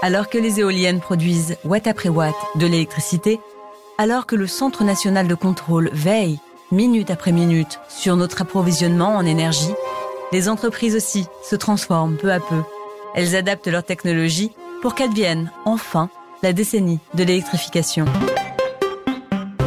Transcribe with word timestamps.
Alors 0.00 0.28
que 0.28 0.38
les 0.38 0.60
éoliennes 0.60 1.00
produisent 1.00 1.56
watt 1.64 1.88
après 1.88 2.08
watt 2.08 2.34
de 2.54 2.66
l'électricité, 2.66 3.40
alors 3.98 4.26
que 4.26 4.36
le 4.36 4.46
Centre 4.46 4.84
national 4.84 5.26
de 5.26 5.34
contrôle 5.34 5.90
veille 5.92 6.38
minute 6.70 7.10
après 7.10 7.32
minute 7.32 7.80
sur 7.88 8.14
notre 8.14 8.42
approvisionnement 8.42 9.16
en 9.16 9.26
énergie, 9.26 9.74
les 10.30 10.48
entreprises 10.48 10.94
aussi 10.94 11.26
se 11.42 11.56
transforment 11.56 12.16
peu 12.16 12.30
à 12.30 12.38
peu. 12.38 12.62
Elles 13.16 13.34
adaptent 13.34 13.66
leur 13.66 13.82
technologie 13.82 14.52
pour 14.82 14.94
qu'advienne 14.94 15.50
enfin 15.64 16.10
la 16.44 16.52
décennie 16.52 17.00
de 17.14 17.24
l'électrification. 17.24 18.04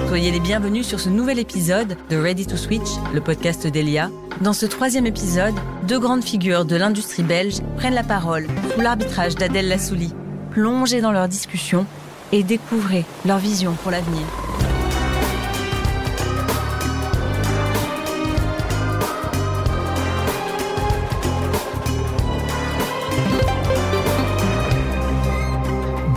Soyez 0.07 0.32
les 0.32 0.39
bienvenus 0.39 0.88
sur 0.88 1.00
ce 1.00 1.09
nouvel 1.09 1.39
épisode 1.39 1.98
de 2.09 2.18
Ready 2.18 2.45
to 2.45 2.55
Switch, 2.55 2.89
le 3.13 3.21
podcast 3.21 3.68
d'Elia. 3.68 4.09
Dans 4.41 4.54
ce 4.54 4.66
troisième 4.66 5.05
épisode, 5.05 5.55
deux 5.88 6.00
grandes 6.00 6.23
figures 6.23 6.66
de 6.66 6.75
l'industrie 6.75 7.23
belge 7.23 7.61
prennent 7.77 7.93
la 7.93 8.04
parole 8.04 8.48
sous 8.73 8.82
l'arbitrage 8.82 9.36
d'Adèle 9.36 9.68
Lassouli. 9.68 10.13
Plongez 10.51 11.00
dans 11.00 11.14
leurs 11.14 11.29
discussions 11.29 11.86
et 12.33 12.43
découvrez 12.43 13.05
leur 13.25 13.37
vision 13.37 13.73
pour 13.82 13.89
l'avenir. 13.89 14.21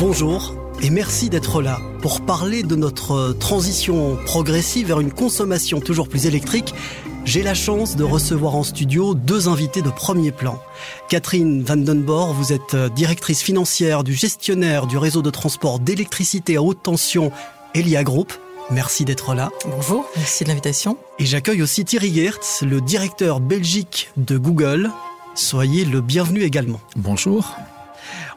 Bonjour 0.00 0.56
et 0.82 0.90
merci 0.90 1.30
d'être 1.30 1.62
là 1.62 1.78
pour 2.02 2.20
parler 2.20 2.64
de 2.64 2.74
notre 2.74 3.34
transition 3.38 4.16
progressive 4.26 4.88
vers 4.88 4.98
une 4.98 5.12
consommation 5.12 5.78
toujours 5.78 6.08
plus 6.08 6.26
électrique. 6.26 6.74
J'ai 7.24 7.42
la 7.42 7.54
chance 7.54 7.96
de 7.96 8.04
recevoir 8.04 8.54
en 8.54 8.62
studio 8.62 9.14
deux 9.14 9.48
invités 9.48 9.80
de 9.80 9.88
premier 9.88 10.30
plan. 10.30 10.60
Catherine 11.08 11.62
Vandenborg, 11.62 12.34
vous 12.34 12.52
êtes 12.52 12.76
directrice 12.94 13.42
financière 13.42 14.04
du 14.04 14.12
gestionnaire 14.12 14.86
du 14.86 14.98
réseau 14.98 15.22
de 15.22 15.30
transport 15.30 15.80
d'électricité 15.80 16.56
à 16.56 16.62
haute 16.62 16.82
tension 16.82 17.32
Elia 17.74 18.04
Group. 18.04 18.32
Merci 18.70 19.04
d'être 19.04 19.34
là. 19.34 19.50
Bonjour, 19.66 20.04
merci 20.16 20.44
de 20.44 20.50
l'invitation. 20.50 20.98
Et 21.18 21.24
j'accueille 21.24 21.62
aussi 21.62 21.84
Thierry 21.84 22.12
Geertz, 22.14 22.62
le 22.62 22.80
directeur 22.82 23.40
belgique 23.40 24.10
de 24.18 24.36
Google. 24.36 24.90
Soyez 25.34 25.84
le 25.84 26.02
bienvenu 26.02 26.42
également. 26.42 26.80
Bonjour. 26.94 27.56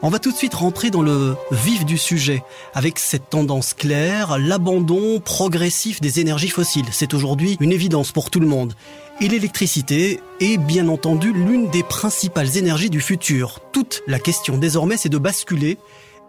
On 0.03 0.09
va 0.09 0.19
tout 0.19 0.31
de 0.31 0.37
suite 0.37 0.53
rentrer 0.53 0.91
dans 0.91 1.01
le 1.01 1.35
vif 1.51 1.83
du 1.83 1.97
sujet 1.97 2.43
avec 2.75 2.99
cette 2.99 3.31
tendance 3.31 3.73
claire, 3.73 4.37
l'abandon 4.37 5.19
progressif 5.19 6.01
des 6.01 6.19
énergies 6.19 6.49
fossiles. 6.49 6.85
C'est 6.91 7.15
aujourd'hui 7.15 7.57
une 7.59 7.71
évidence 7.71 8.11
pour 8.11 8.29
tout 8.29 8.39
le 8.39 8.45
monde. 8.45 8.75
Et 9.21 9.27
l'électricité 9.27 10.19
est 10.39 10.57
bien 10.57 10.87
entendu 10.87 11.33
l'une 11.33 11.71
des 11.71 11.81
principales 11.81 12.57
énergies 12.57 12.91
du 12.91 13.01
futur. 13.01 13.59
Toute 13.71 14.03
la 14.05 14.19
question 14.19 14.59
désormais, 14.59 14.97
c'est 14.97 15.09
de 15.09 15.17
basculer 15.17 15.79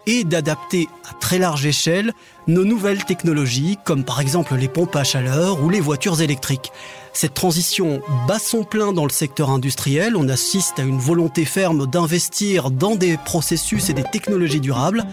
et 0.08 0.24
d'adapter 0.24 0.88
à 1.08 1.12
très 1.12 1.38
large 1.38 1.66
échelle 1.66 2.14
nos 2.46 2.64
nouvelles 2.64 3.04
technologies, 3.04 3.76
comme 3.84 4.04
par 4.04 4.20
exemple 4.20 4.54
les 4.54 4.66
pompes 4.66 4.96
à 4.96 5.04
chaleur 5.04 5.62
ou 5.62 5.68
les 5.68 5.80
voitures 5.80 6.22
électriques. 6.22 6.72
Cette 7.12 7.34
transition 7.34 8.00
bat 8.26 8.38
son 8.38 8.64
plein 8.64 8.94
dans 8.94 9.04
le 9.04 9.10
secteur 9.10 9.50
industriel. 9.50 10.16
On 10.16 10.30
assiste 10.30 10.78
à 10.78 10.82
une 10.82 10.98
volonté 10.98 11.44
ferme 11.44 11.86
d'investir 11.86 12.70
dans 12.70 12.96
des 12.96 13.18
processus 13.18 13.90
et 13.90 13.92
des 13.92 14.02
technologies 14.02 14.60
durables. 14.60 15.04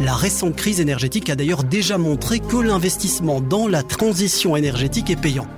La 0.00 0.14
récente 0.14 0.56
crise 0.56 0.80
énergétique 0.80 1.28
a 1.28 1.36
d'ailleurs 1.36 1.62
déjà 1.62 1.98
montré 1.98 2.40
que 2.40 2.56
l'investissement 2.56 3.42
dans 3.42 3.68
la 3.68 3.82
transition 3.82 4.56
énergétique 4.56 5.10
est 5.10 5.20
payant. 5.20 5.48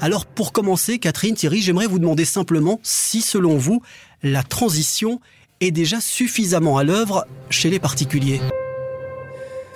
Alors 0.00 0.26
pour 0.26 0.52
commencer, 0.52 0.98
Catherine, 0.98 1.36
Thierry, 1.36 1.60
j'aimerais 1.60 1.86
vous 1.86 2.00
demander 2.00 2.24
simplement 2.24 2.80
si 2.82 3.20
selon 3.20 3.56
vous, 3.56 3.82
la 4.24 4.42
transition 4.42 5.20
est 5.60 5.70
déjà 5.70 6.00
suffisamment 6.00 6.78
à 6.78 6.84
l'œuvre 6.84 7.26
chez 7.50 7.68
les 7.68 7.78
particuliers. 7.78 8.40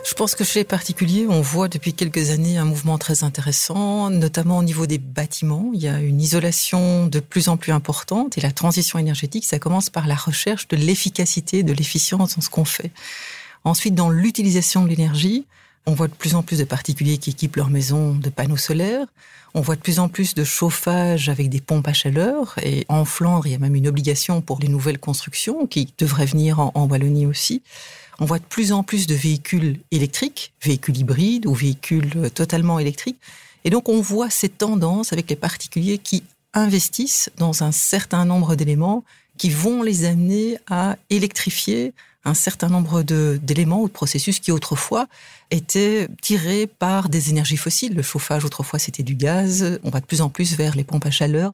Je 0.09 0.15
pense 0.15 0.35
que 0.35 0.45
chez 0.45 0.61
les 0.61 0.65
particuliers, 0.65 1.27
on 1.29 1.41
voit 1.41 1.69
depuis 1.69 1.95
quelques 1.95 2.31
années 2.31 2.59
un 2.59 2.65
mouvement 2.65 2.99
très 2.99 3.25
intéressant, 3.25 4.11
notamment 4.11 4.59
au 4.59 4.63
niveau 4.63 4.87
des 4.87 4.99
bâtiments. 4.99 5.71
Il 5.75 5.81
y 5.81 5.89
a 5.89 5.99
une 6.01 6.21
isolation 6.21 7.07
de 7.07 7.21
plus 7.21 7.49
en 7.49 7.57
plus 7.57 7.73
importante 7.73 8.37
et 8.37 8.41
la 8.41 8.53
transition 8.53 8.99
énergétique, 8.99 9.45
ça 9.45 9.59
commence 9.59 9.91
par 9.91 10.07
la 10.07 10.15
recherche 10.15 10.69
de 10.69 10.77
l'efficacité, 10.77 11.63
de 11.63 11.73
l'efficience 11.73 12.37
dans 12.37 12.43
ce 12.43 12.51
qu'on 12.51 12.67
fait. 12.67 12.91
Ensuite, 13.65 13.95
dans 13.95 14.11
l'utilisation 14.11 14.85
de 14.85 14.89
l'énergie, 14.89 15.47
on 15.87 15.93
voit 15.93 16.09
de 16.09 16.15
plus 16.15 16.35
en 16.35 16.43
plus 16.43 16.59
de 16.59 16.65
particuliers 16.65 17.19
qui 17.19 17.31
équipent 17.31 17.57
leur 17.57 17.71
maison 17.71 18.15
de 18.15 18.31
panneaux 18.31 18.57
solaires. 18.57 19.07
On 19.55 19.61
voit 19.61 19.77
de 19.77 19.81
plus 19.81 20.01
en 20.01 20.09
plus 20.09 20.35
de 20.35 20.43
chauffage 20.43 21.29
avec 21.29 21.49
des 21.49 21.61
pompes 21.61 21.87
à 21.87 21.93
chaleur. 21.93 22.57
Et 22.63 22.85
en 22.89 23.05
Flandre, 23.05 23.47
il 23.47 23.53
y 23.53 23.55
a 23.55 23.59
même 23.59 23.77
une 23.77 23.87
obligation 23.87 24.41
pour 24.41 24.59
les 24.61 24.69
nouvelles 24.69 24.99
constructions 24.99 25.67
qui 25.67 25.93
devrait 25.99 26.27
venir 26.27 26.59
en, 26.59 26.73
en 26.75 26.87
Wallonie 26.87 27.27
aussi 27.27 27.63
on 28.19 28.25
voit 28.25 28.39
de 28.39 28.45
plus 28.45 28.73
en 28.73 28.83
plus 28.83 29.07
de 29.07 29.15
véhicules 29.15 29.79
électriques, 29.91 30.53
véhicules 30.63 30.99
hybrides 30.99 31.47
ou 31.47 31.55
véhicules 31.55 32.13
euh, 32.17 32.29
totalement 32.29 32.79
électriques. 32.79 33.19
Et 33.65 33.71
donc 33.71 33.89
on 33.89 34.01
voit 34.01 34.31
ces 34.31 34.49
tendances 34.49 35.13
avec 35.13 35.31
les 35.31 35.37
particuliers 35.37 35.99
qui 35.99 36.23
investissent 36.53 37.31
dans 37.39 37.63
un 37.63 37.73
certain 37.73 38.25
nombre 38.25 38.55
d'éléments 38.55 39.05
qui 39.39 39.51
vont 39.51 39.83
les 39.83 40.05
amener 40.05 40.59
à 40.69 40.97
électrifier 41.11 41.93
un 42.25 42.35
certain 42.35 42.69
nombre 42.69 43.03
d'éléments 43.03 43.83
ou 43.83 43.89
de 43.89 43.93
processus 43.93 44.41
qui 44.41 44.51
autrefois 44.51 45.07
étaient 45.51 46.09
tirés 46.23 46.67
par 46.67 47.09
des 47.09 47.31
énergies 47.31 47.57
fossiles. 47.57 47.95
Le 47.95 48.03
chauffage 48.03 48.45
autrefois 48.45 48.79
c'était 48.79 49.03
du 49.03 49.15
gaz, 49.15 49.79
on 49.83 49.91
va 49.91 50.01
de 50.01 50.07
plus 50.07 50.21
en 50.21 50.29
plus 50.29 50.57
vers 50.57 50.75
les 50.75 50.85
pompes 50.85 51.07
à 51.07 51.11
chaleur. 51.11 51.53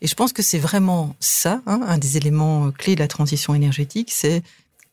Et 0.00 0.06
je 0.06 0.14
pense 0.14 0.32
que 0.32 0.42
c'est 0.42 0.58
vraiment 0.58 1.16
ça, 1.20 1.62
hein, 1.66 1.80
un 1.86 1.98
des 1.98 2.16
éléments 2.16 2.70
clés 2.70 2.94
de 2.94 3.00
la 3.00 3.08
transition 3.08 3.54
énergétique, 3.54 4.10
c'est 4.12 4.42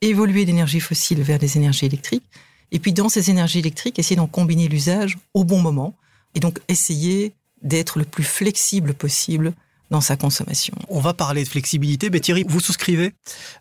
évoluer 0.02 0.46
d'énergie 0.46 0.79
fossile 0.79 1.22
vers 1.22 1.40
des 1.40 1.57
énergies 1.57 1.85
électriques. 1.85 2.23
Et 2.72 2.79
puis 2.79 2.94
dans 2.94 3.09
ces 3.09 3.29
énergies 3.29 3.59
électriques, 3.59 4.00
essayer 4.00 4.16
d'en 4.16 4.28
combiner 4.28 4.68
l'usage 4.68 5.18
au 5.34 5.44
bon 5.44 5.59
moment. 5.59 5.94
Et 6.35 6.40
donc 6.40 6.59
essayer 6.68 7.34
d'être 7.62 8.00
le 8.00 8.06
plus 8.06 8.23
flexible 8.23 8.94
possible 8.94 9.53
dans 9.93 10.01
sa 10.01 10.17
consommation. 10.17 10.73
On 10.89 10.99
va 10.99 11.13
parler 11.13 11.43
de 11.43 11.47
flexibilité, 11.47 12.09
mais 12.09 12.19
Thierry, 12.19 12.43
vous 12.47 12.59
souscrivez? 12.59 13.13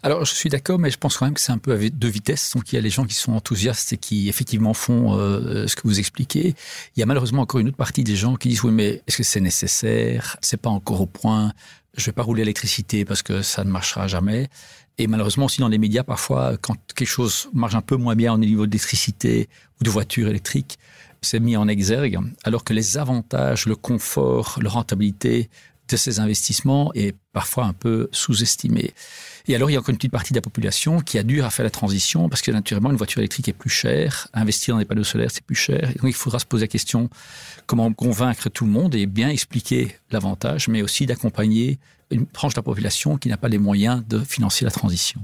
Alors 0.02 0.24
je 0.24 0.34
suis 0.34 0.48
d'accord, 0.48 0.78
mais 0.78 0.90
je 0.90 0.96
pense 0.96 1.18
quand 1.18 1.26
même 1.26 1.34
que 1.34 1.40
c'est 1.42 1.52
un 1.52 1.58
peu 1.58 1.72
avec 1.72 1.98
deux 1.98 2.08
vitesses. 2.08 2.52
Donc 2.56 2.72
il 2.72 2.76
y 2.76 2.78
a 2.78 2.80
les 2.80 2.88
gens 2.88 3.04
qui 3.04 3.14
sont 3.14 3.34
enthousiastes 3.34 3.92
et 3.92 3.98
qui 3.98 4.30
effectivement 4.30 4.72
font 4.72 5.14
euh, 5.14 5.66
ce 5.66 5.76
que 5.76 5.82
vous 5.84 5.98
expliquez. 5.98 6.54
Il 6.96 7.00
y 7.00 7.02
a 7.02 7.06
malheureusement 7.06 7.42
encore 7.42 7.60
une 7.60 7.68
autre 7.68 7.76
partie 7.76 8.02
des 8.02 8.16
gens 8.16 8.36
qui 8.36 8.48
disent 8.48 8.64
oui, 8.64 8.72
mais 8.72 9.02
est-ce 9.06 9.18
que 9.18 9.22
c'est 9.24 9.42
nécessaire? 9.42 10.38
C'est 10.40 10.56
pas 10.56 10.70
encore 10.70 11.02
au 11.02 11.06
point. 11.06 11.52
Je 11.98 12.06
vais 12.06 12.12
pas 12.12 12.22
rouler 12.22 12.44
l'électricité 12.44 13.04
parce 13.04 13.20
que 13.20 13.42
ça 13.42 13.62
ne 13.62 13.70
marchera 13.70 14.08
jamais. 14.08 14.48
Et 14.96 15.08
malheureusement 15.08 15.44
aussi 15.44 15.60
dans 15.60 15.68
les 15.68 15.76
médias, 15.76 16.02
parfois, 16.02 16.56
quand 16.56 16.76
quelque 16.94 17.06
chose 17.06 17.50
marche 17.52 17.74
un 17.74 17.82
peu 17.82 17.96
moins 17.96 18.16
bien 18.16 18.32
au 18.32 18.38
niveau 18.38 18.66
d'électricité 18.66 19.50
ou 19.80 19.84
de 19.84 19.90
voitures 19.90 20.28
électriques, 20.28 20.78
c'est 21.20 21.40
mis 21.40 21.56
en 21.56 21.68
exergue, 21.68 22.18
alors 22.42 22.64
que 22.64 22.72
les 22.72 22.98
avantages, 22.98 23.66
le 23.66 23.76
confort, 23.76 24.58
la 24.60 24.68
rentabilité 24.68 25.50
de 25.92 25.96
ces 25.96 26.20
investissements 26.20 26.92
est 26.94 27.14
parfois 27.32 27.64
un 27.64 27.72
peu 27.72 28.08
sous-estimé. 28.12 28.92
Et 29.46 29.54
alors, 29.54 29.70
il 29.70 29.72
y 29.72 29.76
a 29.76 29.80
encore 29.80 29.90
une 29.90 29.96
petite 29.96 30.12
partie 30.12 30.32
de 30.32 30.38
la 30.38 30.42
population 30.42 31.00
qui 31.00 31.18
a 31.18 31.22
dû 31.22 31.42
à 31.42 31.50
faire 31.50 31.64
la 31.64 31.70
transition 31.70 32.28
parce 32.28 32.42
que 32.42 32.50
naturellement, 32.50 32.90
une 32.90 32.96
voiture 32.96 33.18
électrique 33.18 33.48
est 33.48 33.52
plus 33.52 33.70
chère. 33.70 34.28
Investir 34.34 34.74
dans 34.74 34.78
des 34.78 34.84
panneaux 34.84 35.04
solaires, 35.04 35.30
c'est 35.30 35.44
plus 35.44 35.56
cher. 35.56 35.88
Donc, 36.00 36.04
il 36.04 36.14
faudra 36.14 36.38
se 36.38 36.46
poser 36.46 36.64
la 36.64 36.68
question 36.68 37.10
comment 37.66 37.92
convaincre 37.92 38.48
tout 38.48 38.64
le 38.64 38.70
monde 38.70 38.94
et 38.94 39.06
bien 39.06 39.28
expliquer 39.28 39.96
l'avantage, 40.10 40.68
mais 40.68 40.82
aussi 40.82 41.06
d'accompagner 41.06 41.78
une 42.10 42.26
tranche 42.26 42.54
de 42.54 42.58
la 42.58 42.62
population 42.62 43.16
qui 43.16 43.28
n'a 43.28 43.36
pas 43.36 43.48
les 43.48 43.58
moyens 43.58 44.04
de 44.06 44.18
financer 44.18 44.64
la 44.64 44.70
transition. 44.70 45.20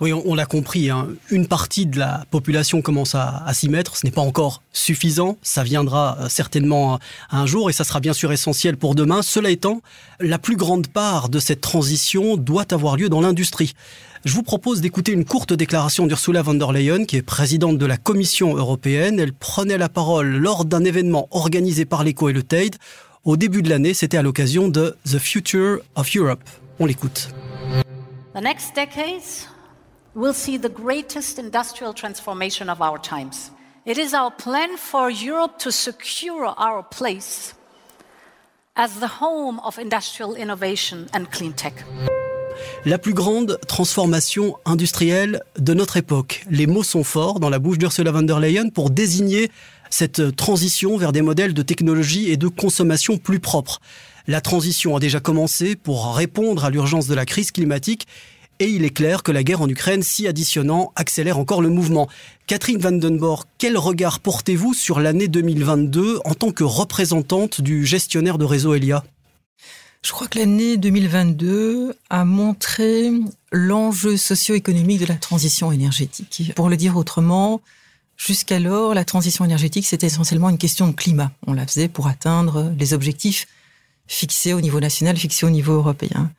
Oui, 0.00 0.12
on, 0.12 0.34
l'a 0.34 0.46
compris, 0.46 0.90
hein. 0.90 1.08
une 1.30 1.46
partie 1.46 1.86
de 1.86 1.98
la 1.98 2.24
population 2.30 2.82
commence 2.82 3.14
à, 3.14 3.48
s'y 3.52 3.68
mettre, 3.68 3.96
ce 3.96 4.04
n'est 4.04 4.10
pas 4.10 4.20
encore 4.20 4.62
suffisant, 4.72 5.38
ça 5.42 5.62
viendra 5.62 6.18
euh, 6.18 6.28
certainement 6.28 6.98
un 7.30 7.46
jour 7.46 7.70
et 7.70 7.72
ça 7.72 7.84
sera 7.84 8.00
bien 8.00 8.12
sûr 8.12 8.32
essentiel 8.32 8.76
pour 8.76 8.96
demain. 8.96 9.22
Cela 9.22 9.50
étant, 9.50 9.82
la 10.18 10.38
plus 10.38 10.56
grande 10.56 10.88
part 10.88 11.28
de 11.28 11.38
cette 11.38 11.60
transition 11.60 12.36
doit 12.36 12.72
avoir 12.72 12.96
lieu 12.96 13.08
dans 13.08 13.20
l'industrie. 13.20 13.74
Je 14.24 14.34
vous 14.34 14.42
propose 14.42 14.80
d'écouter 14.80 15.12
une 15.12 15.24
courte 15.24 15.52
déclaration 15.52 16.06
d'Ursula 16.06 16.42
von 16.42 16.54
der 16.54 16.72
Leyen, 16.72 17.04
qui 17.04 17.16
est 17.16 17.22
présidente 17.22 17.78
de 17.78 17.86
la 17.86 17.96
Commission 17.96 18.56
européenne. 18.56 19.20
Elle 19.20 19.34
prenait 19.34 19.78
la 19.78 19.88
parole 19.88 20.28
lors 20.38 20.64
d'un 20.64 20.82
événement 20.82 21.28
organisé 21.30 21.84
par 21.84 22.02
l'ECO 22.04 22.30
et 22.30 22.32
le 22.32 22.42
TAID. 22.42 22.76
Au 23.24 23.36
début 23.36 23.62
de 23.62 23.68
l'année, 23.68 23.94
c'était 23.94 24.16
à 24.16 24.22
l'occasion 24.22 24.68
de 24.68 24.96
The 25.04 25.18
Future 25.18 25.78
of 25.94 26.16
Europe. 26.16 26.42
On 26.80 26.86
l'écoute. 26.86 27.28
The 28.34 28.42
next 28.42 28.74
decades 28.74 29.53
will 30.14 30.34
see 30.34 30.58
the 30.58 30.68
greatest 30.68 31.38
industrial 31.38 31.92
transformation 31.92 32.68
of 32.68 32.80
our 32.80 32.98
times. 32.98 33.50
It 33.86 33.98
is 33.98 34.14
our 34.14 34.30
plan 34.30 34.76
for 34.76 35.10
Europe 35.10 35.58
to 35.58 35.70
secure 35.70 36.54
our 36.56 36.82
place 36.82 37.54
as 38.76 38.98
the 39.00 39.20
home 39.20 39.60
of 39.64 39.78
industrial 39.78 40.34
innovation 40.34 41.06
and 41.12 41.26
clean 41.30 41.52
tech. 41.52 41.84
La 42.84 42.98
plus 42.98 43.14
grande 43.14 43.58
transformation 43.66 44.56
industrielle 44.64 45.42
de 45.58 45.74
notre 45.74 45.96
époque. 45.96 46.44
Les 46.50 46.66
mots 46.66 46.84
sont 46.84 47.04
forts 47.04 47.40
dans 47.40 47.50
la 47.50 47.58
bouche 47.58 47.78
d'Ursula 47.78 48.12
von 48.12 48.22
der 48.22 48.40
Leyen 48.40 48.70
pour 48.70 48.90
désigner 48.90 49.50
cette 49.90 50.36
transition 50.36 50.96
vers 50.96 51.12
des 51.12 51.22
modèles 51.22 51.54
de 51.54 51.62
technologie 51.62 52.30
et 52.30 52.36
de 52.36 52.48
consommation 52.48 53.18
plus 53.18 53.40
propres. 53.40 53.80
La 54.26 54.40
transition 54.40 54.96
a 54.96 55.00
déjà 55.00 55.20
commencé 55.20 55.76
pour 55.76 56.14
répondre 56.14 56.64
à 56.64 56.70
l'urgence 56.70 57.06
de 57.06 57.14
la 57.14 57.26
crise 57.26 57.50
climatique 57.50 58.06
Et 58.60 58.68
il 58.68 58.84
est 58.84 58.90
clair 58.90 59.22
que 59.22 59.32
la 59.32 59.42
guerre 59.42 59.62
en 59.62 59.68
Ukraine, 59.68 60.02
s'y 60.02 60.28
additionnant, 60.28 60.92
accélère 60.94 61.38
encore 61.38 61.60
le 61.60 61.70
mouvement. 61.70 62.08
Catherine 62.46 62.78
Vandenborg, 62.78 63.44
quel 63.58 63.76
regard 63.76 64.20
portez-vous 64.20 64.74
sur 64.74 65.00
l'année 65.00 65.28
2022 65.28 66.20
en 66.24 66.34
tant 66.34 66.52
que 66.52 66.62
représentante 66.62 67.60
du 67.60 67.84
gestionnaire 67.84 68.38
de 68.38 68.44
réseau 68.44 68.74
Elia? 68.74 69.04
Je 70.02 70.12
crois 70.12 70.28
que 70.28 70.38
l'année 70.38 70.76
2022 70.76 71.96
a 72.10 72.24
montré 72.26 73.10
l'enjeu 73.50 74.18
socio-économique 74.18 75.00
de 75.00 75.06
la 75.06 75.14
transition 75.14 75.72
énergétique. 75.72 76.52
Pour 76.54 76.68
le 76.68 76.76
dire 76.76 76.96
autrement, 76.96 77.62
jusqu'alors, 78.16 78.94
la 78.94 79.04
transition 79.04 79.46
énergétique, 79.46 79.86
c'était 79.86 80.06
essentiellement 80.06 80.50
une 80.50 80.58
question 80.58 80.86
de 80.86 80.92
climat. 80.92 81.32
On 81.46 81.54
la 81.54 81.66
faisait 81.66 81.88
pour 81.88 82.06
atteindre 82.06 82.72
les 82.78 82.92
objectifs 82.92 83.46
fixés 84.06 84.52
au 84.52 84.60
niveau 84.60 84.78
national, 84.78 85.16
fixés 85.16 85.46
au 85.46 85.50
niveau 85.50 85.72
européen. 85.72 86.30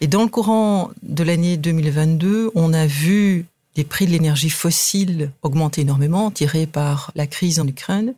Et 0.00 0.06
dans 0.06 0.22
le 0.22 0.28
courant 0.28 0.90
de 1.02 1.24
l'année 1.24 1.56
2022, 1.56 2.52
on 2.54 2.72
a 2.72 2.86
vu 2.86 3.46
les 3.76 3.84
prix 3.84 4.06
de 4.06 4.12
l'énergie 4.12 4.50
fossile 4.50 5.32
augmenter 5.42 5.80
énormément, 5.80 6.30
tirés 6.30 6.66
par 6.66 7.10
la 7.14 7.26
crise 7.26 7.58
en 7.58 7.66
Ukraine. 7.66 8.14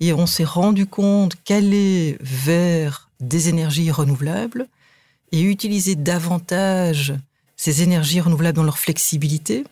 Et 0.00 0.12
on 0.12 0.26
s'est 0.26 0.44
rendu 0.44 0.86
compte 0.86 1.34
qu'aller 1.44 2.16
vers 2.20 3.08
des 3.20 3.48
énergies 3.48 3.90
renouvelables 3.90 4.68
et 5.32 5.42
utiliser 5.42 5.96
davantage 5.96 7.14
ces 7.56 7.82
énergies 7.82 8.20
renouvelables 8.20 8.56
dans 8.56 8.62
leur 8.62 8.78
flexibilité, 8.78 9.64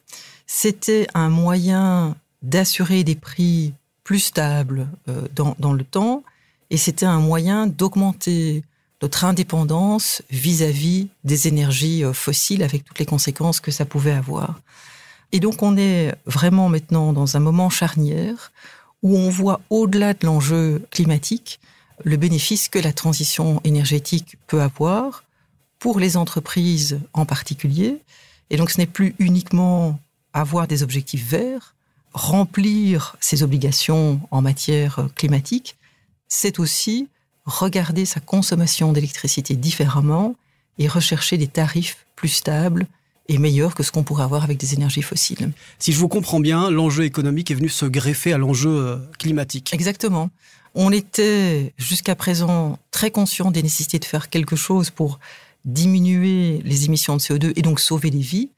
c'était 0.49 1.07
un 1.15 1.29
moyen 1.29 2.17
d'assurer 2.43 3.05
des 3.05 3.15
prix 3.15 3.73
plus 4.03 4.19
stables 4.19 4.89
euh, 5.09 5.29
dans, 5.35 5.55
dans 5.61 5.73
le 5.73 5.85
temps 5.85 6.25
et 6.71 6.77
c'était 6.77 7.07
un 7.07 7.21
moyen 7.21 7.67
d'augmenter 7.69 8.63
notre 9.03 9.25
indépendance 9.25 10.23
vis-à-vis 10.31 11.09
des 11.25 11.49
énergies 11.49 12.05
euh, 12.05 12.13
fossiles 12.13 12.63
avec 12.63 12.85
toutes 12.85 12.99
les 12.99 13.07
conséquences 13.07 13.61
que 13.61 13.71
ça 13.71 13.85
pouvait 13.85 14.13
avoir. 14.13 14.61
Et 15.33 15.41
donc 15.41 15.63
on 15.63 15.77
est 15.77 16.15
vraiment 16.25 16.69
maintenant 16.69 17.13
dans 17.13 17.37
un 17.37 17.41
moment 17.41 17.71
charnière 17.71 18.53
où 19.03 19.17
on 19.17 19.29
voit 19.29 19.61
au-delà 19.71 20.15
de 20.15 20.27
l'enjeu 20.27 20.87
climatique 20.91 21.61
le 22.05 22.17
bénéfice 22.17 22.69
que 22.69 22.79
la 22.79 22.93
transition 22.93 23.61
énergétique 23.65 24.37
peut 24.47 24.61
avoir 24.61 25.25
pour 25.79 25.99
les 25.99 26.17
entreprises 26.17 27.01
en 27.13 27.27
particulier. 27.27 27.99
Et 28.51 28.57
donc 28.57 28.71
ce 28.71 28.79
n'est 28.79 28.87
plus 28.87 29.15
uniquement 29.19 29.99
avoir 30.33 30.69
des 30.69 30.83
objectifs 30.83 31.27
verts, 31.27 31.75
remplir 32.13 33.17
ses 33.21 33.43
obligations 33.43 34.21
en 34.31 34.43
matière 34.43 35.09
climatique, 35.15 35.77
c'est 36.29 36.59
aussi 36.59 37.09
regarder 37.47 38.05
sa 38.05 38.21
consommation 38.21 38.93
d'électricité 38.93 39.55
différemment 39.55 40.35
et 40.79 40.89
rechercher 40.89 41.39
des 41.39 41.47
tarifs 41.47 42.07
plus 42.17 42.29
stables 42.29 42.87
et 43.29 43.39
meilleurs 43.39 43.75
que 43.75 43.83
ce 43.83 43.91
qu'on 43.91 44.05
pourrait 44.05 44.25
avoir 44.25 44.45
avec 44.45 44.59
des 44.59 44.75
énergies 44.75 45.03
fossiles. 45.03 45.53
Si 45.79 45.93
je 45.93 45.99
vous 45.99 46.09
comprends 46.09 46.41
bien, 46.41 46.71
l'enjeu 46.71 47.05
économique 47.05 47.51
est 47.51 47.55
venu 47.55 47.69
se 47.69 47.87
greffer 47.87 48.33
à 48.33 48.39
l'enjeu 48.39 48.71
euh, 48.71 48.97
climatique. 49.19 49.73
Exactement. 49.73 50.31
On 50.75 50.93
était 50.93 51.73
jusqu'à 51.79 52.15
présent 52.15 52.79
très 52.91 53.11
conscient 53.11 53.51
des 53.51 53.63
nécessités 53.63 53.99
de 53.99 54.05
faire 54.05 54.29
quelque 54.29 54.57
chose 54.57 54.91
pour 54.91 55.19
diminuer 55.65 56.61
les 56.65 56.85
émissions 56.85 57.17
de 57.17 57.21
CO2 57.21 57.53
et 57.57 57.63
donc 57.63 57.81
sauver 57.81 58.11
des 58.11 58.21
vies. 58.21 58.51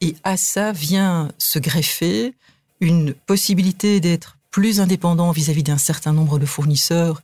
Et 0.00 0.16
à 0.24 0.36
ça 0.36 0.72
vient 0.72 1.30
se 1.38 1.58
greffer 1.58 2.34
une 2.80 3.14
possibilité 3.14 4.00
d'être 4.00 4.36
plus 4.50 4.80
indépendant 4.80 5.30
vis-à-vis 5.30 5.62
d'un 5.62 5.78
certain 5.78 6.12
nombre 6.12 6.38
de 6.38 6.46
fournisseurs 6.46 7.22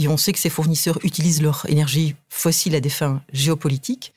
et 0.00 0.08
on 0.08 0.16
sait 0.16 0.32
que 0.32 0.38
ces 0.38 0.48
fournisseurs 0.48 0.98
utilisent 1.04 1.42
leur 1.42 1.68
énergie 1.68 2.16
fossile 2.28 2.74
à 2.74 2.80
des 2.80 2.88
fins 2.88 3.22
géopolitiques, 3.32 4.14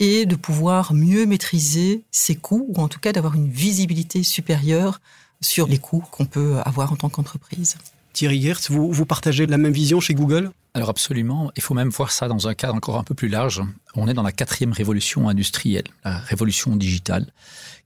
et 0.00 0.24
de 0.26 0.34
pouvoir 0.34 0.94
mieux 0.94 1.26
maîtriser 1.26 2.02
ses 2.10 2.34
coûts, 2.34 2.64
ou 2.68 2.80
en 2.80 2.88
tout 2.88 2.98
cas 2.98 3.12
d'avoir 3.12 3.34
une 3.34 3.50
visibilité 3.50 4.22
supérieure 4.22 5.00
sur 5.40 5.68
les 5.68 5.78
coûts 5.78 6.02
qu'on 6.10 6.24
peut 6.24 6.56
avoir 6.64 6.92
en 6.92 6.96
tant 6.96 7.10
qu'entreprise. 7.10 7.76
Thierry 8.12 8.40
Gertz, 8.42 8.70
vous, 8.70 8.90
vous 8.90 9.06
partagez 9.06 9.46
la 9.46 9.58
même 9.58 9.72
vision 9.72 10.00
chez 10.00 10.14
Google? 10.14 10.50
Alors 10.74 10.88
absolument, 10.88 11.52
il 11.54 11.62
faut 11.62 11.74
même 11.74 11.90
voir 11.90 12.12
ça 12.12 12.28
dans 12.28 12.48
un 12.48 12.54
cadre 12.54 12.74
encore 12.74 12.98
un 12.98 13.04
peu 13.04 13.14
plus 13.14 13.28
large. 13.28 13.62
On 13.94 14.08
est 14.08 14.14
dans 14.14 14.22
la 14.22 14.32
quatrième 14.32 14.72
révolution 14.72 15.28
industrielle, 15.28 15.84
la 16.04 16.18
révolution 16.18 16.76
digitale, 16.76 17.26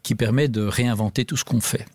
qui 0.02 0.14
permet 0.14 0.48
de 0.48 0.62
réinventer 0.62 1.24
tout 1.24 1.36
ce 1.36 1.44
qu'on 1.44 1.60
fait. 1.60 1.86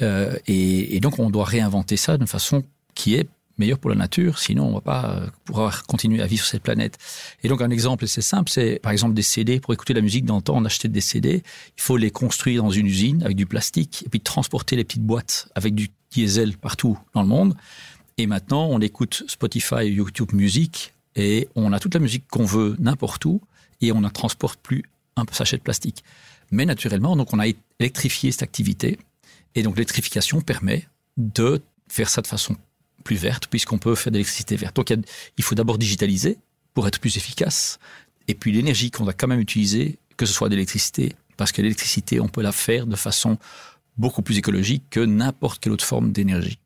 Euh, 0.00 0.36
et, 0.46 0.96
et 0.96 1.00
donc 1.00 1.18
on 1.18 1.30
doit 1.30 1.44
réinventer 1.44 1.96
ça 1.96 2.16
d'une 2.16 2.26
façon 2.26 2.64
qui 2.94 3.14
est 3.14 3.28
meilleur 3.60 3.78
pour 3.78 3.90
la 3.90 3.96
nature, 3.96 4.38
sinon 4.38 4.66
on 4.66 4.74
va 4.74 4.80
pas 4.80 5.10
euh, 5.10 5.26
pouvoir 5.44 5.86
continuer 5.86 6.20
à 6.20 6.26
vivre 6.26 6.42
sur 6.42 6.50
cette 6.50 6.62
planète. 6.62 6.98
Et 7.44 7.48
donc 7.48 7.62
un 7.62 7.70
exemple 7.70 8.04
assez 8.04 8.22
simple, 8.22 8.50
c'est 8.50 8.80
par 8.82 8.90
exemple 8.90 9.14
des 9.14 9.22
CD. 9.22 9.60
Pour 9.60 9.72
écouter 9.72 9.94
la 9.94 10.00
musique 10.00 10.24
dans 10.24 10.36
le 10.36 10.42
temps, 10.42 10.56
on 10.56 10.64
achetait 10.64 10.88
des 10.88 11.00
CD. 11.00 11.42
Il 11.76 11.82
faut 11.82 11.96
les 11.96 12.10
construire 12.10 12.64
dans 12.64 12.70
une 12.70 12.86
usine 12.86 13.22
avec 13.22 13.36
du 13.36 13.46
plastique 13.46 14.02
et 14.04 14.08
puis 14.08 14.20
transporter 14.20 14.74
les 14.74 14.84
petites 14.84 15.04
boîtes 15.04 15.48
avec 15.54 15.74
du 15.74 15.90
diesel 16.10 16.56
partout 16.56 16.98
dans 17.14 17.22
le 17.22 17.28
monde. 17.28 17.54
Et 18.18 18.26
maintenant, 18.26 18.66
on 18.68 18.80
écoute 18.80 19.22
Spotify, 19.28 19.84
YouTube 19.84 20.32
Music 20.32 20.92
et 21.14 21.48
on 21.54 21.72
a 21.72 21.78
toute 21.78 21.94
la 21.94 22.00
musique 22.00 22.26
qu'on 22.28 22.44
veut 22.44 22.76
n'importe 22.78 23.24
où 23.24 23.40
et 23.80 23.92
on 23.92 24.00
ne 24.00 24.08
transporte 24.08 24.58
plus 24.60 24.82
un 25.16 25.24
sachet 25.30 25.56
de 25.58 25.62
plastique. 25.62 26.02
Mais 26.50 26.66
naturellement, 26.66 27.16
donc 27.16 27.32
on 27.32 27.38
a 27.38 27.46
électrifié 27.78 28.32
cette 28.32 28.42
activité 28.42 28.98
et 29.54 29.62
donc 29.62 29.76
l'électrification 29.76 30.40
permet 30.40 30.88
de 31.16 31.62
faire 31.88 32.08
ça 32.08 32.22
de 32.22 32.26
façon 32.26 32.56
plus 33.04 33.16
verte, 33.16 33.46
puisqu'on 33.46 33.78
peut 33.78 33.94
faire 33.94 34.10
de 34.10 34.16
l'électricité 34.16 34.56
verte. 34.56 34.76
Donc 34.76 34.92
il 35.36 35.44
faut 35.44 35.54
d'abord 35.54 35.78
digitaliser 35.78 36.38
pour 36.74 36.86
être 36.86 37.00
plus 37.00 37.16
efficace, 37.16 37.78
et 38.28 38.34
puis 38.34 38.52
l'énergie 38.52 38.90
qu'on 38.90 39.04
va 39.04 39.12
quand 39.12 39.26
même 39.28 39.40
utiliser, 39.40 39.98
que 40.16 40.26
ce 40.26 40.32
soit 40.32 40.48
d'électricité, 40.48 41.14
parce 41.36 41.52
que 41.52 41.62
l'électricité, 41.62 42.20
on 42.20 42.28
peut 42.28 42.42
la 42.42 42.52
faire 42.52 42.86
de 42.86 42.96
façon 42.96 43.38
beaucoup 43.96 44.22
plus 44.22 44.38
écologique 44.38 44.84
que 44.90 45.00
n'importe 45.00 45.60
quelle 45.60 45.72
autre 45.72 45.84
forme 45.84 46.12
d'énergie. 46.12 46.58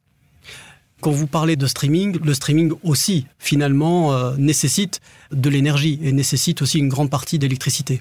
Quand 1.00 1.10
vous 1.10 1.26
parlez 1.26 1.56
de 1.56 1.66
streaming, 1.66 2.18
le 2.24 2.32
streaming 2.32 2.72
aussi, 2.82 3.26
finalement, 3.38 4.14
euh, 4.14 4.36
nécessite 4.38 5.00
de 5.32 5.50
l'énergie 5.50 5.98
et 6.02 6.12
nécessite 6.12 6.62
aussi 6.62 6.78
une 6.78 6.88
grande 6.88 7.10
partie 7.10 7.38
d'électricité. 7.38 8.00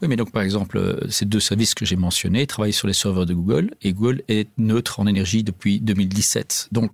Oui, 0.00 0.08
mais 0.08 0.16
donc 0.16 0.32
par 0.32 0.42
exemple, 0.42 0.78
euh, 0.78 0.98
ces 1.10 1.26
deux 1.26 1.40
services 1.40 1.74
que 1.74 1.84
j'ai 1.84 1.96
mentionnés 1.96 2.46
travaillent 2.46 2.72
sur 2.72 2.88
les 2.88 2.94
serveurs 2.94 3.26
de 3.26 3.34
Google 3.34 3.72
et 3.82 3.92
Google 3.92 4.22
est 4.28 4.48
neutre 4.56 4.98
en 4.98 5.06
énergie 5.06 5.42
depuis 5.42 5.78
2017. 5.80 6.68
Donc, 6.72 6.90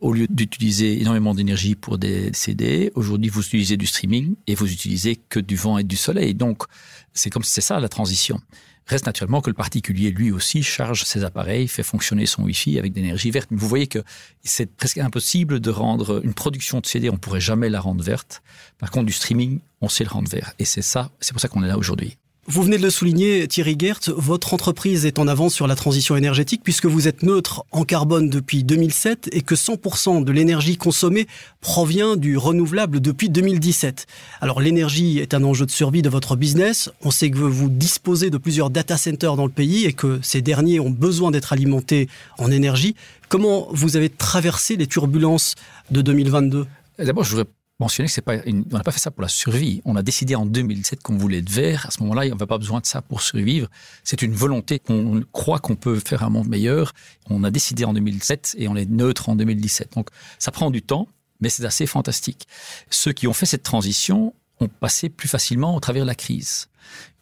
au 0.00 0.12
lieu 0.12 0.26
d'utiliser 0.28 1.00
énormément 1.00 1.34
d'énergie 1.34 1.74
pour 1.74 1.98
des 1.98 2.32
CD, 2.32 2.92
aujourd'hui 2.94 3.30
vous 3.30 3.40
utilisez 3.40 3.76
du 3.76 3.86
streaming 3.86 4.34
et 4.46 4.54
vous 4.54 4.70
utilisez 4.70 5.16
que 5.16 5.40
du 5.40 5.56
vent 5.56 5.78
et 5.78 5.84
du 5.84 5.96
soleil. 5.96 6.34
Donc, 6.34 6.64
c'est 7.12 7.30
comme 7.30 7.42
c'est 7.42 7.60
ça 7.60 7.80
la 7.80 7.88
transition. 7.88 8.40
Reste 8.86 9.06
naturellement 9.06 9.40
que 9.40 9.48
le 9.48 9.54
particulier, 9.54 10.10
lui 10.10 10.30
aussi, 10.30 10.62
charge 10.62 11.04
ses 11.04 11.24
appareils, 11.24 11.68
fait 11.68 11.82
fonctionner 11.82 12.26
son 12.26 12.42
Wi-Fi 12.42 12.78
avec 12.78 12.92
de 12.92 13.00
l'énergie 13.00 13.30
verte. 13.30 13.48
Vous 13.50 13.66
voyez 13.66 13.86
que 13.86 14.00
c'est 14.42 14.66
presque 14.76 14.98
impossible 14.98 15.60
de 15.60 15.70
rendre 15.70 16.20
une 16.22 16.34
production 16.34 16.80
de 16.80 16.86
CD, 16.86 17.08
on 17.08 17.16
pourrait 17.16 17.40
jamais 17.40 17.70
la 17.70 17.80
rendre 17.80 18.04
verte. 18.04 18.42
Par 18.78 18.90
contre, 18.90 19.06
du 19.06 19.12
streaming, 19.12 19.60
on 19.80 19.88
sait 19.88 20.04
le 20.04 20.10
rendre 20.10 20.28
vert. 20.28 20.52
Et 20.58 20.66
c'est 20.66 20.82
ça, 20.82 21.10
c'est 21.20 21.32
pour 21.32 21.40
ça 21.40 21.48
qu'on 21.48 21.62
est 21.62 21.68
là 21.68 21.78
aujourd'hui. 21.78 22.18
Vous 22.46 22.62
venez 22.62 22.76
de 22.76 22.82
le 22.82 22.90
souligner, 22.90 23.48
Thierry 23.48 23.74
Gert, 23.78 24.00
votre 24.18 24.52
entreprise 24.52 25.06
est 25.06 25.18
en 25.18 25.28
avance 25.28 25.54
sur 25.54 25.66
la 25.66 25.74
transition 25.76 26.14
énergétique 26.14 26.60
puisque 26.62 26.84
vous 26.84 27.08
êtes 27.08 27.22
neutre 27.22 27.64
en 27.72 27.84
carbone 27.84 28.28
depuis 28.28 28.64
2007 28.64 29.30
et 29.32 29.40
que 29.40 29.54
100% 29.54 30.22
de 30.22 30.30
l'énergie 30.30 30.76
consommée 30.76 31.26
provient 31.62 32.16
du 32.16 32.36
renouvelable 32.36 33.00
depuis 33.00 33.30
2017. 33.30 34.06
Alors 34.42 34.60
l'énergie 34.60 35.20
est 35.20 35.32
un 35.32 35.42
enjeu 35.42 35.64
de 35.64 35.70
survie 35.70 36.02
de 36.02 36.10
votre 36.10 36.36
business. 36.36 36.90
On 37.02 37.10
sait 37.10 37.30
que 37.30 37.38
vous 37.38 37.70
disposez 37.70 38.28
de 38.28 38.36
plusieurs 38.36 38.68
data 38.68 38.98
centers 38.98 39.36
dans 39.36 39.46
le 39.46 39.50
pays 39.50 39.86
et 39.86 39.94
que 39.94 40.18
ces 40.20 40.42
derniers 40.42 40.80
ont 40.80 40.90
besoin 40.90 41.30
d'être 41.30 41.54
alimentés 41.54 42.08
en 42.36 42.50
énergie. 42.50 42.94
Comment 43.30 43.68
vous 43.70 43.96
avez 43.96 44.10
traversé 44.10 44.76
les 44.76 44.86
turbulences 44.86 45.54
de 45.90 46.02
2022 46.02 46.66
D'abord, 46.98 47.24
je 47.24 47.30
voudrais 47.30 47.46
on 47.86 48.76
n'a 48.76 48.82
pas 48.82 48.92
fait 48.92 49.00
ça 49.00 49.10
pour 49.10 49.22
la 49.22 49.28
survie. 49.28 49.82
On 49.84 49.96
a 49.96 50.02
décidé 50.02 50.34
en 50.34 50.46
2007 50.46 51.02
qu'on 51.02 51.16
voulait 51.16 51.38
être 51.38 51.50
vert. 51.50 51.86
À 51.86 51.90
ce 51.90 52.02
moment-là, 52.02 52.22
on 52.26 52.30
n'avait 52.30 52.46
pas 52.46 52.58
besoin 52.58 52.80
de 52.80 52.86
ça 52.86 53.02
pour 53.02 53.22
survivre. 53.22 53.68
C'est 54.02 54.22
une 54.22 54.34
volonté 54.34 54.78
qu'on 54.78 55.22
croit 55.32 55.58
qu'on 55.58 55.76
peut 55.76 55.98
faire 55.98 56.22
un 56.22 56.30
monde 56.30 56.48
meilleur. 56.48 56.92
On 57.30 57.44
a 57.44 57.50
décidé 57.50 57.84
en 57.84 57.92
2007 57.92 58.56
et 58.58 58.68
on 58.68 58.76
est 58.76 58.88
neutre 58.88 59.28
en 59.28 59.36
2017. 59.36 59.92
Donc, 59.94 60.08
ça 60.38 60.50
prend 60.50 60.70
du 60.70 60.82
temps, 60.82 61.08
mais 61.40 61.48
c'est 61.48 61.64
assez 61.64 61.86
fantastique. 61.86 62.46
Ceux 62.90 63.12
qui 63.12 63.26
ont 63.26 63.32
fait 63.32 63.46
cette 63.46 63.62
transition 63.62 64.34
ont 64.60 64.68
passé 64.68 65.08
plus 65.08 65.28
facilement 65.28 65.74
au 65.74 65.80
travers 65.80 66.04
de 66.04 66.08
la 66.08 66.14
crise. 66.14 66.68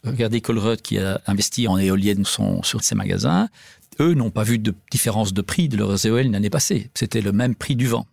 Regardez 0.04 0.40
Colruyt 0.40 0.82
qui 0.82 0.98
a 0.98 1.20
investi 1.26 1.68
en 1.68 1.78
éoliennes 1.78 2.24
sur 2.24 2.82
ses 2.82 2.94
magasins. 2.94 3.48
Eux 4.00 4.14
n'ont 4.14 4.30
pas 4.30 4.42
vu 4.42 4.58
de 4.58 4.74
différence 4.90 5.32
de 5.32 5.42
prix 5.42 5.68
de 5.68 5.76
leurs 5.76 6.06
éoliennes 6.06 6.32
l'année 6.32 6.50
passée. 6.50 6.90
C'était 6.94 7.20
le 7.20 7.32
même 7.32 7.54
prix 7.54 7.76
du 7.76 7.86
vent 7.86 8.06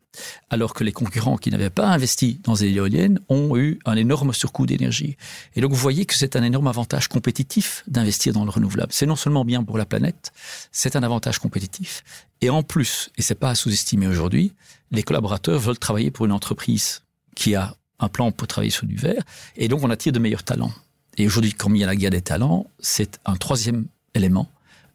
alors 0.50 0.74
que 0.74 0.84
les 0.84 0.92
concurrents 0.92 1.38
qui 1.38 1.52
n'avaient 1.52 1.70
pas 1.70 1.88
investi 1.88 2.40
dans 2.44 2.54
les 2.56 2.66
éoliennes 2.66 3.20
ont 3.30 3.56
eu 3.58 3.80
un 3.86 3.96
énorme 3.96 4.34
surcoût 4.34 4.66
d'énergie. 4.66 5.18
Et 5.56 5.62
donc 5.62 5.72
vous 5.72 5.78
voyez 5.78 6.06
que 6.06 6.16
c'est 6.16 6.36
un 6.36 6.44
énorme 6.44 6.68
avantage 6.68 7.08
compétitif 7.08 7.84
d'investir 7.88 8.34
dans 8.34 8.44
le 8.44 8.50
renouvelable. 8.50 8.92
C'est 8.92 9.06
non 9.06 9.16
seulement 9.16 9.46
bien 9.46 9.64
pour 9.64 9.78
la 9.78 9.86
planète, 9.86 10.32
c'est 10.72 10.96
un 10.96 11.04
avantage 11.04 11.40
compétitif. 11.40 12.04
Et 12.42 12.50
en 12.50 12.64
plus, 12.64 13.10
et 13.18 13.22
c'est 13.22 13.36
pas 13.36 13.52
à 13.52 13.56
sous-estimer 13.56 14.08
aujourd'hui, 14.08 14.54
les 14.92 15.04
collaborateurs 15.04 15.60
veulent 15.60 15.78
travailler 15.78 16.12
pour 16.12 16.26
une 16.26 16.32
entreprise 16.32 17.04
qui 17.36 17.56
a 17.56 17.76
un 18.00 18.08
plan 18.08 18.32
pour 18.32 18.48
travailler 18.48 18.72
sur 18.72 18.88
du 18.88 18.96
verre, 18.96 19.24
et 19.58 19.68
donc 19.68 19.84
on 19.84 19.90
attire 19.90 20.14
de 20.14 20.20
meilleurs 20.20 20.44
talents. 20.44 20.72
Et 21.18 21.28
aujourd'hui, 21.28 21.54
comme 21.54 21.76
il 21.76 21.80
y 21.80 21.84
a 21.84 21.88
la 21.88 21.98
guerre 21.98 22.12
des 22.12 22.22
talents, 22.22 22.68
c'est 22.80 23.20
un 23.26 23.36
troisième 23.36 23.88
élément 24.14 24.50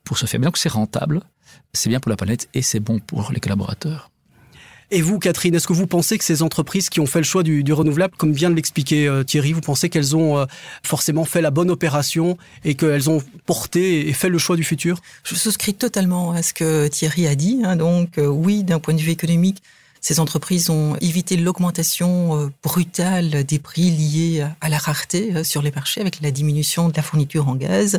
pour 0.04 0.16
se 0.16 0.24
faire. 0.26 0.40
Mais 0.40 0.46
donc 0.46 0.56
c'est 0.56 0.70
rentable, 0.70 1.20
c'est 1.74 1.90
bien 1.90 2.00
pour 2.00 2.10
la 2.10 2.16
planète 2.16 2.48
et 2.54 2.62
c'est 2.62 2.80
bon 2.80 2.98
pour 2.98 3.30
les 3.30 3.40
collaborateurs. 3.40 4.10
Et 4.94 5.02
vous, 5.02 5.18
Catherine, 5.18 5.52
est-ce 5.56 5.66
que 5.66 5.72
vous 5.72 5.88
pensez 5.88 6.18
que 6.18 6.24
ces 6.24 6.40
entreprises 6.40 6.88
qui 6.88 7.00
ont 7.00 7.06
fait 7.06 7.18
le 7.18 7.24
choix 7.24 7.42
du, 7.42 7.72
renouvelable, 7.72 8.14
comme 8.16 8.32
vient 8.32 8.48
de 8.48 8.54
l'expliquer 8.54 9.08
euh, 9.08 9.24
Thierry, 9.24 9.52
vous 9.52 9.60
pensez 9.60 9.88
qu'elles 9.88 10.14
ont 10.14 10.38
euh, 10.38 10.46
forcément 10.84 11.24
fait 11.24 11.40
la 11.40 11.50
bonne 11.50 11.68
opération 11.68 12.38
et 12.64 12.76
qu'elles 12.76 13.10
ont 13.10 13.20
porté 13.44 14.08
et 14.08 14.12
fait 14.12 14.28
le 14.28 14.38
choix 14.38 14.54
du 14.54 14.62
futur? 14.62 15.00
Je 15.24 15.34
souscris 15.34 15.74
totalement 15.74 16.30
à 16.30 16.44
ce 16.44 16.54
que 16.54 16.86
Thierry 16.86 17.26
a 17.26 17.34
dit. 17.34 17.62
Hein. 17.64 17.74
donc 17.74 18.18
euh, 18.18 18.28
oui, 18.28 18.62
d'un 18.62 18.78
point 18.78 18.94
de 18.94 19.00
vue 19.00 19.10
économique, 19.10 19.64
ces 20.00 20.20
entreprises 20.20 20.70
ont 20.70 20.94
évité 21.00 21.36
l'augmentation 21.36 22.52
brutale 22.62 23.42
des 23.42 23.58
prix 23.58 23.90
liés 23.90 24.46
à 24.60 24.68
la 24.68 24.78
rareté 24.78 25.42
sur 25.42 25.60
les 25.60 25.72
marchés 25.72 26.02
avec 26.02 26.20
la 26.20 26.30
diminution 26.30 26.88
de 26.88 26.94
la 26.94 27.02
fourniture 27.02 27.48
en 27.48 27.56
gaz. 27.56 27.98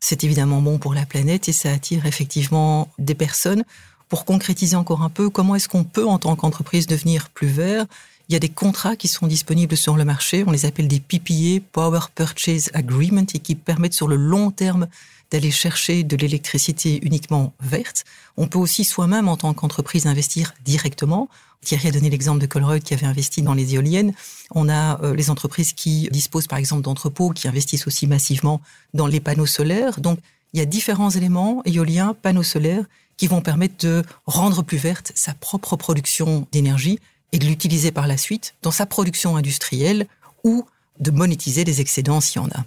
C'est 0.00 0.22
évidemment 0.22 0.60
bon 0.60 0.76
pour 0.76 0.92
la 0.92 1.06
planète 1.06 1.48
et 1.48 1.52
ça 1.52 1.70
attire 1.70 2.04
effectivement 2.04 2.88
des 2.98 3.14
personnes 3.14 3.64
pour 4.08 4.24
concrétiser 4.24 4.76
encore 4.76 5.02
un 5.02 5.10
peu, 5.10 5.30
comment 5.30 5.54
est-ce 5.54 5.68
qu'on 5.68 5.84
peut, 5.84 6.06
en 6.06 6.18
tant 6.18 6.36
qu'entreprise, 6.36 6.86
devenir 6.86 7.30
plus 7.30 7.48
vert? 7.48 7.86
Il 8.28 8.32
y 8.32 8.36
a 8.36 8.40
des 8.40 8.48
contrats 8.48 8.96
qui 8.96 9.08
sont 9.08 9.26
disponibles 9.26 9.76
sur 9.76 9.96
le 9.96 10.04
marché, 10.04 10.44
on 10.46 10.50
les 10.50 10.66
appelle 10.66 10.88
des 10.88 11.00
PPA, 11.00 11.64
Power 11.72 12.00
Purchase 12.14 12.70
Agreement, 12.74 13.26
et 13.34 13.38
qui 13.38 13.54
permettent 13.54 13.94
sur 13.94 14.08
le 14.08 14.16
long 14.16 14.50
terme 14.50 14.88
d'aller 15.30 15.50
chercher 15.50 16.04
de 16.04 16.16
l'électricité 16.16 17.00
uniquement 17.02 17.52
verte. 17.60 18.04
On 18.36 18.46
peut 18.46 18.58
aussi 18.58 18.84
soi-même, 18.84 19.28
en 19.28 19.36
tant 19.36 19.54
qu'entreprise, 19.54 20.06
investir 20.06 20.54
directement. 20.64 21.28
Thierry 21.62 21.88
a 21.88 21.90
donné 21.90 22.10
l'exemple 22.10 22.40
de 22.40 22.46
Colruyt 22.46 22.80
qui 22.80 22.94
avait 22.94 23.06
investi 23.06 23.42
dans 23.42 23.54
les 23.54 23.74
éoliennes. 23.74 24.12
On 24.54 24.68
a 24.68 25.02
euh, 25.02 25.14
les 25.14 25.30
entreprises 25.30 25.72
qui 25.72 26.08
disposent 26.12 26.46
par 26.46 26.58
exemple 26.58 26.82
d'entrepôts, 26.82 27.30
qui 27.30 27.48
investissent 27.48 27.86
aussi 27.86 28.06
massivement 28.06 28.60
dans 28.94 29.06
les 29.06 29.20
panneaux 29.20 29.46
solaires. 29.46 30.00
Donc 30.00 30.18
il 30.52 30.60
y 30.60 30.62
a 30.62 30.66
différents 30.66 31.10
éléments, 31.10 31.62
éoliens, 31.64 32.14
panneaux 32.14 32.44
solaires, 32.44 32.84
qui 33.16 33.26
vont 33.26 33.40
permettre 33.40 33.86
de 33.86 34.02
rendre 34.26 34.62
plus 34.62 34.78
verte 34.78 35.12
sa 35.14 35.34
propre 35.34 35.76
production 35.76 36.46
d'énergie 36.52 36.98
et 37.32 37.38
de 37.38 37.46
l'utiliser 37.46 37.90
par 37.90 38.06
la 38.06 38.16
suite 38.16 38.54
dans 38.62 38.70
sa 38.70 38.86
production 38.86 39.36
industrielle 39.36 40.06
ou 40.44 40.66
de 41.00 41.10
monétiser 41.10 41.64
les 41.64 41.80
excédents 41.80 42.20
s'il 42.20 42.42
y 42.42 42.44
en 42.44 42.48
a. 42.48 42.64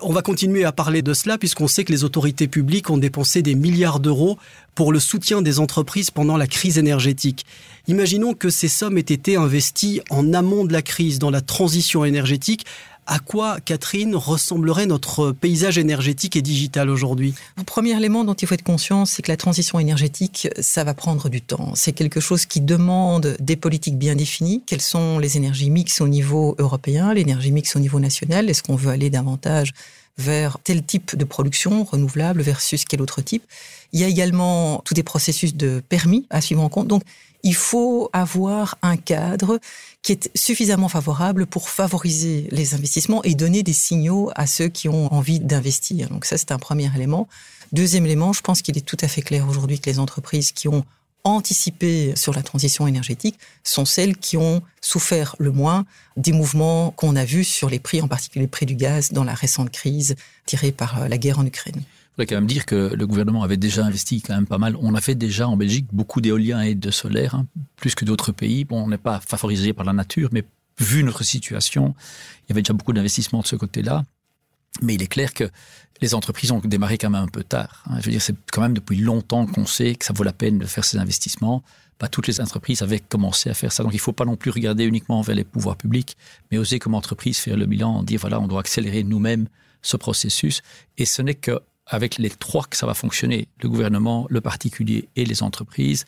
On 0.00 0.12
va 0.12 0.22
continuer 0.22 0.64
à 0.64 0.72
parler 0.72 1.00
de 1.00 1.14
cela 1.14 1.38
puisqu'on 1.38 1.66
sait 1.66 1.82
que 1.82 1.92
les 1.92 2.04
autorités 2.04 2.46
publiques 2.46 2.90
ont 2.90 2.98
dépensé 2.98 3.42
des 3.42 3.54
milliards 3.54 4.00
d'euros 4.00 4.38
pour 4.74 4.92
le 4.92 5.00
soutien 5.00 5.40
des 5.40 5.60
entreprises 5.60 6.10
pendant 6.10 6.36
la 6.36 6.46
crise 6.46 6.78
énergétique. 6.78 7.46
Imaginons 7.88 8.34
que 8.34 8.50
ces 8.50 8.68
sommes 8.68 8.98
aient 8.98 9.00
été 9.00 9.36
investies 9.36 10.00
en 10.10 10.34
amont 10.34 10.64
de 10.64 10.72
la 10.72 10.82
crise, 10.82 11.18
dans 11.18 11.30
la 11.30 11.40
transition 11.40 12.04
énergétique, 12.04 12.66
à 13.08 13.18
quoi, 13.20 13.58
Catherine, 13.64 14.14
ressemblerait 14.14 14.84
notre 14.84 15.32
paysage 15.32 15.78
énergétique 15.78 16.36
et 16.36 16.42
digital 16.42 16.90
aujourd'hui? 16.90 17.34
Le 17.56 17.64
premier 17.64 17.96
élément 17.96 18.22
dont 18.22 18.34
il 18.34 18.46
faut 18.46 18.54
être 18.54 18.62
conscient, 18.62 19.06
c'est 19.06 19.22
que 19.22 19.32
la 19.32 19.38
transition 19.38 19.80
énergétique, 19.80 20.48
ça 20.60 20.84
va 20.84 20.92
prendre 20.92 21.30
du 21.30 21.40
temps. 21.40 21.72
C'est 21.74 21.92
quelque 21.92 22.20
chose 22.20 22.44
qui 22.44 22.60
demande 22.60 23.34
des 23.40 23.56
politiques 23.56 23.98
bien 23.98 24.14
définies. 24.14 24.62
Quelles 24.66 24.82
sont 24.82 25.18
les 25.18 25.38
énergies 25.38 25.70
mixtes 25.70 26.02
au 26.02 26.08
niveau 26.08 26.54
européen, 26.58 27.14
l'énergie 27.14 27.50
mixte 27.50 27.76
au 27.76 27.80
niveau 27.80 27.98
national? 27.98 28.50
Est-ce 28.50 28.62
qu'on 28.62 28.76
veut 28.76 28.90
aller 28.90 29.08
davantage 29.08 29.72
vers 30.18 30.58
tel 30.62 30.84
type 30.84 31.16
de 31.16 31.24
production 31.24 31.84
renouvelable 31.84 32.42
versus 32.42 32.84
quel 32.84 33.00
autre 33.00 33.22
type? 33.22 33.42
Il 33.92 34.00
y 34.00 34.04
a 34.04 34.08
également 34.08 34.82
tous 34.84 34.94
des 34.94 35.02
processus 35.02 35.54
de 35.54 35.82
permis 35.88 36.26
à 36.30 36.40
suivre 36.40 36.62
en 36.62 36.68
compte. 36.68 36.88
Donc, 36.88 37.02
il 37.42 37.54
faut 37.54 38.10
avoir 38.12 38.76
un 38.82 38.96
cadre 38.96 39.60
qui 40.02 40.12
est 40.12 40.30
suffisamment 40.36 40.88
favorable 40.88 41.46
pour 41.46 41.70
favoriser 41.70 42.48
les 42.50 42.74
investissements 42.74 43.22
et 43.22 43.34
donner 43.34 43.62
des 43.62 43.72
signaux 43.72 44.30
à 44.34 44.46
ceux 44.46 44.68
qui 44.68 44.88
ont 44.88 45.12
envie 45.12 45.40
d'investir. 45.40 46.08
Donc 46.08 46.24
ça, 46.24 46.36
c'est 46.36 46.52
un 46.52 46.58
premier 46.58 46.90
élément. 46.94 47.28
Deuxième 47.72 48.06
élément, 48.06 48.32
je 48.32 48.40
pense 48.40 48.62
qu'il 48.62 48.76
est 48.76 48.82
tout 48.82 48.96
à 49.00 49.08
fait 49.08 49.22
clair 49.22 49.48
aujourd'hui 49.48 49.78
que 49.78 49.88
les 49.88 49.98
entreprises 49.98 50.52
qui 50.52 50.68
ont 50.68 50.84
anticipé 51.24 52.14
sur 52.16 52.32
la 52.32 52.42
transition 52.42 52.86
énergétique 52.86 53.38
sont 53.62 53.84
celles 53.84 54.16
qui 54.16 54.36
ont 54.36 54.62
souffert 54.80 55.36
le 55.38 55.52
moins 55.52 55.84
des 56.16 56.32
mouvements 56.32 56.92
qu'on 56.92 57.16
a 57.16 57.24
vus 57.24 57.44
sur 57.44 57.68
les 57.68 57.78
prix, 57.78 58.00
en 58.00 58.08
particulier 58.08 58.44
les 58.44 58.48
prix 58.48 58.66
du 58.66 58.76
gaz, 58.76 59.12
dans 59.12 59.24
la 59.24 59.34
récente 59.34 59.70
crise 59.70 60.16
tirée 60.46 60.72
par 60.72 61.08
la 61.08 61.18
guerre 61.18 61.38
en 61.38 61.46
Ukraine 61.46 61.82
voudrais 62.18 62.34
quand 62.34 62.40
même 62.40 62.48
dire 62.48 62.66
que 62.66 62.74
le 62.74 63.06
gouvernement 63.06 63.44
avait 63.44 63.56
déjà 63.56 63.84
investi 63.84 64.20
quand 64.22 64.34
même 64.34 64.46
pas 64.46 64.58
mal. 64.58 64.74
On 64.80 64.96
a 64.96 65.00
fait 65.00 65.14
déjà 65.14 65.48
en 65.48 65.56
Belgique 65.56 65.86
beaucoup 65.92 66.20
d'éolien 66.20 66.62
et 66.62 66.74
de 66.74 66.90
solaire, 66.90 67.36
hein, 67.36 67.46
plus 67.76 67.94
que 67.94 68.04
d'autres 68.04 68.32
pays. 68.32 68.64
Bon, 68.64 68.82
on 68.82 68.88
n'est 68.88 68.98
pas 68.98 69.20
favorisé 69.20 69.72
par 69.72 69.84
la 69.84 69.92
nature, 69.92 70.28
mais 70.32 70.44
vu 70.80 71.04
notre 71.04 71.22
situation, 71.22 71.94
il 72.40 72.50
y 72.50 72.52
avait 72.52 72.62
déjà 72.62 72.72
beaucoup 72.72 72.92
d'investissements 72.92 73.40
de 73.40 73.46
ce 73.46 73.54
côté-là. 73.54 74.04
Mais 74.82 74.94
il 74.94 75.02
est 75.02 75.06
clair 75.08 75.32
que 75.32 75.48
les 76.00 76.12
entreprises 76.14 76.50
ont 76.50 76.58
démarré 76.58 76.98
quand 76.98 77.08
même 77.08 77.22
un 77.22 77.28
peu 77.28 77.44
tard. 77.44 77.84
Hein. 77.86 77.98
Je 78.00 78.06
veux 78.06 78.10
dire, 78.10 78.22
c'est 78.22 78.34
quand 78.52 78.62
même 78.62 78.74
depuis 78.74 78.96
longtemps 78.96 79.46
qu'on 79.46 79.66
sait 79.66 79.94
que 79.94 80.04
ça 80.04 80.12
vaut 80.12 80.24
la 80.24 80.32
peine 80.32 80.58
de 80.58 80.66
faire 80.66 80.84
ces 80.84 80.98
investissements. 80.98 81.62
Pas 81.98 82.08
toutes 82.08 82.26
les 82.26 82.40
entreprises 82.40 82.82
avaient 82.82 83.00
commencé 83.00 83.48
à 83.48 83.54
faire 83.54 83.70
ça. 83.70 83.84
Donc 83.84 83.92
il 83.92 83.96
ne 83.96 84.00
faut 84.00 84.12
pas 84.12 84.24
non 84.24 84.36
plus 84.36 84.50
regarder 84.50 84.84
uniquement 84.84 85.22
vers 85.22 85.36
les 85.36 85.44
pouvoirs 85.44 85.76
publics, 85.76 86.16
mais 86.50 86.58
oser 86.58 86.80
comme 86.80 86.94
entreprise 86.94 87.38
faire 87.38 87.56
le 87.56 87.66
bilan, 87.66 88.02
dire 88.02 88.20
voilà, 88.20 88.40
on 88.40 88.48
doit 88.48 88.60
accélérer 88.60 89.04
nous-mêmes 89.04 89.46
ce 89.82 89.96
processus. 89.96 90.62
Et 90.96 91.04
ce 91.04 91.22
n'est 91.22 91.34
que 91.34 91.60
avec 91.88 92.18
les 92.18 92.30
trois 92.30 92.64
que 92.64 92.76
ça 92.76 92.86
va 92.86 92.94
fonctionner, 92.94 93.48
le 93.62 93.68
gouvernement, 93.68 94.26
le 94.30 94.40
particulier 94.40 95.08
et 95.16 95.24
les 95.24 95.42
entreprises. 95.42 96.04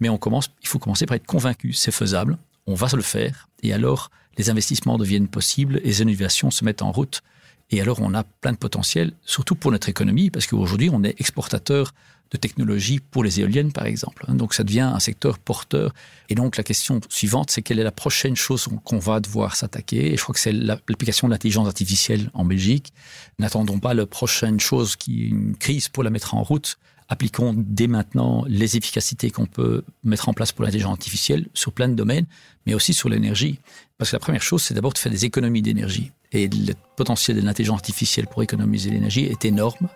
Mais 0.00 0.08
on 0.08 0.18
commence, 0.18 0.50
il 0.62 0.68
faut 0.68 0.78
commencer 0.78 1.06
par 1.06 1.16
être 1.16 1.26
convaincu, 1.26 1.72
c'est 1.72 1.90
faisable, 1.90 2.38
on 2.66 2.74
va 2.74 2.88
se 2.88 2.96
le 2.96 3.02
faire, 3.02 3.48
et 3.62 3.72
alors 3.72 4.10
les 4.38 4.50
investissements 4.50 4.98
deviennent 4.98 5.28
possibles, 5.28 5.80
les 5.84 6.02
innovations 6.02 6.50
se 6.50 6.64
mettent 6.64 6.82
en 6.82 6.92
route, 6.92 7.22
et 7.70 7.80
alors 7.80 8.00
on 8.00 8.14
a 8.14 8.24
plein 8.24 8.52
de 8.52 8.58
potentiel, 8.58 9.12
surtout 9.24 9.54
pour 9.54 9.72
notre 9.72 9.88
économie, 9.88 10.30
parce 10.30 10.46
qu'aujourd'hui 10.46 10.90
on 10.92 11.02
est 11.02 11.20
exportateur 11.20 11.92
de 12.30 12.36
technologies 12.36 12.98
pour 12.98 13.22
les 13.22 13.40
éoliennes, 13.40 13.72
par 13.72 13.86
exemple. 13.86 14.24
Donc 14.28 14.54
ça 14.54 14.64
devient 14.64 14.80
un 14.80 14.98
secteur 14.98 15.38
porteur. 15.38 15.94
Et 16.28 16.34
donc 16.34 16.56
la 16.56 16.64
question 16.64 17.00
suivante, 17.08 17.50
c'est 17.50 17.62
quelle 17.62 17.78
est 17.78 17.84
la 17.84 17.92
prochaine 17.92 18.36
chose 18.36 18.68
qu'on 18.84 18.98
va 18.98 19.20
devoir 19.20 19.56
s'attaquer? 19.56 20.12
Et 20.12 20.16
je 20.16 20.22
crois 20.22 20.34
que 20.34 20.40
c'est 20.40 20.52
l'application 20.52 21.28
de 21.28 21.32
l'intelligence 21.32 21.66
artificielle 21.66 22.30
en 22.34 22.44
Belgique. 22.44 22.92
N'attendons 23.38 23.78
pas 23.78 23.94
la 23.94 24.06
prochaine 24.06 24.58
chose 24.58 24.96
qui 24.96 25.24
est 25.24 25.28
une 25.28 25.56
crise 25.56 25.88
pour 25.88 26.02
la 26.02 26.10
mettre 26.10 26.34
en 26.34 26.42
route. 26.42 26.78
Appliquons 27.08 27.54
dès 27.54 27.86
maintenant 27.86 28.44
les 28.48 28.76
efficacités 28.76 29.30
qu'on 29.30 29.46
peut 29.46 29.84
mettre 30.02 30.28
en 30.28 30.32
place 30.32 30.52
pour 30.52 30.64
l'intelligence 30.64 30.92
artificielle 30.92 31.46
sur 31.52 31.72
plein 31.72 31.88
de 31.88 31.94
domaines, 31.94 32.26
mais 32.66 32.74
aussi 32.74 32.94
sur 32.94 33.10
l'énergie. 33.10 33.60
Parce 33.98 34.10
que 34.10 34.16
la 34.16 34.20
première 34.20 34.42
chose, 34.42 34.62
c'est 34.62 34.74
d'abord 34.74 34.92
de 34.94 34.98
faire 34.98 35.12
des 35.12 35.24
économies 35.26 35.62
d'énergie. 35.62 36.12
Et 36.34 36.48
le 36.48 36.74
potentiel 36.96 37.36
de 37.36 37.42
l'intelligence 37.42 37.76
artificielle 37.76 38.26
pour 38.26 38.42
économiser 38.42 38.90
l'énergie 38.90 39.24
est 39.24 39.44
énorme. 39.44 39.88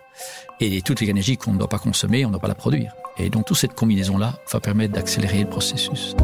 Et 0.61 0.81
toute 0.81 1.01
l'énergie 1.01 1.37
qu'on 1.37 1.53
ne 1.53 1.57
doit 1.57 1.69
pas 1.69 1.79
consommer, 1.79 2.25
on 2.25 2.29
ne 2.29 2.33
doit 2.33 2.41
pas 2.41 2.47
la 2.47 2.55
produire. 2.55 2.93
Et 3.17 3.29
donc 3.29 3.45
toute 3.45 3.57
cette 3.57 3.73
combinaison-là 3.73 4.39
va 4.51 4.59
permettre 4.59 4.93
d'accélérer 4.93 5.41
le 5.41 5.49
processus. 5.49 6.15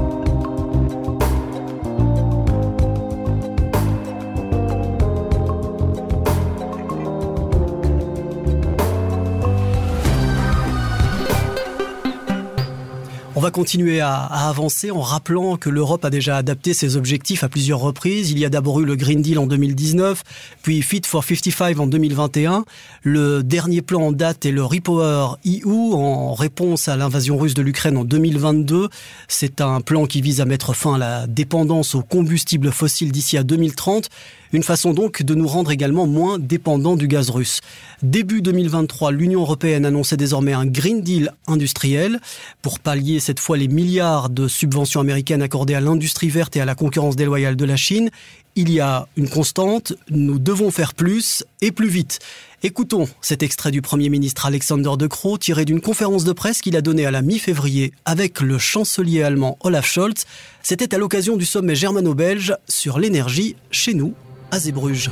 Va 13.42 13.51
continuer 13.51 14.00
à, 14.00 14.15
avancer 14.15 14.92
en 14.92 15.01
rappelant 15.01 15.58
que 15.58 15.70
l'Europe 15.70 16.06
a 16.06 16.10
déjà 16.10 16.38
adapté 16.38 16.74
ses 16.74 16.96
objectifs 16.96 17.44
à 17.44 17.50
plusieurs 17.50 17.80
reprises. 17.80 18.32
Il 18.32 18.39
y 18.39 18.46
a 18.46 18.50
d'abord 18.50 18.80
eu 18.80 18.86
le 18.86 18.96
Green 18.96 19.22
Deal 19.22 19.39
en 19.39 19.46
2019, 19.46 20.24
puis 20.62 20.82
Fit 20.82 21.01
for 21.06 21.24
55 21.24 21.77
en 21.80 21.88
2021. 21.88 22.63
Le 23.04 23.44
dernier 23.44 23.82
plan 23.82 24.01
en 24.04 24.12
date 24.13 24.46
est 24.46 24.51
le 24.51 24.63
Repower 24.63 25.36
EU 25.46 25.94
en 25.94 26.34
réponse 26.34 26.88
à 26.88 26.96
l'invasion 26.96 27.38
russe 27.38 27.54
de 27.54 27.62
l'Ukraine 27.62 27.98
en 27.98 28.06
2022. 28.06 28.89
C'est 29.27 29.60
un 29.60 29.82
plan 29.82 30.06
qui 30.06 30.22
vise 30.22 30.39
à 30.39 30.46
mettre 30.46 30.74
fin 30.74 30.96
à 30.96 30.98
la 30.98 31.27
dépendance 31.27 31.94
aux 31.94 32.04
combustibles 32.04 32.72
fossiles 32.72 33.12
d'ici 33.12 33.38
à 33.38 33.44
2030 33.44 34.10
une 34.55 34.63
façon 34.63 34.93
donc 34.93 35.21
de 35.21 35.35
nous 35.35 35.47
rendre 35.47 35.71
également 35.71 36.07
moins 36.07 36.39
dépendants 36.39 36.95
du 36.95 37.07
gaz 37.07 37.29
russe. 37.29 37.59
Début 38.01 38.41
2023, 38.41 39.12
l'Union 39.12 39.41
européenne 39.41 39.85
annonçait 39.85 40.17
désormais 40.17 40.53
un 40.53 40.65
Green 40.65 41.01
Deal 41.01 41.33
industriel 41.47 42.19
pour 42.62 42.79
pallier 42.79 43.19
cette 43.19 43.39
fois 43.39 43.57
les 43.57 43.67
milliards 43.67 44.29
de 44.29 44.47
subventions 44.47 45.01
américaines 45.01 45.41
accordées 45.41 45.75
à 45.75 45.81
l'industrie 45.81 46.29
verte 46.29 46.55
et 46.55 46.62
à 46.62 46.65
la 46.65 46.75
concurrence 46.75 47.15
déloyale 47.15 47.55
de 47.55 47.65
la 47.65 47.75
Chine. 47.75 48.09
Il 48.55 48.71
y 48.71 48.79
a 48.79 49.07
une 49.17 49.27
constante, 49.27 49.93
nous 50.09 50.39
devons 50.39 50.71
faire 50.71 50.93
plus 50.93 51.43
et 51.62 51.74
plus 51.74 51.89
vite. 51.89 52.19
Écoutons 52.63 53.09
cet 53.19 53.43
extrait 53.43 53.71
du 53.71 53.81
Premier 53.81 54.07
ministre 54.07 54.45
Alexander 54.45 54.91
De 54.97 55.07
Croo 55.07 55.38
tiré 55.38 55.65
d'une 55.65 55.81
conférence 55.81 56.24
de 56.24 56.31
presse 56.31 56.62
qu'il 56.62 56.77
a 56.77 56.81
donnée 56.81 57.05
à 57.05 57.12
la 57.12 57.21
mi-février 57.21 57.91
avec 58.05 58.39
le 58.39 58.57
chancelier 58.57 59.21
allemand 59.24 59.57
Olaf 59.62 59.85
Scholz. 59.85 60.25
C'était 60.63 60.95
à 60.95 60.97
l'occasion 60.97 61.35
du 61.35 61.45
sommet 61.45 61.75
germano-belge 61.75 62.55
sur 62.69 62.97
l'énergie 62.97 63.57
chez 63.69 63.93
nous 63.93 64.13
à 64.52 64.60
Zeebrugge. 64.60 65.12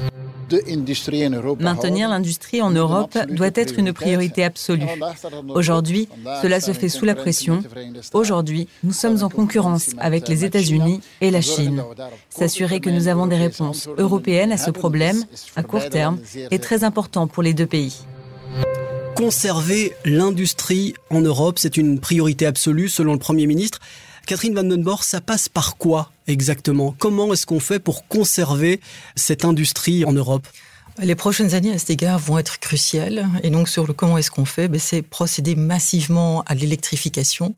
Maintenir 1.59 2.09
l'industrie 2.09 2.61
en 2.61 2.69
Europe 2.69 3.17
doit 3.29 3.51
être 3.55 3.79
une 3.79 3.93
priorité 3.93 4.43
absolue. 4.43 4.85
Aujourd'hui, 5.49 6.07
cela 6.41 6.59
se 6.59 6.73
fait 6.73 6.89
sous 6.89 7.05
la 7.05 7.15
pression. 7.15 7.63
Aujourd'hui, 8.13 8.67
nous 8.83 8.93
sommes 8.93 9.23
en 9.23 9.29
concurrence 9.29 9.91
avec 9.97 10.27
les 10.27 10.45
États-Unis 10.45 11.01
et 11.21 11.31
la 11.31 11.41
Chine. 11.41 11.83
S'assurer 12.29 12.79
que 12.79 12.89
nous 12.89 13.07
avons 13.07 13.27
des 13.27 13.37
réponses 13.37 13.89
européennes 13.97 14.51
à 14.51 14.57
ce 14.57 14.71
problème, 14.71 15.23
à 15.55 15.63
court 15.63 15.89
terme, 15.89 16.19
est 16.51 16.61
très 16.61 16.83
important 16.83 17.27
pour 17.27 17.43
les 17.43 17.53
deux 17.53 17.67
pays. 17.67 18.05
Conserver 19.15 19.93
l'industrie 20.05 20.95
en 21.09 21.21
Europe, 21.21 21.59
c'est 21.59 21.77
une 21.77 21.99
priorité 21.99 22.45
absolue 22.45 22.89
selon 22.89 23.13
le 23.13 23.19
Premier 23.19 23.45
ministre. 23.45 23.79
Catherine 24.25 24.55
Van 24.55 24.63
Den 24.63 24.85
ça 25.01 25.19
passe 25.21 25.49
par 25.49 25.77
quoi 25.77 26.11
exactement? 26.27 26.95
Comment 26.97 27.33
est-ce 27.33 27.45
qu'on 27.45 27.59
fait 27.59 27.79
pour 27.79 28.07
conserver 28.07 28.79
cette 29.15 29.43
industrie 29.43 30.05
en 30.05 30.13
Europe? 30.13 30.47
Les 30.99 31.15
prochaines 31.15 31.55
années 31.55 31.73
à 31.73 31.77
cet 31.77 31.89
égard 31.89 32.19
vont 32.19 32.37
être 32.37 32.59
cruciales. 32.59 33.27
Et 33.41 33.49
donc 33.49 33.67
sur 33.67 33.85
le 33.87 33.93
comment 33.93 34.17
est-ce 34.17 34.31
qu'on 34.31 34.45
fait, 34.45 34.67
ben, 34.67 34.79
c'est 34.79 35.01
procéder 35.01 35.55
massivement 35.55 36.43
à 36.43 36.53
l'électrification 36.55 37.55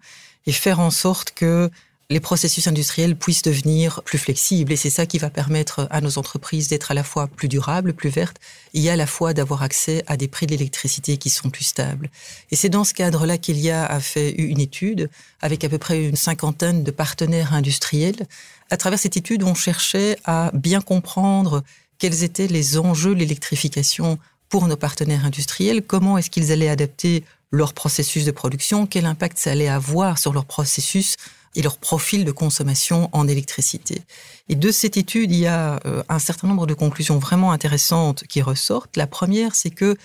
et 0.48 0.52
faire 0.52 0.80
en 0.80 0.92
sorte 0.92 1.32
que 1.32 1.70
les 2.10 2.20
processus 2.20 2.68
industriels 2.68 3.16
puissent 3.16 3.42
devenir 3.42 4.04
plus 4.04 4.18
flexibles. 4.18 4.72
Et 4.72 4.76
c'est 4.76 4.90
ça 4.90 5.06
qui 5.06 5.18
va 5.18 5.30
permettre 5.30 5.88
à 5.90 6.02
nos 6.02 6.18
entreprises 6.18 6.68
d'être 6.68 6.92
à 6.92 6.94
la 6.94 7.04
fois 7.04 7.28
plus 7.28 7.48
durables, 7.48 7.94
plus 7.94 8.10
vertes, 8.10 8.38
et 8.74 8.90
à 8.90 8.96
la 8.96 9.08
fois 9.08 9.34
d'avoir 9.34 9.64
accès 9.64 10.04
à 10.08 10.16
des 10.18 10.28
prix 10.28 10.46
de 10.46 10.52
l'électricité 10.52 11.18
qui 11.18 11.30
sont 11.30 11.50
plus 11.50 11.64
stables. 11.64 12.10
Et 12.52 12.56
c'est 12.56 12.70
dans 12.70 12.84
ce 12.84 12.94
cadre-là 12.94 13.38
qu'il 13.38 13.60
y 13.60 13.72
a 13.72 14.00
fait 14.00 14.32
une 14.32 14.60
étude 14.60 15.10
avec 15.42 15.64
à 15.64 15.70
peu 15.70 15.78
près 15.78 16.04
une 16.04 16.16
cinquantaine 16.16 16.84
de 16.84 16.92
partenaires 16.92 17.54
industriels. 17.54 18.28
À 18.70 18.78
travers 18.78 19.00
cette 19.00 19.18
étude, 19.18 19.44
on 19.44 19.56
cherchait 19.56 20.18
à 20.26 20.52
bien 20.54 20.82
comprendre 20.82 21.64
quels 21.98 22.24
étaient 22.24 22.48
les 22.48 22.78
enjeux 22.78 23.16
de 23.16 23.20
l'électrification 23.20 24.20
pour 24.50 24.68
nos 24.68 24.78
partenaires 24.78 25.26
industriels, 25.26 25.82
comment 25.82 26.18
est-ce 26.18 26.30
qu'ils 26.30 26.52
allaient 26.52 26.70
adapter 26.70 27.24
leur 27.52 27.74
processus 27.74 28.26
de 28.26 28.32
production, 28.32 28.86
quel 28.86 29.06
impact 29.06 29.40
ça 29.40 29.52
allait 29.52 29.68
avoir 29.68 30.18
sur 30.18 30.34
leur 30.34 30.46
processus 30.46 31.16
et 31.56 31.62
leur 31.62 31.78
profil 31.78 32.26
de 32.26 32.32
consommation 32.32 33.10
en 33.12 33.28
électricité. 33.28 34.02
Et 34.50 34.56
de 34.56 34.72
cette 34.72 34.98
étude, 34.98 35.32
il 35.32 35.40
y 35.40 35.48
a 35.48 35.80
euh, 35.86 36.04
un 36.10 36.20
certain 36.20 36.48
nombre 36.48 36.68
de 36.68 36.74
conclusions 36.74 37.18
vraiment 37.18 37.52
intéressantes 37.52 38.26
qui 38.28 38.42
ressortent. 38.42 38.98
La 38.98 39.08
première, 39.08 39.56
c'est 39.56 39.70
que 39.70 39.96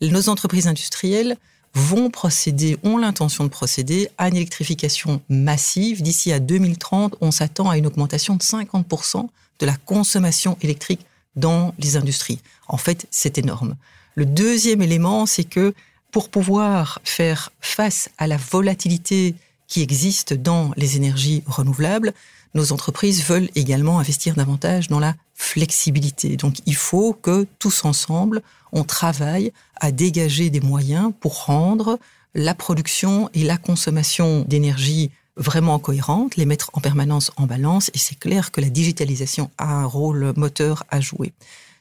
nos 0.00 0.28
entreprises 0.28 0.68
industrielles 0.68 1.36
vont 1.74 2.10
procéder, 2.10 2.78
ont 2.82 2.96
l'intention 2.96 3.44
de 3.44 3.48
procéder 3.48 4.08
à 4.18 4.28
une 4.28 4.36
électrification 4.36 5.20
massive. 5.28 6.02
D'ici 6.02 6.32
à 6.32 6.40
2030, 6.40 7.16
on 7.20 7.30
s'attend 7.30 7.70
à 7.70 7.76
une 7.78 7.86
augmentation 7.86 8.36
de 8.36 8.42
50% 8.42 9.28
de 9.58 9.66
la 9.66 9.76
consommation 9.76 10.56
électrique 10.62 11.04
dans 11.36 11.74
les 11.78 11.96
industries. 11.96 12.40
En 12.68 12.76
fait, 12.76 13.06
c'est 13.10 13.38
énorme. 13.38 13.76
Le 14.14 14.26
deuxième 14.26 14.82
élément, 14.82 15.26
c'est 15.26 15.44
que 15.44 15.74
pour 16.10 16.28
pouvoir 16.30 17.00
faire 17.04 17.52
face 17.60 18.10
à 18.18 18.26
la 18.26 18.36
volatilité 18.36 19.34
qui 19.68 19.82
existe 19.82 20.34
dans 20.34 20.72
les 20.76 20.96
énergies 20.96 21.44
renouvelables, 21.46 22.12
nos 22.54 22.72
entreprises 22.72 23.24
veulent 23.24 23.50
également 23.54 23.98
investir 24.00 24.34
davantage 24.34 24.88
dans 24.88 24.98
la 24.98 25.14
flexibilité. 25.34 26.36
Donc 26.36 26.56
il 26.66 26.74
faut 26.74 27.12
que 27.12 27.46
tous 27.58 27.84
ensemble, 27.84 28.42
on 28.72 28.84
travaille 28.84 29.52
à 29.76 29.92
dégager 29.92 30.50
des 30.50 30.60
moyens 30.60 31.12
pour 31.20 31.44
rendre 31.44 31.98
la 32.34 32.54
production 32.54 33.30
et 33.34 33.44
la 33.44 33.58
consommation 33.58 34.44
d'énergie 34.48 35.10
vraiment 35.36 35.78
cohérentes, 35.78 36.36
les 36.36 36.46
mettre 36.46 36.70
en 36.72 36.80
permanence 36.80 37.30
en 37.36 37.46
balance, 37.46 37.90
et 37.94 37.98
c'est 37.98 38.18
clair 38.18 38.50
que 38.50 38.60
la 38.60 38.70
digitalisation 38.70 39.50
a 39.56 39.72
un 39.72 39.84
rôle 39.84 40.32
moteur 40.36 40.84
à 40.90 41.00
jouer. 41.00 41.32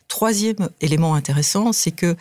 Troisième 0.07 0.69
élément 0.79 1.15
intéressant, 1.15 1.73
c'est 1.73 1.91
que 1.91 2.15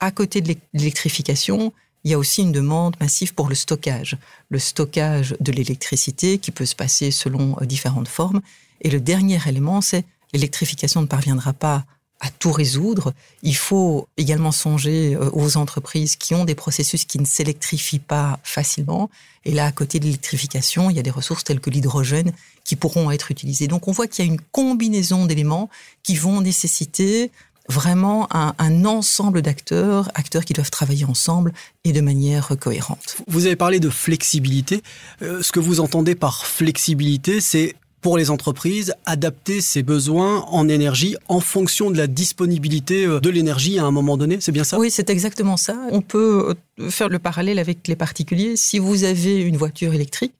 à 0.00 0.10
côté 0.10 0.40
de 0.40 0.54
l'électrification, 0.74 1.72
il 2.04 2.10
y 2.10 2.14
a 2.14 2.18
aussi 2.18 2.42
une 2.42 2.52
demande 2.52 2.96
massive 3.00 3.34
pour 3.34 3.48
le 3.48 3.54
stockage. 3.54 4.16
Le 4.48 4.58
stockage 4.58 5.36
de 5.40 5.52
l'électricité 5.52 6.38
qui 6.38 6.50
peut 6.50 6.66
se 6.66 6.74
passer 6.74 7.10
selon 7.10 7.56
euh, 7.60 7.66
différentes 7.66 8.08
formes. 8.08 8.40
Et 8.80 8.90
le 8.90 9.00
dernier 9.00 9.38
élément, 9.46 9.80
c'est 9.80 10.04
l'électrification 10.32 11.02
ne 11.02 11.06
parviendra 11.06 11.52
pas 11.52 11.84
à 12.20 12.30
tout 12.30 12.52
résoudre. 12.52 13.14
Il 13.42 13.56
faut 13.56 14.06
également 14.16 14.52
songer 14.52 15.14
euh, 15.14 15.30
aux 15.32 15.56
entreprises 15.56 16.16
qui 16.16 16.34
ont 16.34 16.44
des 16.44 16.54
processus 16.54 17.04
qui 17.04 17.18
ne 17.18 17.24
s'électrifient 17.24 17.98
pas 17.98 18.38
facilement. 18.42 19.10
Et 19.44 19.52
là, 19.52 19.66
à 19.66 19.72
côté 19.72 19.98
de 19.98 20.04
l'électrification, 20.04 20.90
il 20.90 20.96
y 20.96 20.98
a 20.98 21.02
des 21.02 21.10
ressources 21.10 21.44
telles 21.44 21.60
que 21.60 21.70
l'hydrogène 21.70 22.32
qui 22.64 22.76
pourront 22.76 23.10
être 23.10 23.30
utilisées. 23.30 23.68
Donc 23.68 23.88
on 23.88 23.92
voit 23.92 24.06
qu'il 24.06 24.24
y 24.24 24.28
a 24.28 24.30
une 24.30 24.40
combinaison 24.40 25.24
d'éléments 25.24 25.70
qui 26.02 26.14
vont 26.14 26.42
nécessiter 26.42 27.32
vraiment 27.70 28.28
un, 28.34 28.84
ensemble 28.84 29.42
d'acteurs, 29.42 30.10
acteurs 30.14 30.44
qui 30.44 30.52
doivent 30.52 30.70
travailler 30.70 31.04
ensemble 31.04 31.52
et 31.84 31.92
de 31.92 32.00
manière 32.00 32.50
cohérente. 32.58 33.16
Vous 33.28 33.46
avez 33.46 33.56
parlé 33.56 33.80
de 33.80 33.90
flexibilité. 33.90 34.82
Euh, 35.22 35.42
ce 35.42 35.52
que 35.52 35.60
vous 35.60 35.80
entendez 35.80 36.14
par 36.14 36.46
flexibilité, 36.46 37.40
c'est 37.40 37.74
pour 38.00 38.16
les 38.16 38.30
entreprises 38.30 38.94
adapter 39.04 39.60
ses 39.60 39.82
besoins 39.82 40.40
en 40.48 40.68
énergie 40.68 41.16
en 41.28 41.40
fonction 41.40 41.90
de 41.90 41.98
la 41.98 42.06
disponibilité 42.06 43.04
euh, 43.04 43.20
de 43.20 43.30
l'énergie 43.30 43.78
à 43.78 43.84
un 43.84 43.90
moment 43.90 44.16
donné, 44.16 44.38
c'est 44.40 44.52
bien 44.52 44.64
ça? 44.64 44.78
Oui, 44.78 44.90
c'est 44.90 45.10
exactement 45.10 45.56
ça. 45.56 45.76
On 45.90 46.00
peut 46.00 46.54
euh, 46.80 46.90
faire 46.90 47.08
le 47.08 47.18
parallèle 47.18 47.58
avec 47.58 47.86
les 47.88 47.96
particuliers. 47.96 48.56
Si 48.56 48.78
vous 48.78 49.04
avez 49.04 49.40
une 49.40 49.56
voiture 49.56 49.92
électrique 49.92 50.34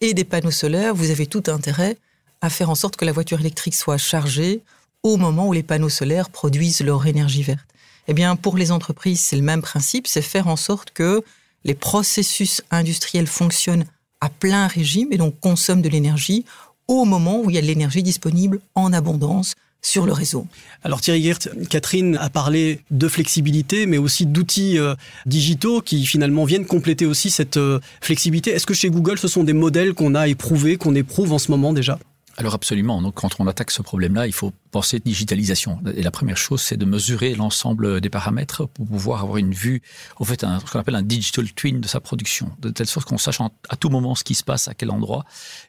et 0.00 0.14
des 0.14 0.24
panneaux 0.24 0.50
solaires, 0.50 0.94
vous 0.94 1.10
avez 1.10 1.26
tout 1.26 1.44
intérêt 1.46 1.96
à 2.40 2.50
faire 2.50 2.70
en 2.70 2.74
sorte 2.74 2.96
que 2.96 3.04
la 3.04 3.12
voiture 3.12 3.40
électrique 3.40 3.74
soit 3.74 3.96
chargée 3.96 4.62
au 5.02 5.16
moment 5.16 5.48
où 5.48 5.52
les 5.52 5.62
panneaux 5.62 5.88
solaires 5.88 6.30
produisent 6.30 6.80
leur 6.80 7.06
énergie 7.06 7.42
verte. 7.42 7.66
Eh 8.08 8.14
bien, 8.14 8.36
pour 8.36 8.56
les 8.56 8.72
entreprises, 8.72 9.20
c'est 9.20 9.36
le 9.36 9.42
même 9.42 9.62
principe, 9.62 10.06
c'est 10.06 10.22
faire 10.22 10.48
en 10.48 10.56
sorte 10.56 10.90
que 10.92 11.22
les 11.64 11.74
processus 11.74 12.62
industriels 12.70 13.26
fonctionnent 13.26 13.84
à 14.20 14.28
plein 14.28 14.66
régime 14.66 15.08
et 15.12 15.18
donc 15.18 15.38
consomment 15.40 15.82
de 15.82 15.88
l'énergie 15.88 16.44
au 16.88 17.04
moment 17.04 17.40
où 17.40 17.50
il 17.50 17.56
y 17.56 17.58
a 17.58 17.62
de 17.62 17.66
l'énergie 17.66 18.02
disponible 18.02 18.60
en 18.74 18.92
abondance 18.92 19.54
sur 19.82 20.06
le 20.06 20.12
réseau. 20.12 20.46
Alors 20.82 21.00
Thierry 21.00 21.22
Geert, 21.22 21.38
Catherine 21.68 22.16
a 22.16 22.28
parlé 22.28 22.80
de 22.90 23.08
flexibilité, 23.08 23.86
mais 23.86 23.98
aussi 23.98 24.26
d'outils 24.26 24.78
euh, 24.78 24.94
digitaux 25.26 25.80
qui 25.80 26.04
finalement 26.06 26.44
viennent 26.44 26.66
compléter 26.66 27.06
aussi 27.06 27.30
cette 27.30 27.56
euh, 27.56 27.78
flexibilité. 28.00 28.50
Est-ce 28.50 28.66
que 28.66 28.74
chez 28.74 28.90
Google, 28.90 29.18
ce 29.18 29.28
sont 29.28 29.44
des 29.44 29.52
modèles 29.52 29.94
qu'on 29.94 30.14
a 30.14 30.26
éprouvés, 30.26 30.76
qu'on 30.76 30.94
éprouve 30.94 31.32
en 31.32 31.38
ce 31.38 31.50
moment 31.50 31.72
déjà? 31.72 31.98
Alors 32.38 32.54
absolument. 32.54 33.00
Donc 33.00 33.14
quand 33.14 33.30
on 33.38 33.46
attaque 33.46 33.70
ce 33.70 33.80
problème-là, 33.82 34.26
il 34.26 34.32
faut 34.32 34.52
penser 34.70 35.00
digitalisation. 35.00 35.80
Et 35.94 36.02
la 36.02 36.10
première 36.10 36.36
chose, 36.36 36.60
c'est 36.60 36.76
de 36.76 36.84
mesurer 36.84 37.34
l'ensemble 37.34 38.00
des 38.00 38.10
paramètres 38.10 38.66
pour 38.66 38.86
pouvoir 38.86 39.22
avoir 39.22 39.38
une 39.38 39.54
vue, 39.54 39.80
en 40.16 40.24
fait, 40.24 40.44
un, 40.44 40.60
ce 40.60 40.70
qu'on 40.70 40.78
appelle 40.78 40.96
un 40.96 41.02
digital 41.02 41.50
twin 41.52 41.80
de 41.80 41.88
sa 41.88 42.00
production, 42.00 42.50
de 42.60 42.68
telle 42.68 42.86
sorte 42.86 43.08
qu'on 43.08 43.18
sache 43.18 43.40
à 43.40 43.76
tout 43.76 43.88
moment 43.88 44.14
ce 44.14 44.24
qui 44.24 44.34
se 44.34 44.44
passe 44.44 44.68
à 44.68 44.74
quel 44.74 44.90
endroit, 44.90 45.24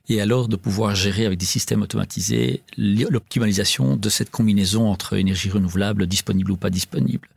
et 0.10 0.20
alors 0.20 0.50
de 0.50 0.58
pouvoir 0.58 0.94
gérer 0.94 1.26
avec 1.26 1.40
des 1.40 1.46
systèmes 1.46 1.82
automatisés 1.82 2.64
l'optimalisation 2.78 3.96
de 3.96 4.10
cette 4.10 4.30
combinaison 4.30 4.90
entre 4.90 5.14
énergie 5.14 5.50
renouvelable, 5.50 6.06
disponible 6.06 6.52
ou 6.52 6.58
pas 6.58 6.70
disponible. 6.70 7.30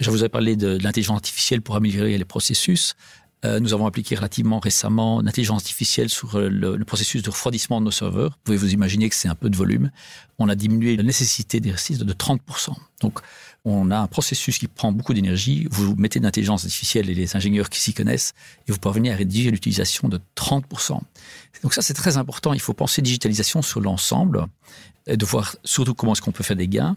Je 0.00 0.10
vous 0.10 0.24
ai 0.24 0.28
parlé 0.28 0.56
de 0.56 0.78
l'intelligence 0.82 1.16
artificielle 1.16 1.62
pour 1.62 1.76
améliorer 1.76 2.16
les 2.18 2.24
processus. 2.24 2.96
Euh, 3.44 3.58
nous 3.58 3.72
avons 3.74 3.86
appliqué 3.86 4.14
relativement 4.14 4.60
récemment 4.60 5.20
l'intelligence 5.20 5.62
artificielle 5.62 6.08
sur 6.08 6.36
euh, 6.36 6.48
le, 6.48 6.84
processus 6.84 7.22
de 7.22 7.30
refroidissement 7.30 7.80
de 7.80 7.86
nos 7.86 7.90
serveurs. 7.90 8.30
Vous 8.30 8.40
pouvez 8.44 8.56
vous 8.56 8.72
imaginer 8.72 9.08
que 9.08 9.16
c'est 9.16 9.28
un 9.28 9.34
peu 9.34 9.50
de 9.50 9.56
volume. 9.56 9.90
On 10.38 10.48
a 10.48 10.54
diminué 10.54 10.96
la 10.96 11.02
nécessité 11.02 11.58
d'exercice 11.58 11.98
de 11.98 12.12
30%. 12.12 12.38
Donc, 13.00 13.18
on 13.64 13.90
a 13.90 13.98
un 13.98 14.06
processus 14.06 14.58
qui 14.58 14.68
prend 14.68 14.92
beaucoup 14.92 15.12
d'énergie. 15.12 15.66
Vous 15.70 15.96
mettez 15.96 16.20
de 16.20 16.24
l'intelligence 16.24 16.64
artificielle 16.64 17.10
et 17.10 17.14
les 17.14 17.36
ingénieurs 17.36 17.68
qui 17.68 17.80
s'y 17.80 17.94
connaissent 17.94 18.32
et 18.68 18.72
vous 18.72 18.78
parvenez 18.78 19.12
à 19.12 19.16
réduire 19.16 19.50
l'utilisation 19.50 20.08
de 20.08 20.20
30%. 20.36 21.00
Donc 21.62 21.74
ça, 21.74 21.82
c'est 21.82 21.94
très 21.94 22.16
important. 22.16 22.52
Il 22.52 22.60
faut 22.60 22.74
penser 22.74 23.02
digitalisation 23.02 23.62
sur 23.62 23.80
l'ensemble 23.80 24.46
et 25.06 25.16
de 25.16 25.24
voir 25.24 25.56
surtout 25.64 25.94
comment 25.94 26.12
est-ce 26.12 26.22
qu'on 26.22 26.32
peut 26.32 26.44
faire 26.44 26.56
des 26.56 26.68
gains 26.68 26.96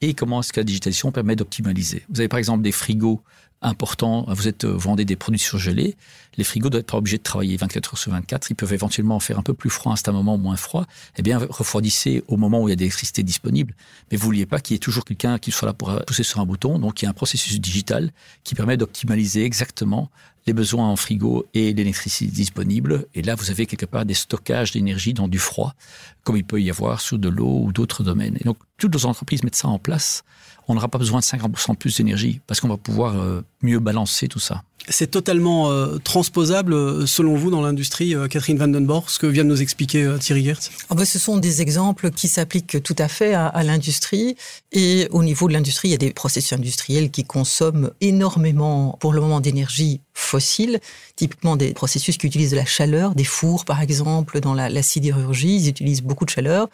et 0.00 0.12
comment 0.12 0.40
est-ce 0.40 0.52
que 0.52 0.60
la 0.60 0.64
digitalisation 0.64 1.12
permet 1.12 1.36
d'optimaliser. 1.36 2.04
Vous 2.10 2.20
avez 2.20 2.28
par 2.28 2.38
exemple 2.38 2.62
des 2.62 2.72
frigos 2.72 3.22
important. 3.62 4.26
Vous 4.28 4.48
êtes 4.48 4.64
euh, 4.64 4.76
vendez 4.76 5.04
des 5.04 5.16
produits 5.16 5.38
surgelés. 5.38 5.96
Les 6.36 6.44
frigos 6.44 6.70
doivent 6.70 6.80
être 6.80 6.90
pas 6.90 6.98
obligés 6.98 7.18
de 7.18 7.22
travailler 7.22 7.56
24 7.56 7.94
heures 7.94 7.98
sur 7.98 8.12
24. 8.12 8.50
Ils 8.50 8.54
peuvent 8.54 8.72
éventuellement 8.72 9.20
faire 9.20 9.38
un 9.38 9.42
peu 9.42 9.54
plus 9.54 9.70
froid 9.70 9.94
à 9.94 10.10
un 10.10 10.12
moment 10.12 10.36
moins 10.36 10.56
froid. 10.56 10.86
Eh 11.16 11.22
bien, 11.22 11.38
refroidissez 11.38 12.22
au 12.28 12.36
moment 12.36 12.62
où 12.62 12.68
il 12.68 12.72
y 12.72 12.72
a 12.72 12.76
de 12.76 12.80
l'électricité 12.80 13.22
disponible. 13.22 13.74
Mais 14.10 14.16
vous 14.16 14.24
vouliez 14.24 14.46
pas 14.46 14.60
qu'il 14.60 14.74
y 14.74 14.76
ait 14.76 14.80
toujours 14.80 15.04
quelqu'un 15.04 15.38
qui 15.38 15.50
soit 15.50 15.66
là 15.66 15.72
pour 15.72 15.90
euh, 15.90 16.00
pousser 16.00 16.22
sur 16.22 16.40
un 16.40 16.46
bouton. 16.46 16.78
Donc, 16.78 17.02
il 17.02 17.06
y 17.06 17.08
a 17.08 17.10
un 17.10 17.14
processus 17.14 17.60
digital 17.60 18.12
qui 18.42 18.54
permet 18.54 18.76
d'optimaliser 18.76 19.44
exactement 19.44 20.10
les 20.46 20.52
besoins 20.52 20.88
en 20.88 20.96
frigo 20.96 21.46
et 21.54 21.72
l'électricité 21.72 22.30
disponible. 22.30 23.06
Et 23.14 23.22
là, 23.22 23.34
vous 23.34 23.50
avez 23.50 23.66
quelque 23.66 23.86
part 23.86 24.04
des 24.04 24.14
stockages 24.14 24.72
d'énergie 24.72 25.14
dans 25.14 25.28
du 25.28 25.38
froid, 25.38 25.74
comme 26.22 26.36
il 26.36 26.44
peut 26.44 26.60
y 26.60 26.70
avoir 26.70 27.00
sous 27.00 27.18
de 27.18 27.28
l'eau 27.28 27.62
ou 27.64 27.72
d'autres 27.72 28.02
domaines. 28.02 28.36
Et 28.40 28.44
donc, 28.44 28.58
toutes 28.76 28.94
nos 28.94 29.06
entreprises 29.06 29.42
mettent 29.42 29.56
ça 29.56 29.68
en 29.68 29.78
place 29.78 30.24
on 30.68 30.74
n'aura 30.74 30.88
pas 30.88 30.98
besoin 30.98 31.20
de 31.20 31.24
50% 31.24 31.72
de 31.72 31.76
plus 31.76 31.96
d'énergie 31.96 32.40
parce 32.46 32.60
qu'on 32.60 32.68
va 32.68 32.76
pouvoir 32.76 33.16
euh, 33.16 33.42
mieux 33.62 33.78
balancer 33.80 34.28
tout 34.28 34.38
ça. 34.38 34.62
C'est 34.88 35.10
totalement 35.10 35.70
euh, 35.70 35.98
transposable, 35.98 36.74
euh, 36.74 37.06
selon 37.06 37.36
vous, 37.36 37.50
dans 37.50 37.62
l'industrie, 37.62 38.14
euh, 38.14 38.28
Catherine 38.28 38.58
Vandenborg, 38.58 39.08
ce 39.08 39.18
que 39.18 39.26
vient 39.26 39.44
de 39.44 39.48
nous 39.48 39.62
expliquer 39.62 40.16
Thierry 40.20 40.44
Gertz 40.44 40.70
oh 40.90 40.94
ben, 40.94 41.04
Ce 41.04 41.18
sont 41.18 41.38
des 41.38 41.62
exemples 41.62 42.10
qui 42.10 42.28
s'appliquent 42.28 42.82
tout 42.82 42.96
à 42.98 43.08
fait 43.08 43.34
à, 43.34 43.62
l'industrie. 43.62 44.36
Et 44.72 45.08
au 45.10 45.22
niveau 45.22 45.48
de 45.48 45.54
l'industrie, 45.54 45.88
il 45.88 45.90
y 45.92 45.94
a 45.94 45.98
des 45.98 46.12
processus 46.12 46.52
industriels 46.52 47.10
qui 47.10 47.24
consomment 47.24 47.90
énormément, 48.00 48.96
pour 49.00 49.12
le 49.12 49.20
moment, 49.20 49.40
d'énergie 49.40 50.00
fossile. 50.12 50.80
Typiquement 51.16 51.56
des 51.56 51.72
processus 51.72 52.18
qui 52.18 52.26
utilisent 52.26 52.50
de 52.50 52.56
la 52.56 52.66
chaleur, 52.66 53.14
des 53.14 53.24
fours, 53.24 53.64
par 53.64 53.80
exemple, 53.80 54.40
dans 54.40 54.54
la, 54.54 54.68
la 54.68 54.82
sidérurgie, 54.82 55.56
ils 55.56 55.68
utilisent 55.68 56.02
beaucoup 56.02 56.24
de 56.24 56.30
chaleur. 56.30 56.68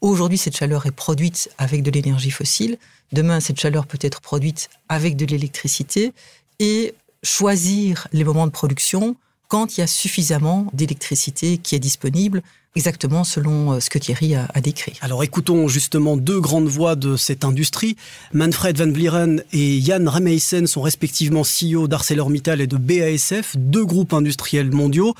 Aujourd'hui, 0.00 0.38
cette 0.38 0.56
chaleur 0.56 0.86
est 0.86 0.92
produite 0.92 1.50
avec 1.58 1.82
de 1.82 1.90
l'énergie 1.90 2.30
fossile. 2.30 2.76
Demain, 3.12 3.40
cette 3.40 3.58
chaleur 3.58 3.86
peut 3.86 3.98
être 4.02 4.20
produite 4.20 4.68
avec 4.88 5.16
de 5.16 5.24
l'électricité. 5.24 6.12
Et 6.58 6.94
choisir 7.22 8.08
les 8.12 8.24
moments 8.24 8.46
de 8.46 8.52
production 8.52 9.16
quand 9.48 9.76
il 9.76 9.80
y 9.80 9.84
a 9.84 9.86
suffisamment 9.86 10.66
d'électricité 10.72 11.58
qui 11.58 11.74
est 11.74 11.80
disponible, 11.80 12.42
exactement 12.74 13.24
selon 13.24 13.72
euh, 13.72 13.80
ce 13.80 13.90
que 13.90 13.98
Thierry 13.98 14.34
a, 14.34 14.48
décrit. 14.60 14.94
Alors 15.00 15.22
écoutons 15.24 15.68
justement 15.68 16.16
deux 16.16 16.40
grandes 16.40 16.68
voix 16.68 16.96
de 16.96 17.16
cette 17.16 17.44
industrie. 17.44 17.96
Manfred 18.32 18.76
Van 18.76 18.90
Vlieren 18.90 19.42
et 19.52 19.80
Jan 19.80 20.04
Remeysen 20.06 20.66
sont 20.66 20.82
respectivement 20.82 21.42
CEO 21.42 21.88
d'ArcelorMittal 21.88 22.60
et 22.60 22.66
de 22.66 22.76
BASF, 22.76 23.56
deux 23.56 23.84
groupes 23.84 24.12
industriels 24.12 24.72
mondiaux. 24.72 25.14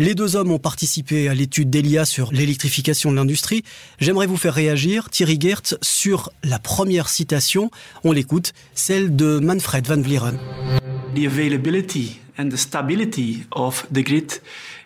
Les 0.00 0.14
deux 0.14 0.36
hommes 0.36 0.52
ont 0.52 0.60
participé 0.60 1.28
à 1.28 1.34
l'étude 1.34 1.70
d'Elia 1.70 2.04
sur 2.04 2.32
l'électrification 2.32 3.10
de 3.10 3.16
l'industrie. 3.16 3.64
J'aimerais 3.98 4.26
vous 4.26 4.36
faire 4.36 4.54
réagir, 4.54 5.10
Thierry 5.10 5.38
Geert, 5.40 5.74
sur 5.82 6.30
la 6.44 6.60
première 6.60 7.08
citation. 7.08 7.72
On 8.04 8.12
l'écoute, 8.12 8.52
celle 8.74 9.16
de 9.16 9.40
Manfred 9.40 9.88
Van 9.88 10.00
Vlieren. 10.00 10.38
The 11.18 11.26
availability 11.26 12.20
and 12.36 12.50
the 12.50 12.56
stability 12.56 13.44
of 13.50 13.84
the 13.90 14.02
grid 14.02 14.40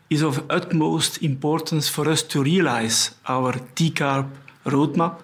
is 0.09 0.23
of 0.23 0.43
utmost 0.49 1.23
importance 1.23 1.91
for 1.91 2.09
us 2.09 2.27
to 2.27 2.43
realize 2.43 3.13
our 3.29 3.55
TCARB 3.75 4.27
roadmap, 4.65 5.21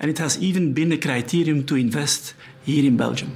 and 0.00 0.10
it 0.10 0.18
has 0.18 0.38
even 0.40 0.74
been 0.74 0.92
a 0.92 0.98
criterion 0.98 1.64
to 1.64 1.76
invest 1.76 2.34
here 2.66 2.84
in 2.84 2.96
Belgium. 2.96 3.30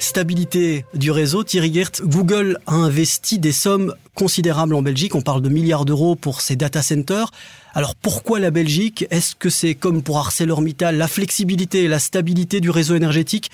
Stabilité 0.00 0.86
du 0.94 1.10
réseau, 1.10 1.44
Thierry 1.44 1.72
Gert, 1.72 2.02
Google 2.02 2.58
a 2.66 2.74
investi 2.74 3.38
des 3.38 3.52
sommes 3.52 3.94
considérables 4.14 4.74
en 4.74 4.82
Belgique. 4.82 5.14
On 5.14 5.20
parle 5.20 5.42
de 5.42 5.50
milliards 5.50 5.84
d'euros 5.84 6.16
pour 6.16 6.40
ses 6.40 6.56
data 6.56 6.82
centers. 6.82 7.30
Alors 7.74 7.94
pourquoi 7.94 8.40
la 8.40 8.50
Belgique? 8.50 9.06
Est-ce 9.10 9.36
que 9.36 9.50
c'est 9.50 9.74
comme 9.74 10.02
pour 10.02 10.18
ArcelorMittal, 10.18 10.96
la 10.96 11.06
flexibilité 11.06 11.84
et 11.84 11.88
la 11.88 11.98
stabilité 11.98 12.60
du 12.60 12.70
réseau 12.70 12.96
énergétique? 12.96 13.50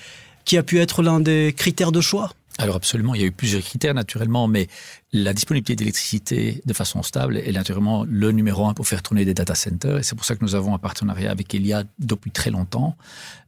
Qui 0.47 0.57
a 0.57 0.63
pu 0.63 0.79
être 0.79 1.03
l'un 1.03 1.19
des 1.19 1.53
critères 1.55 1.91
de 1.91 2.01
choix? 2.01 2.31
Alors 2.57 2.77
absolument, 2.77 3.13
il 3.13 3.21
y 3.21 3.23
a 3.23 3.27
eu 3.27 3.31
plusieurs 3.31 3.61
critères 3.61 3.93
naturellement, 3.93 4.47
mais 4.47 4.67
la 5.13 5.33
disponibilité 5.33 5.75
d'électricité 5.75 6.61
de 6.65 6.73
façon 6.73 7.03
stable 7.03 7.37
est 7.37 7.51
naturellement 7.51 8.03
le 8.09 8.31
numéro 8.31 8.65
un 8.65 8.73
pour 8.73 8.87
faire 8.87 9.03
tourner 9.03 9.25
des 9.25 9.35
data 9.35 9.53
centers. 9.53 9.97
Et 9.97 10.03
c'est 10.03 10.15
pour 10.15 10.25
ça 10.25 10.35
que 10.35 10.43
nous 10.43 10.55
avons 10.55 10.73
un 10.73 10.79
partenariat 10.79 11.29
avec 11.29 11.53
Elia 11.53 11.83
depuis 11.99 12.31
très 12.31 12.49
longtemps. 12.49 12.95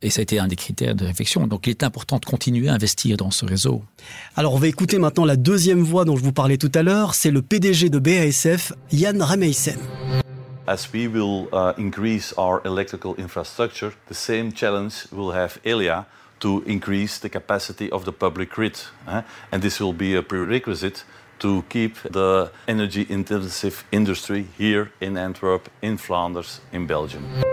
Et 0.04 0.12
ça 0.12 0.20
a 0.20 0.24
été 0.24 0.40
un 0.40 0.48
des 0.48 0.58
critères 0.58 0.94
de 0.94 1.06
réflexion. 1.06 1.48
Donc 1.48 1.66
il 1.66 1.72
est 1.72 1.84
important 1.84 2.20
de 2.20 2.26
continuer 2.26 2.68
à 2.68 2.74
investir 2.74 3.18
dans 3.18 3.32
ce 3.32 3.46
réseau. 3.46 3.82
Alors 4.36 4.54
on 4.54 4.60
va 4.60 4.68
écouter 4.68 5.00
maintenant 5.00 5.26
la 5.26 5.38
deuxième 5.38 5.82
voix 5.82 6.06
dont 6.06 6.18
je 6.18 6.24
vous 6.24 6.34
parlais 6.34 6.58
tout 6.58 6.72
à 6.76 6.84
l'heure. 6.84 7.16
C'est 7.16 7.32
le 7.32 7.42
PDG 7.42 7.90
de 7.90 7.98
BASF, 7.98 8.74
Yann 8.92 9.24
Remeysen. 9.24 9.80
As 10.68 10.90
we 10.94 11.08
will 11.08 11.48
uh, 11.52 11.74
increase 11.80 12.32
our 12.38 12.62
electrical 12.64 13.16
infrastructure, 13.18 13.92
the 14.08 14.14
same 14.14 14.52
challenge 14.54 15.08
will 15.12 15.34
have 15.34 15.58
Elia 15.66 16.06
to 16.40 16.64
increase 16.66 17.20
the 17.20 17.30
capacity 17.30 17.92
of 17.92 18.06
the 18.06 18.12
public 18.12 18.50
grid. 18.50 18.80
Eh? 19.08 19.22
And 19.52 19.62
this 19.62 19.80
will 19.80 19.94
be 19.94 20.16
a 20.16 20.22
prerequisite 20.22 21.04
to 21.40 21.64
keep 21.70 22.02
the 22.04 22.52
energy 22.68 23.06
intensive 23.10 23.84
industry 23.92 24.48
here 24.58 24.92
in 25.00 25.18
Antwerp, 25.18 25.70
in 25.82 25.98
Flanders, 25.98 26.60
in 26.72 26.86
Belgium. 26.86 27.49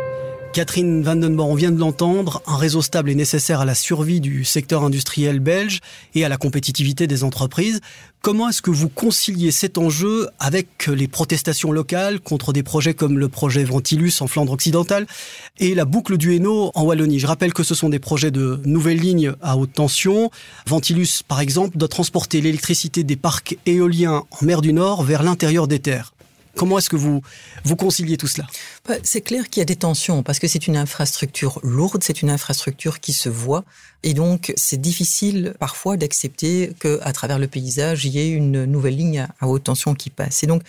Catherine 0.57 1.03
Vandenborg, 1.03 1.51
on 1.51 1.55
vient 1.55 1.71
de 1.71 1.79
l'entendre, 1.79 2.41
un 2.47 2.57
réseau 2.57 2.81
stable 2.81 3.11
est 3.11 3.15
nécessaire 3.15 3.61
à 3.61 3.67
la 3.67 3.75
survie 3.75 4.23
du 4.23 4.43
secteur 4.47 4.85
industriel 4.85 5.39
belge 5.39 5.81
et 6.15 6.25
à 6.25 6.31
la 6.31 6.39
compétitivité 6.39 7.07
des 7.07 7.25
entreprises. 7.25 7.83
Comment 8.23 8.49
est-ce 8.49 8.63
que 8.63 8.71
vous 8.71 8.89
conciliez 8.89 9.51
cet 9.51 9.77
enjeu 9.77 10.31
avec 10.39 10.87
les 10.87 11.09
protestations 11.09 11.73
locales 11.73 12.21
contre 12.21 12.55
des 12.55 12.63
projets 12.63 12.95
comme 12.95 13.19
le 13.19 13.29
projet 13.29 13.65
Ventilus 13.65 14.15
en 14.21 14.29
Flandre 14.29 14.53
occidentale 14.53 15.07
et 15.59 15.75
la 15.75 15.85
boucle 15.85 16.17
du 16.17 16.35
Hainaut 16.35 16.73
en 16.75 16.85
Wallonie? 16.85 17.19
Je 17.19 17.27
rappelle 17.27 17.53
que 17.53 17.63
ce 17.63 17.75
sont 17.75 17.91
des 17.91 17.99
projets 17.99 18.31
de 18.31 18.59
nouvelles 18.65 19.01
lignes 19.01 19.35
à 19.43 19.59
haute 19.59 19.75
tension. 19.75 20.31
Ventilus, 20.67 21.21
par 21.29 21.41
exemple, 21.41 21.77
doit 21.77 21.89
transporter 21.89 22.41
l'électricité 22.41 23.05
des 23.05 23.17
parcs 23.17 23.59
éoliens 23.67 24.23
en 24.31 24.47
mer 24.47 24.63
du 24.63 24.73
Nord 24.73 25.03
vers 25.03 25.23
l'intérieur 25.23 25.69
des 25.69 25.81
terres. 25.81 26.15
Comment 26.57 26.79
est-ce 26.79 26.89
que 26.89 26.97
vous, 26.97 27.21
vous 27.65 27.77
conciliez 27.77 28.17
tout 28.17 28.27
cela? 28.27 28.47
Bah, 28.89 28.95
C'est 29.03 29.21
clair 29.21 29.49
qu'il 29.51 29.61
y 29.61 29.63
a 29.63 29.67
des 29.67 29.77
tensions 29.77 30.23
parce 30.23 30.39
que 30.39 30.49
c'est 30.49 30.67
une 30.67 30.77
infrastructure 30.77 31.61
lourde, 31.63 32.03
c'est 32.03 32.23
une 32.23 32.31
infrastructure 32.31 33.01
qui 33.01 33.13
se 33.13 33.29
voit. 33.29 33.65
Et 34.03 34.15
donc, 34.15 34.53
c'est 34.57 34.81
difficile 34.81 35.55
parfois 35.59 35.97
d'accepter 35.97 36.73
qu'à 36.81 37.13
travers 37.13 37.39
le 37.39 37.47
paysage, 37.47 38.07
il 38.07 38.13
y 38.13 38.19
ait 38.19 38.31
une 38.31 38.65
nouvelle 38.65 38.97
ligne 38.97 39.29
à 39.41 39.47
haute 39.47 39.65
tension 39.65 39.95
qui 39.95 40.11
passe. 40.11 40.43
Et 40.43 40.47
donc, 40.47 40.63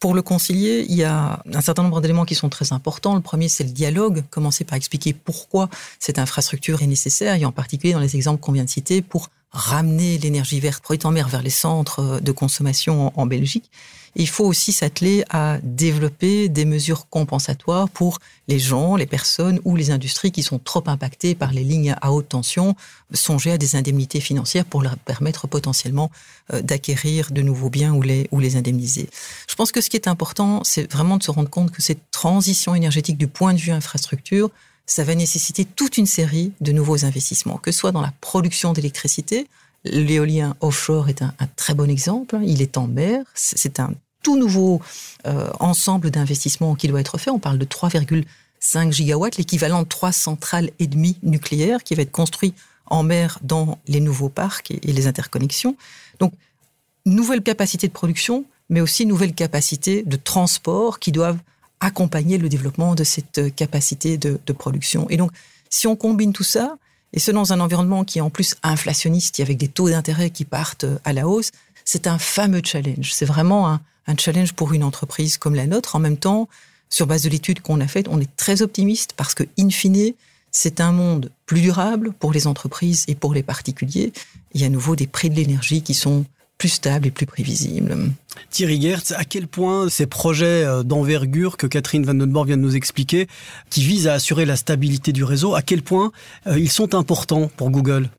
pour 0.00 0.14
le 0.14 0.22
concilier, 0.22 0.86
il 0.88 0.94
y 0.96 1.04
a 1.04 1.42
un 1.52 1.60
certain 1.60 1.82
nombre 1.82 2.00
d'éléments 2.00 2.24
qui 2.24 2.36
sont 2.36 2.48
très 2.48 2.72
importants. 2.72 3.14
Le 3.14 3.20
premier, 3.20 3.48
c'est 3.48 3.64
le 3.64 3.70
dialogue. 3.70 4.22
Commencer 4.30 4.64
par 4.64 4.76
expliquer 4.76 5.12
pourquoi 5.12 5.68
cette 5.98 6.18
infrastructure 6.18 6.82
est 6.82 6.86
nécessaire, 6.86 7.34
et 7.34 7.44
en 7.44 7.52
particulier 7.52 7.92
dans 7.92 8.00
les 8.00 8.14
exemples 8.14 8.40
qu'on 8.40 8.52
vient 8.52 8.64
de 8.64 8.70
citer, 8.70 9.02
pour 9.02 9.28
ramener 9.50 10.18
l'énergie 10.18 10.60
verte 10.60 10.82
produite 10.82 11.04
en 11.06 11.10
mer 11.10 11.28
vers 11.28 11.42
les 11.42 11.50
centres 11.50 12.20
de 12.20 12.32
consommation 12.32 13.12
en 13.18 13.26
Belgique 13.26 13.70
il 14.18 14.28
faut 14.28 14.44
aussi 14.44 14.72
s'atteler 14.72 15.24
à 15.30 15.58
développer 15.62 16.48
des 16.48 16.64
mesures 16.64 17.08
compensatoires 17.08 17.88
pour 17.88 18.18
les 18.48 18.58
gens, 18.58 18.96
les 18.96 19.06
personnes 19.06 19.60
ou 19.64 19.76
les 19.76 19.90
industries 19.90 20.32
qui 20.32 20.42
sont 20.42 20.58
trop 20.58 20.82
impactées 20.86 21.34
par 21.34 21.52
les 21.52 21.62
lignes 21.62 21.94
à 22.00 22.12
haute 22.12 22.30
tension, 22.30 22.74
songer 23.12 23.52
à 23.52 23.58
des 23.58 23.76
indemnités 23.76 24.20
financières 24.20 24.64
pour 24.64 24.82
leur 24.82 24.96
permettre 24.96 25.46
potentiellement 25.46 26.10
euh, 26.52 26.62
d'acquérir 26.62 27.30
de 27.30 27.42
nouveaux 27.42 27.70
biens 27.70 27.94
ou 27.94 28.02
les, 28.02 28.28
ou 28.32 28.40
les 28.40 28.56
indemniser. 28.56 29.08
Je 29.48 29.54
pense 29.54 29.72
que 29.72 29.80
ce 29.80 29.88
qui 29.88 29.96
est 29.96 30.08
important, 30.08 30.62
c'est 30.64 30.90
vraiment 30.90 31.16
de 31.16 31.22
se 31.22 31.30
rendre 31.30 31.50
compte 31.50 31.70
que 31.70 31.82
cette 31.82 32.10
transition 32.10 32.74
énergétique 32.74 33.18
du 33.18 33.28
point 33.28 33.54
de 33.54 33.58
vue 33.58 33.72
infrastructure, 33.72 34.50
ça 34.88 35.04
va 35.04 35.14
nécessiter 35.14 35.64
toute 35.64 35.98
une 35.98 36.06
série 36.06 36.50
de 36.60 36.72
nouveaux 36.72 37.04
investissements, 37.04 37.58
que 37.58 37.70
ce 37.70 37.78
soit 37.78 37.92
dans 37.92 38.00
la 38.00 38.12
production 38.20 38.72
d'électricité, 38.72 39.46
L'éolien 39.84 40.56
offshore 40.60 41.08
est 41.08 41.22
un, 41.22 41.32
très 41.56 41.74
bon 41.74 41.88
exemple. 41.88 42.38
Il 42.44 42.62
est 42.62 42.76
en 42.76 42.88
mer. 42.88 43.24
C'est 43.34 43.80
un 43.80 43.92
tout 44.22 44.36
nouveau 44.36 44.82
euh, 45.26 45.50
ensemble 45.60 46.10
d'investissements 46.10 46.74
qui 46.74 46.88
doit 46.88 47.00
être 47.00 47.18
fait. 47.18 47.30
On 47.30 47.38
parle 47.38 47.58
de 47.58 47.64
3,5 47.64 48.92
gigawatts, 48.92 49.36
l'équivalent 49.36 49.82
de 49.82 49.88
trois 49.88 50.12
centrales 50.12 50.70
et 50.78 50.86
demie 50.86 51.16
nucléaires 51.22 51.84
qui 51.84 51.94
va 51.94 52.02
être 52.02 52.10
construit 52.10 52.54
en 52.86 53.02
mer 53.02 53.38
dans 53.42 53.78
les 53.86 54.00
nouveaux 54.00 54.28
parcs 54.28 54.70
et, 54.70 54.92
les 54.92 55.06
interconnexions. 55.06 55.76
Donc, 56.18 56.32
nouvelle 57.06 57.42
capacité 57.42 57.86
de 57.86 57.92
production, 57.92 58.44
mais 58.70 58.80
aussi 58.80 59.06
nouvelle 59.06 59.34
capacité 59.34 60.02
de 60.02 60.16
transport 60.16 60.98
qui 60.98 61.12
doivent 61.12 61.38
accompagner 61.80 62.38
le 62.38 62.48
développement 62.48 62.94
de 62.94 63.04
cette 63.04 63.54
capacité 63.54 64.18
de, 64.18 64.52
production. 64.52 65.08
Et 65.10 65.16
donc, 65.16 65.30
si 65.70 65.86
on 65.86 65.96
combine 65.96 66.32
tout 66.32 66.44
ça, 66.44 66.76
et 67.12 67.20
ce 67.20 67.30
dans 67.30 67.52
un 67.52 67.60
environnement 67.60 68.04
qui 68.04 68.18
est 68.18 68.22
en 68.22 68.30
plus 68.30 68.54
inflationniste, 68.62 69.40
avec 69.40 69.56
des 69.56 69.68
taux 69.68 69.88
d'intérêt 69.88 70.30
qui 70.30 70.44
partent 70.44 70.86
à 71.04 71.12
la 71.12 71.26
hausse, 71.26 71.50
c'est 71.84 72.06
un 72.06 72.18
fameux 72.18 72.60
challenge. 72.64 73.12
C'est 73.12 73.24
vraiment 73.24 73.68
un, 73.68 73.80
un 74.06 74.16
challenge 74.16 74.52
pour 74.52 74.72
une 74.72 74.82
entreprise 74.82 75.38
comme 75.38 75.54
la 75.54 75.66
nôtre. 75.66 75.96
En 75.96 76.00
même 76.00 76.16
temps, 76.16 76.48
sur 76.90 77.06
base 77.06 77.22
de 77.22 77.28
l'étude 77.28 77.60
qu'on 77.60 77.80
a 77.80 77.86
faite, 77.86 78.08
on 78.08 78.20
est 78.20 78.36
très 78.36 78.62
optimiste 78.62 79.12
parce 79.16 79.34
que, 79.34 79.44
in 79.58 79.70
fine, 79.70 80.12
c'est 80.50 80.80
un 80.80 80.92
monde 80.92 81.30
plus 81.46 81.60
durable 81.60 82.12
pour 82.12 82.32
les 82.32 82.46
entreprises 82.46 83.04
et 83.08 83.14
pour 83.14 83.34
les 83.34 83.42
particuliers. 83.42 84.12
Il 84.54 84.60
y 84.60 84.64
a 84.64 84.66
à 84.66 84.70
nouveau 84.70 84.96
des 84.96 85.06
prix 85.06 85.30
de 85.30 85.36
l'énergie 85.36 85.82
qui 85.82 85.94
sont 85.94 86.24
plus 86.58 86.68
stables 86.68 87.06
et 87.06 87.10
plus 87.10 87.26
prévisibles. 87.26 87.96
Thierry 88.50 88.80
Gertz, 88.80 89.12
à 89.12 89.24
quel 89.24 89.46
point 89.46 89.88
ces 89.88 90.06
projets 90.06 90.64
euh, 90.64 90.82
d'envergure 90.82 91.56
que 91.56 91.66
Catherine 91.66 92.04
Van 92.04 92.14
Den 92.14 92.32
vient 92.32 92.56
de 92.56 92.62
nous 92.62 92.76
expliquer, 92.76 93.28
qui 93.70 93.82
visent 93.82 94.08
à 94.08 94.14
assurer 94.14 94.44
la 94.44 94.56
stabilité 94.56 95.12
du 95.12 95.24
réseau, 95.24 95.54
à 95.54 95.62
quel 95.62 95.82
point 95.82 96.12
euh, 96.46 96.58
ils 96.58 96.70
sont 96.70 96.94
importants 96.94 97.48
pour 97.56 97.70
Google? 97.70 98.10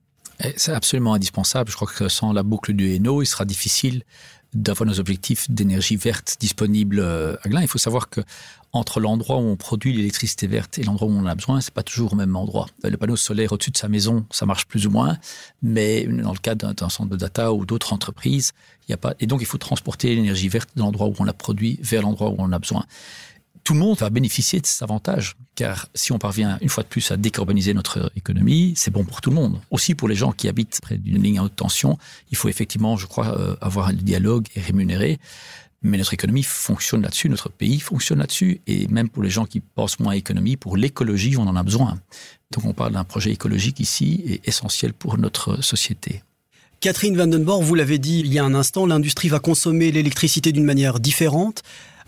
C'est 0.55 0.71
absolument 0.71 1.13
indispensable. 1.13 1.69
Je 1.69 1.75
crois 1.75 1.89
que 1.93 2.07
sans 2.07 2.31
la 2.31 2.43
boucle 2.43 2.71
du 2.71 2.93
Hainaut, 2.93 3.21
il 3.21 3.25
sera 3.25 3.43
difficile 3.43 4.03
d'avoir 4.53 4.87
nos 4.87 4.99
objectifs 4.99 5.49
d'énergie 5.49 5.95
verte 5.95 6.37
disponibles 6.39 6.99
euh, 6.99 7.35
à 7.43 7.49
Glin. 7.49 7.61
Il 7.61 7.67
faut 7.67 7.77
savoir 7.77 8.09
que 8.09 8.21
entre 8.71 8.99
l'endroit 8.99 9.37
où 9.37 9.41
on 9.41 9.55
produit 9.55 9.93
l'électricité 9.93 10.45
verte 10.47 10.77
et 10.77 10.83
l'endroit 10.83 11.07
où 11.07 11.11
on 11.11 11.21
en 11.21 11.25
a 11.25 11.35
besoin, 11.35 11.59
c'est 11.59 11.73
pas 11.73 11.83
toujours 11.83 12.13
au 12.13 12.15
même 12.15 12.35
endroit. 12.35 12.67
Le 12.83 12.97
panneau 12.97 13.15
solaire 13.15 13.51
au-dessus 13.51 13.71
de 13.71 13.77
sa 13.77 13.87
maison, 13.87 14.25
ça 14.29 14.45
marche 14.45 14.67
plus 14.67 14.85
ou 14.85 14.91
moins, 14.91 15.17
mais 15.63 16.05
dans 16.05 16.33
le 16.33 16.37
cas 16.37 16.53
d'un 16.55 16.89
centre 16.89 17.09
de 17.09 17.15
data 17.15 17.51
ou 17.51 17.65
d'autres 17.65 17.93
entreprises, 17.93 18.53
il 18.87 18.91
n'y 18.91 18.93
a 18.93 18.97
pas. 18.97 19.15
Et 19.19 19.25
donc, 19.25 19.41
il 19.41 19.45
faut 19.45 19.57
transporter 19.57 20.13
l'énergie 20.15 20.49
verte 20.49 20.69
de 20.75 20.81
l'endroit 20.81 21.07
où 21.07 21.15
on 21.17 21.23
la 21.23 21.33
produit 21.33 21.79
vers 21.81 22.03
l'endroit 22.03 22.29
où 22.29 22.35
on 22.37 22.43
en 22.43 22.51
a 22.51 22.59
besoin 22.59 22.85
tout 23.69 23.75
le 23.75 23.81
monde 23.81 23.99
va 23.99 24.09
bénéficier 24.09 24.59
de 24.59 24.65
ces 24.65 24.83
avantages. 24.83 25.35
Car 25.53 25.89
si 25.93 26.11
on 26.11 26.17
parvient 26.17 26.57
une 26.59 26.69
fois 26.69 26.81
de 26.81 26.87
plus 26.87 27.11
à 27.11 27.17
décarboniser 27.17 27.75
notre 27.75 28.11
économie, 28.15 28.73
c'est 28.75 28.89
bon 28.89 29.03
pour 29.03 29.21
tout 29.21 29.29
le 29.29 29.35
monde. 29.35 29.61
Aussi 29.69 29.93
pour 29.93 30.07
les 30.07 30.15
gens 30.15 30.31
qui 30.31 30.47
habitent 30.47 30.79
près 30.81 30.97
d'une 30.97 31.21
ligne 31.21 31.37
à 31.37 31.43
haute 31.43 31.55
tension, 31.55 31.99
il 32.31 32.35
faut 32.35 32.49
effectivement, 32.49 32.97
je 32.97 33.05
crois, 33.05 33.37
euh, 33.37 33.55
avoir 33.61 33.89
un 33.89 33.93
dialogue 33.93 34.47
et 34.55 34.59
rémunérer. 34.59 35.19
Mais 35.83 35.99
notre 35.99 36.15
économie 36.15 36.41
fonctionne 36.41 37.03
là-dessus, 37.03 37.29
notre 37.29 37.49
pays 37.49 37.79
fonctionne 37.79 38.17
là-dessus, 38.17 38.61
et 38.65 38.87
même 38.87 39.07
pour 39.07 39.21
les 39.21 39.29
gens 39.29 39.45
qui 39.45 39.59
pensent 39.59 39.99
moins 39.99 40.13
à 40.13 40.15
l'économie, 40.15 40.57
pour 40.57 40.75
l'écologie, 40.75 41.37
on 41.37 41.43
en 41.43 41.55
a 41.55 41.61
besoin. 41.61 41.99
Donc 42.51 42.65
on 42.65 42.73
parle 42.73 42.93
d'un 42.93 43.03
projet 43.03 43.29
écologique 43.29 43.79
ici 43.79 44.23
et 44.25 44.41
essentiel 44.49 44.93
pour 44.93 45.19
notre 45.19 45.63
société. 45.63 46.23
Catherine 46.79 47.15
Vandenborg, 47.15 47.61
vous 47.61 47.75
l'avez 47.75 47.99
dit 47.99 48.21
il 48.21 48.33
y 48.33 48.39
a 48.39 48.43
un 48.43 48.55
instant, 48.55 48.87
l'industrie 48.87 49.27
va 49.27 49.39
consommer 49.39 49.91
l'électricité 49.91 50.51
d'une 50.53 50.63
manière 50.63 50.99
différente. 50.99 51.61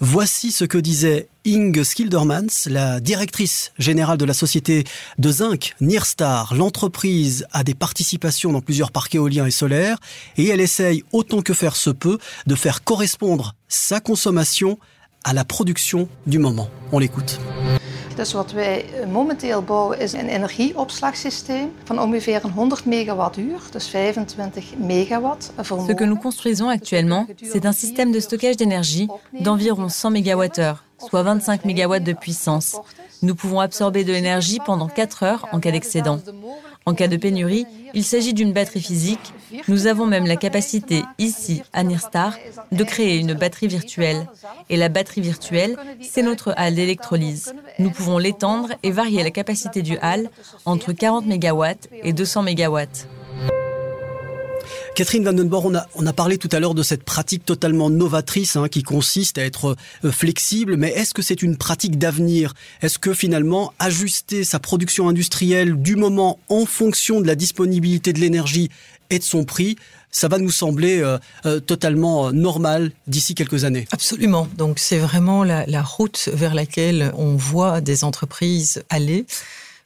Voici 0.04 0.52
ce 0.52 0.66
que 0.66 0.80
disait 0.80 1.28
Inge 1.46 1.84
Skildermans, 1.84 2.66
la 2.66 3.00
directrice 3.00 3.72
générale 3.78 4.18
de 4.18 4.26
la 4.26 4.34
société 4.34 4.84
de 5.20 5.32
zinc 5.32 5.76
Nirstar. 5.80 6.56
L'entreprise 6.56 7.46
a 7.52 7.64
des 7.64 7.76
participations 7.76 8.52
dans 8.52 8.62
plusieurs 8.62 8.92
parcs 8.92 9.14
éoliens 9.14 9.46
et 9.46 9.52
solaires 9.52 10.00
et 10.38 10.48
elle 10.48 10.60
essaye 10.60 11.04
autant 11.12 11.44
que 11.44 11.54
faire 11.54 11.76
se 11.76 11.92
peut 11.92 12.18
de 12.48 12.56
faire 12.56 12.84
correspondre 12.84 13.54
sa 13.68 14.00
consommation 14.00 14.80
à 15.24 15.34
la 15.34 15.46
production 15.46 16.10
du 16.26 16.40
moment. 16.40 16.68
On 16.92 16.98
l'écoute. 16.98 17.40
Dus 18.16 18.34
wat 18.34 18.52
wij 18.52 18.86
momenteel 19.12 19.62
bouwen 19.62 20.00
is 20.00 20.14
een 20.14 20.28
energieopslagsysteem 20.28 21.72
van 21.84 22.00
ongeveer 22.00 22.42
100 22.56 22.86
megawattuur, 22.86 23.62
dus 23.72 23.88
25 23.88 24.64
megawatt. 24.78 25.52
Ce 25.88 25.94
que 25.94 26.06
nous 26.06 26.20
construisons 26.22 26.70
actuellement, 26.70 27.28
c'est 27.42 27.66
un 27.66 27.74
système 27.74 28.12
de 28.12 28.20
stockage 28.20 28.56
d'énergie 28.56 29.08
d'environ 29.40 29.90
100 29.90 30.12
mégawattheures, 30.12 30.84
soit 30.98 31.24
25 31.24 31.66
mégawatts 31.66 32.04
de 32.04 32.14
puissance. 32.14 32.76
Nous 33.22 33.36
pouvons 33.36 33.60
absorber 33.60 34.04
de 34.04 34.12
l'énergie 34.12 34.60
pendant 34.66 34.88
4 34.88 35.24
heures 35.24 35.48
en 35.52 35.60
cas 35.60 35.72
d'excédent. 35.72 36.20
En 36.86 36.96
cas 36.96 37.08
de 37.08 37.16
pénurie, 37.18 37.66
il 37.94 38.04
s'agit 38.04 38.34
d'une 38.34 38.54
batterie 38.54 38.82
physique. 38.82 39.34
Nous 39.68 39.86
avons 39.86 40.08
même 40.08 40.26
la 40.26 40.36
capacité, 40.36 41.04
ici, 41.20 41.62
à 41.74 41.84
Nirstar, 41.84 42.38
de 42.72 42.84
créer 42.84 43.18
une 43.18 43.34
batterie 43.34 43.68
virtuelle. 43.68 44.28
Et 44.70 44.78
la 44.78 44.90
batterie 44.90 45.22
virtuelle, 45.22 45.78
c'est 46.02 46.24
notre 46.24 46.54
halle 46.58 46.76
d'électrolyse. 46.76 47.54
Nous 47.78 47.92
pouvons 47.92 48.18
l'étendre 48.18 48.70
et 48.82 48.92
varier 48.92 49.22
la 49.24 49.32
capacité 49.32 49.84
du 49.84 49.98
hall 50.02 50.30
entre 50.66 50.92
40 50.92 51.28
MW 51.28 51.66
et 52.04 52.14
200 52.14 52.44
MW. 52.44 52.80
Catherine 54.94 55.24
Vandenborg, 55.24 55.66
on 55.68 55.76
a, 55.76 55.88
on 55.96 56.06
a 56.06 56.12
parlé 56.12 56.38
tout 56.38 56.50
à 56.52 56.60
l'heure 56.60 56.74
de 56.74 56.84
cette 56.84 57.04
pratique 57.04 57.46
totalement 57.46 57.90
novatrice 57.90 58.58
hein, 58.58 58.68
qui 58.68 58.84
consiste 58.84 59.38
à 59.38 59.46
être 59.46 59.78
euh, 60.04 60.12
flexible, 60.12 60.76
mais 60.76 60.90
est-ce 60.90 61.14
que 61.14 61.22
c'est 61.22 61.42
une 61.42 61.56
pratique 61.56 61.98
d'avenir? 61.98 62.54
Est-ce 62.82 63.00
que 63.00 63.14
finalement 63.14 63.74
ajuster 63.80 64.44
sa 64.44 64.60
production 64.60 65.08
industrielle 65.08 65.82
du 65.82 65.96
moment 65.96 66.40
en 66.50 66.66
fonction 66.66 67.22
de 67.22 67.28
la 67.28 67.36
disponibilité 67.36 68.12
de 68.12 68.20
l'énergie 68.20 68.70
et 69.10 69.20
de 69.20 69.24
son 69.24 69.46
prix, 69.46 69.78
ça 70.12 70.28
va 70.28 70.40
nous 70.40 70.52
sembler 70.52 71.00
euh, 71.00 71.18
euh, 71.46 71.62
totalement 71.62 72.34
normal 72.34 72.92
d'ici 73.08 73.34
quelques 73.34 73.64
années? 73.64 73.88
Absolument. 73.92 74.50
Donc 74.58 74.78
c'est 74.78 75.00
vraiment 75.00 75.46
la, 75.46 75.66
la, 75.68 75.84
route 75.84 76.30
vers 76.34 76.54
laquelle 76.54 77.14
on 77.16 77.38
voit 77.38 77.80
des 77.80 78.04
entreprises 78.04 78.84
aller. 78.90 79.26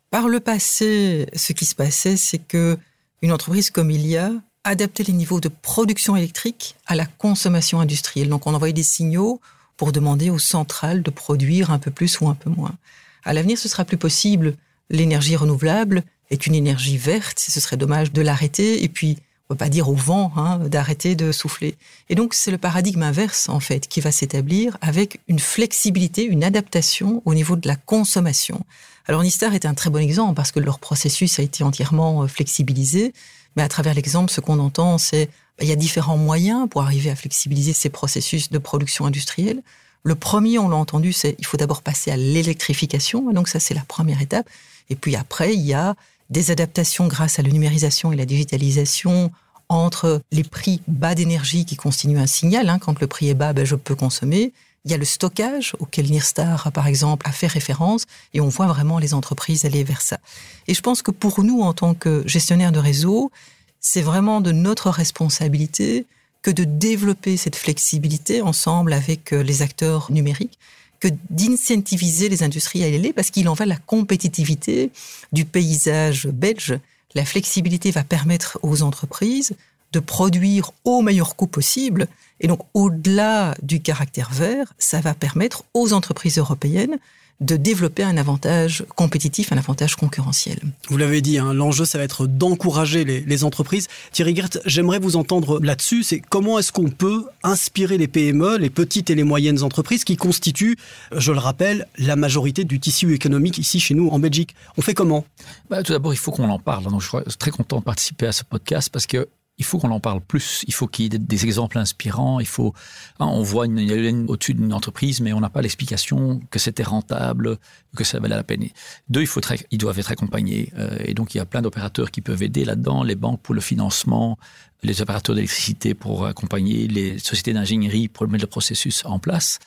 Par 0.10 0.30
le 0.30 0.39
passé, 0.39 1.28
ce 1.36 1.54
qui 1.54 1.65
se 1.65 1.76
passait, 1.76 2.18
c'est 2.18 2.39
que 2.39 2.76
une 3.22 3.32
entreprise 3.32 3.70
comme 3.70 3.91
Ilia 3.91 4.32
adapter 4.65 5.04
les 5.04 5.13
niveaux 5.13 5.39
de 5.39 5.47
production 5.49 6.15
électrique 6.17 6.75
à 6.88 6.95
la 6.95 7.06
consommation 7.06 7.80
industrielle. 7.80 8.30
Donc 8.30 8.47
on 8.47 8.54
envoyait 8.54 8.73
des 8.73 8.84
signaux 8.84 9.39
pour 9.78 9.91
demander 9.91 10.30
aux 10.30 10.39
centrales 10.39 11.04
de 11.04 11.12
produire 11.12 11.71
un 11.71 11.80
peu 11.80 11.91
plus 11.91 12.19
ou 12.19 12.28
un 12.28 12.36
peu 12.36 12.49
moins. 12.49 12.75
À 13.23 13.34
l'avenir, 13.34 13.58
ce 13.58 13.69
sera 13.69 13.86
plus 13.86 13.97
possible. 13.97 14.56
L'énergie 14.89 15.36
renouvelable 15.36 16.04
est 16.30 16.47
une 16.47 16.56
énergie 16.56 16.97
verte, 16.97 17.39
ce 17.39 17.60
serait 17.60 17.78
dommage 17.78 18.12
de 18.12 18.21
l'arrêter. 18.21 18.84
Et 18.84 18.89
puis, 18.89 19.17
on 19.47 19.54
ne 19.54 19.58
peut 19.58 19.65
pas 19.65 19.69
dire 19.69 19.89
au 19.89 19.93
vent 19.93 20.32
hein, 20.36 20.58
d'arrêter 20.58 21.15
de 21.15 21.32
souffler. 21.32 21.78
Et 22.10 22.15
donc, 22.15 22.34
c'est 22.34 22.51
le 22.51 22.58
paradigme 22.58 23.04
inverse, 23.04 23.47
en 23.47 23.60
fait, 23.60 23.88
qui 23.88 24.01
va 24.01 24.12
s'établir 24.12 24.78
avec 24.82 25.19
une 25.28 25.39
flexibilité, 25.39 26.23
une 26.23 26.43
adaptation 26.43 27.21
au 27.25 27.36
niveau 27.36 27.56
de 27.56 27.67
la 27.67 27.75
consommation. 27.75 28.65
Alors, 29.08 29.21
Nistar 29.21 29.54
est 29.54 29.65
un 29.65 29.75
très 29.75 29.91
bon 29.91 30.01
exemple 30.01 30.34
parce 30.34 30.51
que 30.51 30.60
leur 30.60 30.80
processus 30.80 31.38
a 31.38 31.43
été 31.43 31.63
entièrement 31.63 32.23
euh, 32.23 32.28
flexibilisé. 32.28 33.13
Mais 33.56 33.63
à 33.63 33.70
travers 33.70 33.94
l'exemple, 33.94 34.32
ce 34.32 34.41
qu'on 34.41 34.60
entend, 34.60 34.98
c'est 34.98 35.30
il 35.62 35.68
y 35.68 35.72
a 35.72 35.76
différents 35.76 36.18
moyens 36.18 36.68
pour 36.70 36.82
arriver 36.82 37.10
à 37.10 37.15
flexibiliser 37.15 37.74
ces 37.74 37.89
processus 37.89 38.50
de 38.50 38.58
production 38.58 39.06
industrielle. 39.06 39.62
Le 40.04 40.15
premier, 40.15 40.60
on 40.60 40.70
l'a 40.70 40.76
entendu, 40.76 41.13
c'est 41.13 41.36
il 41.39 41.46
faut 41.46 41.58
d'abord 41.58 41.82
passer 41.82 42.12
à 42.12 42.18
l'électrification. 42.18 43.32
Donc 43.32 43.48
ça, 43.48 43.60
c'est 43.60 43.74
la 43.74 43.84
première 43.88 44.22
étape. 44.22 44.48
Et 44.89 44.96
puis 44.96 45.15
après, 45.15 45.54
il 45.54 45.62
y 45.62 45.74
a 45.74 45.96
des 46.30 46.52
adaptations 46.52 47.08
grâce 47.08 47.39
à 47.39 47.41
la 47.41 47.50
numérisation 47.50 48.12
et 48.12 48.15
la 48.15 48.26
digitalisation 48.26 49.32
entre 49.70 50.22
les 50.32 50.44
prix 50.44 50.82
bas 50.88 51.15
d'énergie 51.15 51.65
qui 51.65 51.76
constituent 51.76 52.18
un 52.18 52.28
signal. 52.28 52.70
Hein, 52.70 52.80
quand 52.80 53.00
le 53.00 53.08
prix 53.08 53.30
est 53.30 53.34
bas, 53.34 53.54
ben, 53.54 53.65
je 53.65 53.76
peux 53.76 53.96
consommer. 53.96 54.54
Il 54.86 54.91
y 54.91 54.93
a 54.93 54.98
le 54.98 55.06
stockage 55.06 55.76
auquel 55.80 56.12
Nirstar, 56.12 56.71
par 56.71 56.86
exemple, 56.86 57.28
a 57.28 57.32
fait 57.32 57.48
référence 57.48 58.06
et 58.36 58.41
on 58.41 58.50
voit 58.50 58.67
vraiment 58.67 59.00
les 59.00 59.15
entreprises 59.15 59.65
aller 59.65 59.84
vers 59.84 60.02
ça. 60.02 60.19
Et 60.67 60.76
je 60.76 60.82
pense 60.82 61.02
que 61.02 61.10
pour 61.10 61.43
nous, 61.43 61.62
en 61.62 61.74
tant 61.74 61.95
que 61.95 62.24
gestionnaire 62.28 62.71
de 62.71 62.78
réseau, 62.78 63.32
c'est 63.80 64.04
vraiment 64.04 64.41
de 64.41 64.52
notre 64.52 64.91
responsabilité 64.91 66.06
que 66.43 66.52
de 66.52 66.63
développer 66.63 67.38
cette 67.38 67.56
flexibilité 67.56 68.43
ensemble 68.43 68.93
avec 68.93 69.34
euh, 69.34 69.41
les 69.41 69.63
acteurs 69.63 70.12
numériques, 70.12 70.60
que 71.00 71.08
d'incentiviser 71.32 72.30
les 72.30 72.43
industries 72.43 72.84
à 72.84 72.88
y 72.88 72.95
aller 72.95 73.13
parce 73.13 73.32
qu'il 73.32 73.50
en 73.50 73.56
va 73.56 73.65
de 73.65 73.69
la 73.69 73.78
compétitivité 73.78 74.91
du 75.34 75.45
paysage 75.45 76.28
belge. 76.28 76.78
La 77.15 77.26
flexibilité 77.26 77.89
va 77.89 78.04
permettre 78.04 78.60
aux 78.62 78.84
entreprises 78.84 79.56
de 79.91 80.00
produire 80.00 80.71
au 80.84 81.02
meilleur 81.02 81.36
coût 81.36 81.48
possible 81.48 82.08
et 82.39 82.48
donc, 82.48 82.60
au-delà 82.74 83.56
du 83.62 83.82
caractère 83.82 84.30
vert, 84.32 84.74
ça 84.78 85.00
va 85.00 85.13
permettre 85.13 85.63
aux 85.74 85.93
entreprises 85.93 86.38
européennes 86.38 86.98
de 87.41 87.58
développer 87.58 88.04
un 88.04 88.15
avantage 88.15 88.86
compétitif, 88.95 89.52
un 89.52 89.58
avantage 89.58 89.98
concurrentiel. 89.98 90.58
Vous 90.88 90.95
l'avez 90.95 91.19
dit, 91.19 91.38
hein, 91.38 91.54
l'enjeu, 91.54 91.84
ça 91.84 91.98
va 91.98 92.06
être 92.06 92.28
d'encourager 92.28 93.04
les, 93.04 93.19
les, 93.19 93.43
entreprises. 93.43 93.89
Thierry 94.13 94.34
Gert, 94.34 94.52
j'aimerais 94.65 95.00
vous 95.00 95.17
entendre 95.17 95.60
là-dessus. 95.60 96.04
C'est 96.04 96.21
comment 96.21 96.60
est-ce 96.60 96.71
qu'on 96.71 96.89
peut 96.89 97.26
inspirer 97.43 97.98
les 97.98 98.08
PME, 98.08 98.58
les 98.58 98.69
petites 98.69 99.10
et 99.10 99.15
les 99.15 99.26
moyennes 99.26 99.63
entreprises 99.63 100.06
qui 100.06 100.15
constituent, 100.15 100.78
je 101.13 101.34
le 101.34 101.39
rappelle, 101.39 101.88
la 101.98 102.15
majorité 102.15 102.63
du 102.63 102.80
tissu 102.80 103.13
économique 103.13 103.58
ici 103.58 103.82
chez 103.82 103.95
nous 103.95 104.08
en 104.08 104.19
Belgique. 104.19 104.56
On 104.78 104.82
fait 104.82 104.93
comment? 104.93 105.26
Bah, 105.69 105.84
Tout 105.84 105.91
d'abord, 105.91 106.13
il 106.13 106.17
faut 106.17 106.32
qu'on 106.32 106.50
en 106.50 106.60
parle. 106.60 106.86
Donc, 106.86 107.02
je 107.02 107.08
suis 107.08 107.38
très 107.38 107.52
content 107.52 107.80
de 107.80 107.84
participer 107.84 108.28
à 108.28 108.32
ce 108.32 108.45
podcast 108.45 108.89
parce 108.89 109.08
que 109.08 109.28
il 109.58 109.65
faut 109.65 109.80
qu'on 109.80 109.91
en 109.91 110.00
parle 110.00 110.22
plus. 110.22 110.63
Il 110.68 110.74
faut 110.74 110.88
qu'il 110.88 111.04
y 111.04 111.15
ait 111.15 111.20
des 111.20 111.46
exemples 111.46 111.78
inspirants. 111.78 112.39
Il 112.39 112.46
faut, 112.46 112.74
hein, 113.20 113.28
on 113.28 113.41
voit 113.41 113.65
une 113.65 113.80
éolienne 113.80 114.26
au-dessus 114.28 114.54
d'une 114.54 114.74
entreprise, 114.74 115.22
mais 115.22 115.34
on 115.34 115.39
n'a 115.39 115.50
pas 115.50 115.62
l'explication 115.62 116.41
que 116.52 116.60
c'était 116.60 116.84
rentable, 116.84 117.58
que 117.96 118.04
ça 118.04 118.20
valait 118.20 118.36
la 118.36 118.44
peine. 118.44 118.68
Deux, 119.10 119.22
il 119.22 119.28
faut 119.28 119.41
très, 119.41 119.60
ils 119.72 119.78
doivent 119.78 120.00
être 120.00 120.12
accompagnés. 120.12 120.72
Euh, 120.78 120.98
et 121.06 121.13
donc, 121.13 121.36
il 121.36 121.38
y 121.38 121.41
a 121.41 121.46
plein 121.46 121.62
d'opérateurs 121.62 122.12
qui 122.12 122.22
peuvent 122.22 122.44
aider 122.44 122.65
là-dedans. 122.65 123.04
Les 123.04 123.15
banques 123.15 123.41
pour 123.41 123.56
le 123.56 123.62
financement, 123.62 124.38
les 124.86 125.02
opérateurs 125.02 125.36
d'électricité 125.36 125.94
pour 125.94 126.26
accompagner 126.26 126.88
les 126.88 127.18
sociétés 127.20 127.54
d'ingénierie 127.54 128.08
pour 128.08 128.28
mettre 128.28 128.44
le 128.44 128.50
processus 128.50 129.04
en 129.06 129.20
place. 129.20 129.60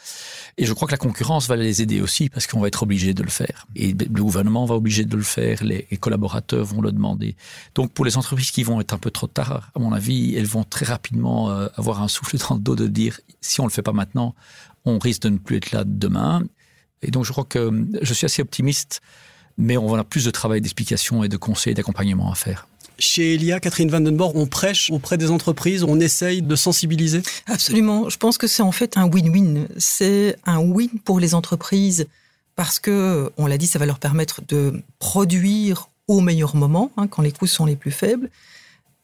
Et 0.56 0.64
je 0.64 0.72
crois 0.72 0.86
que 0.86 0.92
la 0.92 0.98
concurrence 0.98 1.48
va 1.48 1.56
les 1.56 1.82
aider 1.82 2.00
aussi 2.00 2.28
parce 2.28 2.46
qu'on 2.46 2.60
va 2.60 2.68
être 2.68 2.82
obligé 2.82 3.14
de 3.14 3.22
le 3.22 3.30
faire. 3.30 3.66
Et 3.76 3.92
le 3.92 4.22
gouvernement 4.22 4.64
va 4.64 4.74
obliger 4.74 5.04
de 5.04 5.16
le 5.16 5.22
faire, 5.22 5.62
les, 5.62 5.86
collaborateurs 5.98 6.64
vont 6.64 6.80
le 6.80 6.92
demander. 6.92 7.36
Donc 7.74 7.92
pour 7.92 8.04
les 8.04 8.16
entreprises 8.16 8.50
qui 8.50 8.62
vont 8.62 8.80
être 8.80 8.92
un 8.92 8.98
peu 8.98 9.10
trop 9.10 9.26
tard, 9.26 9.70
à 9.78 9.80
mon 9.80 9.92
avis, 9.92 10.34
elles 10.36 10.46
vont 10.46 10.64
très 10.64 10.84
rapidement 10.84 11.50
euh, 11.50 11.68
avoir 11.76 12.02
un 12.02 12.08
souffle 12.08 12.36
dans 12.36 12.56
le 12.56 12.60
dos 12.60 12.76
de 12.76 12.86
dire 12.86 13.20
si 13.40 13.60
on 13.60 13.64
le 13.64 13.70
fait 13.70 13.82
pas 13.82 13.92
maintenant, 13.92 14.34
on 14.84 14.98
risque 14.98 15.22
de 15.22 15.30
ne 15.30 15.38
plus 15.38 15.56
être 15.56 15.72
là 15.72 15.84
demain. 15.86 16.42
Et 17.02 17.10
donc 17.10 17.24
je 17.24 17.32
crois 17.32 17.44
que 17.44 17.86
je 18.02 18.14
suis 18.14 18.26
assez 18.26 18.42
optimiste, 18.42 19.00
mais 19.56 19.76
on 19.76 19.86
va 19.86 19.92
avoir 19.92 20.04
plus 20.04 20.24
de 20.24 20.30
travail 20.30 20.60
d'explication 20.60 21.22
et 21.22 21.28
de 21.28 21.36
conseil 21.36 21.74
d'accompagnement 21.74 22.30
à 22.30 22.34
faire. 22.34 22.66
Chez 22.98 23.34
Elia, 23.34 23.60
Catherine 23.60 23.88
Vandenborg, 23.90 24.34
on 24.34 24.46
prêche 24.46 24.90
auprès 24.90 25.16
des 25.16 25.30
entreprises, 25.30 25.84
on 25.84 26.00
essaye 26.00 26.42
de 26.42 26.56
sensibiliser? 26.56 27.22
Absolument. 27.46 28.08
Je 28.08 28.16
pense 28.16 28.38
que 28.38 28.48
c'est 28.48 28.62
en 28.62 28.72
fait 28.72 28.96
un 28.96 29.08
win-win. 29.08 29.68
C'est 29.76 30.36
un 30.44 30.58
win 30.58 30.90
pour 31.04 31.20
les 31.20 31.36
entreprises 31.36 32.08
parce 32.56 32.80
que, 32.80 33.30
on 33.36 33.46
l'a 33.46 33.56
dit, 33.56 33.68
ça 33.68 33.78
va 33.78 33.86
leur 33.86 34.00
permettre 34.00 34.42
de 34.48 34.82
produire 34.98 35.90
au 36.08 36.20
meilleur 36.20 36.56
moment, 36.56 36.90
hein, 36.96 37.06
quand 37.06 37.22
les 37.22 37.30
coûts 37.30 37.46
sont 37.46 37.66
les 37.66 37.76
plus 37.76 37.92
faibles. 37.92 38.30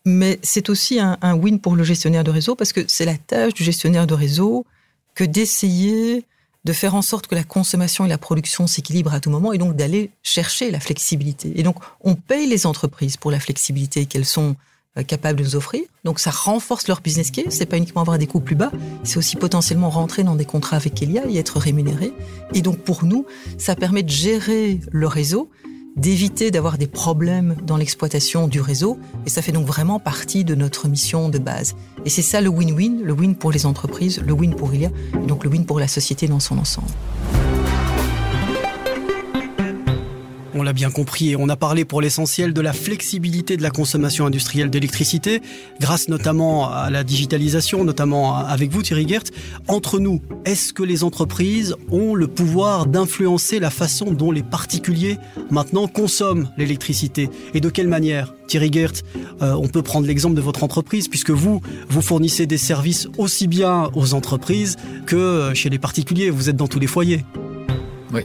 Mais 0.05 0.39
c'est 0.43 0.69
aussi 0.69 1.01
un, 1.01 1.35
win 1.35 1.59
pour 1.59 1.77
le 1.77 1.85
gestionnaire 1.85 2.25
de 2.25 2.31
réseau 2.31 2.55
parce 2.55 2.73
que 2.73 2.81
c'est 2.89 3.07
la 3.07 3.17
tâche 3.17 3.55
du 3.55 3.65
gestionnaire 3.65 4.07
de 4.07 4.15
réseau 4.15 4.67
que 5.15 5.25
d'essayer 5.25 6.25
de 6.65 6.73
faire 6.73 6.95
en 6.95 7.03
sorte 7.03 7.27
que 7.27 7.35
la 7.35 7.45
consommation 7.45 8.05
et 8.05 8.09
la 8.09 8.19
production 8.19 8.67
s'équilibrent 8.67 9.15
à 9.15 9.21
tout 9.21 9.31
moment 9.31 9.53
et 9.53 9.59
donc 9.59 9.77
d'aller 9.77 10.11
chercher 10.23 10.71
la 10.71 10.81
flexibilité. 10.81 11.53
Et 11.57 11.63
donc, 11.63 11.77
on 12.01 12.15
paye 12.15 12.47
les 12.47 12.67
entreprises 12.67 13.17
pour 13.17 13.31
la 13.31 13.41
flexibilité 13.41 14.07
qu'elles 14.07 14.25
sont 14.25 14.57
capables 15.03 15.41
de 15.41 15.45
nous 15.45 15.57
offrir. 15.57 15.83
Donc 16.05 16.21
ça 16.21 16.31
renforce 16.31 16.87
leur 16.87 17.01
business 17.01 17.31
case. 17.31 17.47
C'est 17.51 17.67
pas 17.67 17.77
uniquement 17.77 18.03
avoir 18.03 18.19
des 18.19 18.27
coûts 18.27 18.41
plus 18.41 18.55
bas, 18.55 18.71
c'est 19.03 19.17
aussi 19.17 19.37
potentiellement 19.37 19.91
rentrer 19.91 20.23
dans 20.23 20.37
des 20.37 20.45
contrats 20.45 20.77
avec 20.77 21.03
Elia 21.03 21.23
et 21.29 21.37
être 21.37 21.59
rémunéré. 21.59 22.13
Et 22.53 22.63
donc 22.63 22.79
pour 22.79 23.05
nous, 23.05 23.27
ça 23.59 23.75
permet 23.75 24.05
de 24.05 24.11
gérer 24.11 24.81
le 24.93 25.09
réseau 25.09 25.51
d'éviter 25.97 26.51
d'avoir 26.51 26.79
des 26.79 26.87
problèmes 26.87 27.57
dans 27.63 27.77
l'exploitation 27.77 28.49
du 28.49 28.61
réseau. 28.61 28.99
Et 29.27 29.31
ça 29.31 29.43
fait 29.43 29.53
donc 29.53 29.67
vraiment 29.67 29.99
partie 29.99 30.45
de 30.45 30.55
notre 30.55 30.89
mission 30.89 31.29
de 31.29 31.39
base. 31.39 31.75
Et 32.05 32.11
c'est 32.11 32.23
ça 32.23 32.41
le 32.41 32.51
win-win, 32.51 33.03
le 33.03 33.13
win 33.13 33.35
pour 33.35 33.53
les 33.53 33.67
entreprises, 33.67 34.21
le 34.21 34.33
win 34.33 34.55
pour 34.55 34.75
Ilia, 34.75 34.91
et 35.15 35.27
donc 35.27 35.45
le 35.45 35.51
win 35.51 35.65
pour 35.65 35.79
la 35.79 35.89
société 35.89 36.27
dans 36.27 36.41
son 36.41 36.59
ensemble. 36.59 36.89
On 40.57 40.63
l'a 40.63 40.73
bien 40.73 40.93
compris 40.93 41.31
et 41.31 41.37
on 41.37 41.49
a 41.49 41.57
parlé 41.57 41.85
pour 41.85 42.01
l'essentiel 42.01 42.53
de 42.53 42.61
la 42.61 42.73
flexibilité 42.73 43.57
de 43.57 43.63
la 43.63 43.71
consommation 43.71 44.25
industrielle 44.25 44.71
d'électricité, 44.71 45.43
grâce 45.81 46.09
notamment 46.09 46.71
à 46.71 46.91
la 46.91 47.03
digitalisation, 47.03 47.83
notamment 47.83 48.37
avec 48.37 48.71
vous 48.71 48.83
Thierry 48.83 49.09
Gert. 49.09 49.25
Entre 49.67 49.99
nous, 49.99 50.23
est-ce 50.45 50.73
que 50.73 50.85
les 50.85 51.03
entreprises 51.03 51.75
ont 51.91 52.15
le 52.15 52.29
pouvoir 52.29 52.87
d'influencer 52.87 53.59
la 53.59 53.71
façon 53.71 54.13
dont 54.13 54.31
les 54.31 54.45
particuliers 54.45 55.19
maintenant 55.51 55.89
consomment 55.89 56.49
l'électricité? 56.57 57.31
Et 57.53 57.61
de 57.61 57.69
quelle 57.69 57.89
manière? 57.89 58.33
Thierry 58.47 58.73
Gert, 58.73 58.93
euh, 59.43 59.55
on 59.55 59.67
peut 59.67 59.83
prendre 59.83 60.07
l'exemple 60.07 60.37
de 60.37 60.41
votre 60.41 60.63
entreprise, 60.63 61.09
puisque 61.09 61.31
vous, 61.31 61.63
vous 61.89 62.03
fournissez 62.03 62.47
des 62.47 62.59
services 62.59 63.09
aussi 63.19 63.49
bien 63.49 63.91
aux 63.95 64.15
entreprises 64.15 64.77
que 65.07 65.51
chez 65.55 65.69
les 65.69 65.81
particuliers. 65.81 66.31
Vous 66.31 66.49
êtes 66.49 66.57
dans 66.57 66.69
tous 66.69 66.79
les 66.79 66.87
foyers. 66.87 67.25
Oui. 68.13 68.23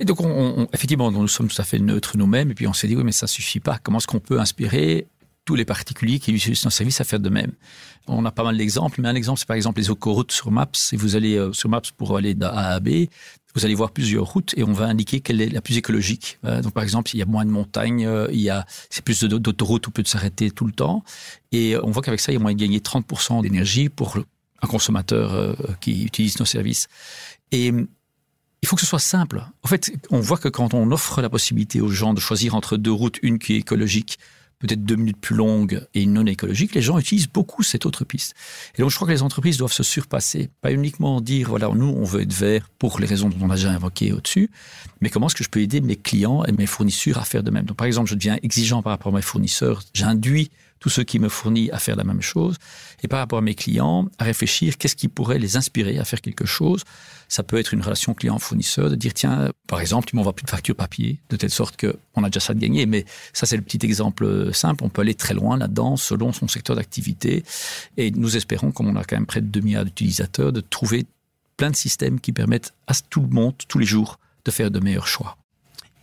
Et 0.00 0.04
donc, 0.04 0.20
on, 0.20 0.66
effectivement, 0.72 1.10
nous 1.10 1.28
sommes 1.28 1.48
tout 1.48 1.60
à 1.60 1.64
fait 1.64 1.78
neutres 1.78 2.16
nous-mêmes. 2.16 2.50
Et 2.50 2.54
puis, 2.54 2.66
on 2.66 2.72
s'est 2.72 2.88
dit, 2.88 2.96
oui, 2.96 3.04
mais 3.04 3.12
ça 3.12 3.26
suffit 3.26 3.60
pas. 3.60 3.78
Comment 3.82 3.98
est-ce 3.98 4.06
qu'on 4.06 4.20
peut 4.20 4.40
inspirer 4.40 5.06
tous 5.44 5.54
les 5.54 5.64
particuliers 5.64 6.18
qui 6.18 6.32
utilisent 6.32 6.64
nos 6.64 6.70
services 6.70 7.00
à 7.00 7.04
faire 7.04 7.20
de 7.20 7.28
même? 7.28 7.52
On 8.06 8.24
a 8.24 8.32
pas 8.32 8.42
mal 8.42 8.56
d'exemples, 8.56 9.00
mais 9.00 9.08
un 9.08 9.14
exemple, 9.14 9.38
c'est 9.38 9.48
par 9.48 9.56
exemple 9.56 9.80
les 9.80 9.90
autoroutes 9.90 10.32
sur 10.32 10.50
Maps. 10.50 10.68
Si 10.74 10.96
vous 10.96 11.16
allez 11.16 11.36
euh, 11.36 11.52
sur 11.52 11.68
Maps 11.68 11.80
pour 11.96 12.16
aller 12.16 12.34
d'A 12.34 12.50
à 12.50 12.80
B, 12.80 13.06
vous 13.54 13.64
allez 13.64 13.74
voir 13.74 13.92
plusieurs 13.92 14.24
routes 14.24 14.52
et 14.58 14.64
on 14.64 14.72
va 14.72 14.86
indiquer 14.86 15.20
quelle 15.20 15.40
est 15.40 15.48
la 15.48 15.62
plus 15.62 15.78
écologique. 15.78 16.38
Euh, 16.44 16.60
donc, 16.60 16.72
par 16.74 16.82
exemple, 16.82 17.10
il 17.14 17.18
y 17.18 17.22
a 17.22 17.26
moins 17.26 17.44
de 17.44 17.50
montagnes, 17.50 18.04
euh, 18.04 18.26
il 18.32 18.40
y 18.40 18.50
a 18.50 18.66
c'est 18.90 19.04
plus 19.04 19.22
d'autoroutes 19.22 19.86
où 19.86 19.90
on 19.90 19.92
peut 19.92 20.02
s'arrêter 20.04 20.50
tout 20.50 20.66
le 20.66 20.72
temps. 20.72 21.04
Et 21.52 21.76
on 21.82 21.90
voit 21.92 22.02
qu'avec 22.02 22.20
ça, 22.20 22.32
il 22.32 22.34
y 22.34 22.38
a 22.38 22.40
moyen 22.40 22.56
de 22.56 22.60
gagner 22.60 22.80
30% 22.80 23.42
d'énergie 23.42 23.88
pour 23.88 24.18
un 24.18 24.66
consommateur 24.66 25.56
qui 25.80 26.04
utilise 26.04 26.38
nos 26.40 26.46
services. 26.46 26.88
Et 27.52 27.72
il 28.64 28.66
faut 28.66 28.76
que 28.76 28.80
ce 28.80 28.86
soit 28.86 28.98
simple. 28.98 29.44
En 29.62 29.68
fait, 29.68 29.92
on 30.08 30.20
voit 30.20 30.38
que 30.38 30.48
quand 30.48 30.72
on 30.72 30.90
offre 30.90 31.20
la 31.20 31.28
possibilité 31.28 31.82
aux 31.82 31.90
gens 31.90 32.14
de 32.14 32.20
choisir 32.20 32.54
entre 32.54 32.78
deux 32.78 32.90
routes, 32.90 33.18
une 33.20 33.38
qui 33.38 33.52
est 33.52 33.58
écologique, 33.58 34.18
peut-être 34.58 34.82
deux 34.82 34.96
minutes 34.96 35.18
plus 35.20 35.36
longue 35.36 35.86
et 35.92 36.00
une 36.00 36.14
non 36.14 36.24
écologique, 36.24 36.74
les 36.74 36.80
gens 36.80 36.98
utilisent 36.98 37.28
beaucoup 37.28 37.62
cette 37.62 37.84
autre 37.84 38.06
piste. 38.06 38.34
Et 38.74 38.80
donc, 38.80 38.90
je 38.90 38.96
crois 38.96 39.06
que 39.06 39.12
les 39.12 39.20
entreprises 39.20 39.58
doivent 39.58 39.70
se 39.70 39.82
surpasser, 39.82 40.48
pas 40.62 40.72
uniquement 40.72 41.20
dire, 41.20 41.50
voilà, 41.50 41.68
nous, 41.74 41.88
on 41.88 42.04
veut 42.04 42.22
être 42.22 42.32
vert 42.32 42.70
pour 42.78 42.98
les 43.00 43.06
raisons 43.06 43.28
dont 43.28 43.36
on 43.42 43.50
a 43.50 43.56
déjà 43.56 43.70
invoqué 43.70 44.12
au-dessus, 44.12 44.50
mais 45.02 45.10
comment 45.10 45.26
est-ce 45.26 45.34
que 45.34 45.44
je 45.44 45.50
peux 45.50 45.60
aider 45.60 45.82
mes 45.82 45.96
clients 45.96 46.42
et 46.44 46.52
mes 46.52 46.64
fournisseurs 46.64 47.18
à 47.18 47.24
faire 47.24 47.42
de 47.42 47.50
même? 47.50 47.66
Donc, 47.66 47.76
par 47.76 47.86
exemple, 47.86 48.08
je 48.08 48.14
deviens 48.14 48.38
exigeant 48.42 48.80
par 48.80 48.92
rapport 48.92 49.12
à 49.12 49.16
mes 49.16 49.20
fournisseurs, 49.20 49.82
j'induis 49.92 50.50
tous 50.84 50.90
ceux 50.90 51.02
qui 51.02 51.18
me 51.18 51.30
fournissent 51.30 51.70
à 51.72 51.78
faire 51.78 51.96
la 51.96 52.04
même 52.04 52.20
chose, 52.20 52.56
et 53.02 53.08
par 53.08 53.18
rapport 53.18 53.38
à 53.38 53.40
mes 53.40 53.54
clients, 53.54 54.06
à 54.18 54.24
réfléchir 54.24 54.76
qu'est-ce 54.76 54.96
qui 54.96 55.08
pourrait 55.08 55.38
les 55.38 55.56
inspirer 55.56 55.98
à 55.98 56.04
faire 56.04 56.20
quelque 56.20 56.44
chose. 56.44 56.84
Ça 57.26 57.42
peut 57.42 57.56
être 57.56 57.72
une 57.72 57.80
relation 57.80 58.12
client-fournisseur, 58.12 58.90
de 58.90 58.94
dire 58.94 59.14
tiens, 59.14 59.50
par 59.66 59.80
exemple, 59.80 60.10
tu 60.10 60.14
m'envoies 60.14 60.34
plus 60.34 60.44
de 60.44 60.50
facture 60.50 60.76
papier, 60.76 61.20
de 61.30 61.36
telle 61.36 61.48
sorte 61.48 61.76
que 61.76 61.96
on 62.16 62.22
a 62.22 62.28
déjà 62.28 62.40
ça 62.40 62.52
de 62.52 62.58
gagné. 62.58 62.84
Mais 62.84 63.06
ça, 63.32 63.46
c'est 63.46 63.56
le 63.56 63.62
petit 63.62 63.78
exemple 63.82 64.52
simple. 64.52 64.84
On 64.84 64.90
peut 64.90 65.00
aller 65.00 65.14
très 65.14 65.32
loin 65.32 65.56
là-dedans 65.56 65.96
selon 65.96 66.34
son 66.34 66.48
secteur 66.48 66.76
d'activité. 66.76 67.44
Et 67.96 68.10
nous 68.10 68.36
espérons, 68.36 68.70
comme 68.70 68.88
on 68.88 68.96
a 68.96 69.04
quand 69.04 69.16
même 69.16 69.24
près 69.24 69.40
de 69.40 69.46
2 69.46 69.60
milliards 69.60 69.86
d'utilisateurs, 69.86 70.52
de 70.52 70.60
trouver 70.60 71.06
plein 71.56 71.70
de 71.70 71.76
systèmes 71.76 72.20
qui 72.20 72.32
permettent 72.32 72.74
à 72.88 72.92
tout 73.08 73.22
le 73.22 73.28
monde, 73.28 73.54
tous 73.68 73.78
les 73.78 73.86
jours, 73.86 74.18
de 74.44 74.50
faire 74.50 74.70
de 74.70 74.80
meilleurs 74.80 75.06
choix 75.06 75.38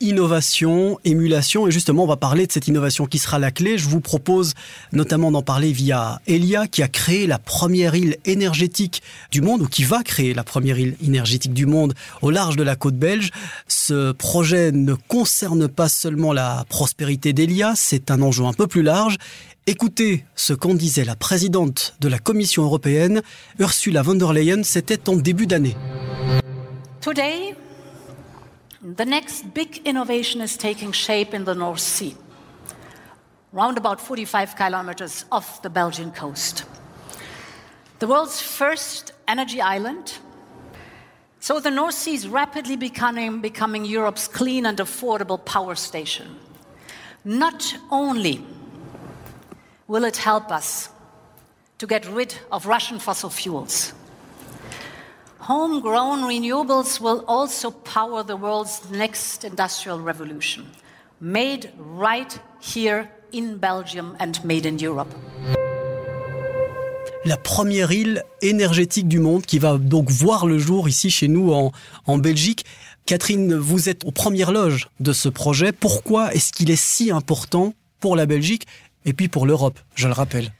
innovation, 0.02 1.00
émulation. 1.06 1.68
Et 1.68 1.72
justement, 1.72 2.04
on 2.04 2.08
va 2.08 2.18
parler 2.18 2.48
de 2.48 2.52
cette 2.52 2.68
innovation 2.68 3.06
qui 3.06 3.20
sera 3.20 3.40
la 3.40 3.52
clé. 3.52 3.78
Je 3.78 3.88
vous 3.88 4.02
propose 4.02 4.54
notamment 4.92 5.32
d'en 5.32 5.42
parler 5.42 5.72
via 5.72 6.20
Elia, 6.28 6.68
qui 6.68 6.84
a 6.84 6.88
créé 6.88 7.28
la 7.28 7.40
première 7.40 7.96
île 7.96 8.18
énergétique 8.26 9.02
du 9.32 9.42
monde, 9.42 9.62
ou 9.62 9.68
qui 9.68 9.84
va 9.84 10.04
créer 10.04 10.34
la 10.34 10.44
première 10.44 10.80
île 10.80 10.96
énergétique 11.04 11.54
du 11.54 11.66
monde 11.66 11.94
au 12.22 12.32
large 12.32 12.56
de 12.56 12.64
la 12.64 12.76
côte 12.76 12.98
belge. 12.98 13.32
Ce 13.68 14.12
projet 14.12 14.72
ne 14.72 14.94
concerne 14.94 15.68
pas 15.68 15.90
seulement 15.90 16.34
la 16.34 16.66
prospérité 16.70 17.34
d'Elia, 17.34 17.74
c'est 17.76 18.12
un 18.12 18.22
enjeu 18.22 18.46
un 18.46 18.54
peu 18.54 18.68
plus 18.68 18.84
large. 18.84 19.18
Écoutez 19.68 20.26
ce 20.36 20.54
qu'en 20.54 20.74
disait 20.74 21.06
la 21.06 21.16
présidente 21.16 21.96
de 22.02 22.08
la 22.08 22.18
Commission 22.18 22.64
européenne, 22.64 23.22
Ursula 23.60 24.02
von 24.02 24.16
der 24.16 24.34
Leyen, 24.34 24.64
c'était 24.64 25.08
en 25.08 25.16
début 25.16 25.46
d'année. 25.46 25.76
The 28.84 29.06
next 29.06 29.54
big 29.54 29.80
innovation 29.86 30.41
is 30.41 30.58
taking 30.58 30.91
shape 30.91 31.36
in 31.36 31.46
the 31.46 31.54
North 31.54 31.82
Sea, 31.82 32.15
round 33.52 33.78
about 33.78 34.02
45 34.02 34.56
kilometers 34.56 35.24
off 35.32 35.62
the 35.62 35.70
Belgian 35.70 36.12
coast. 36.12 36.65
The 38.00 38.08
world's 38.08 38.41
first 38.41 39.13
energy 39.28 39.62
island. 39.62 40.17
So 41.39 41.60
the 41.60 41.70
North 41.70 41.94
Sea 41.94 42.15
is 42.15 42.28
rapidly 42.28 42.76
becoming, 42.76 43.39
becoming 43.39 43.86
Europe's 43.86 44.28
clean 44.28 44.65
and 44.65 44.80
affordable 44.80 45.46
power 45.46 45.76
station. 45.76 46.36
Not 47.24 47.78
only 47.91 48.44
will 49.88 50.06
it 50.06 50.17
help 50.17 50.52
us 50.52 50.89
to 51.78 51.86
get 51.86 52.08
rid 52.08 52.34
of 52.52 52.65
Russian 52.65 52.98
fossil 52.98 53.30
fuels, 53.30 53.94
Homegrown 55.47 56.27
renewables 56.27 57.01
will 57.01 57.23
also 57.27 57.71
power 57.71 58.23
the 58.23 58.36
world's 58.36 58.82
next 58.91 59.43
industrial 59.43 59.99
revolution, 59.99 60.65
made 61.19 61.71
right 61.77 62.39
here 62.60 63.10
in 63.34 63.58
Belgium 63.58 64.15
and 64.19 64.34
made 64.45 64.67
in 64.67 64.77
Europe. 64.77 65.10
La 67.25 67.38
première 67.38 67.91
île 67.91 68.23
énergétique 68.43 69.08
du 69.08 69.19
monde 69.19 69.43
qui 69.43 69.58
va 69.58 69.80
donc 69.80 70.12
voir 70.12 70.45
le 70.45 70.60
jour 70.60 70.88
ici 70.88 71.10
chez 71.10 71.27
nous 71.27 71.51
en 72.06 72.17
Belgique. 72.19 72.63
Catherine, 73.08 73.56
vous 73.56 73.89
êtes 73.89 74.06
aux 74.06 74.12
premières 74.12 74.51
loges 74.51 74.89
de 74.99 75.12
ce 75.12 75.27
projet. 75.27 75.71
Pourquoi 75.71 76.32
est-ce 76.36 76.51
qu'il 76.51 76.69
est 76.69 76.75
si 76.75 77.10
important 77.10 77.73
pour 77.99 78.15
la 78.15 78.27
Belgique 78.27 78.67
et 79.06 79.13
puis 79.13 79.27
pour 79.27 79.47
l'Europe, 79.47 79.80
je 79.95 80.08
le 80.08 80.13
rappelle 80.13 80.51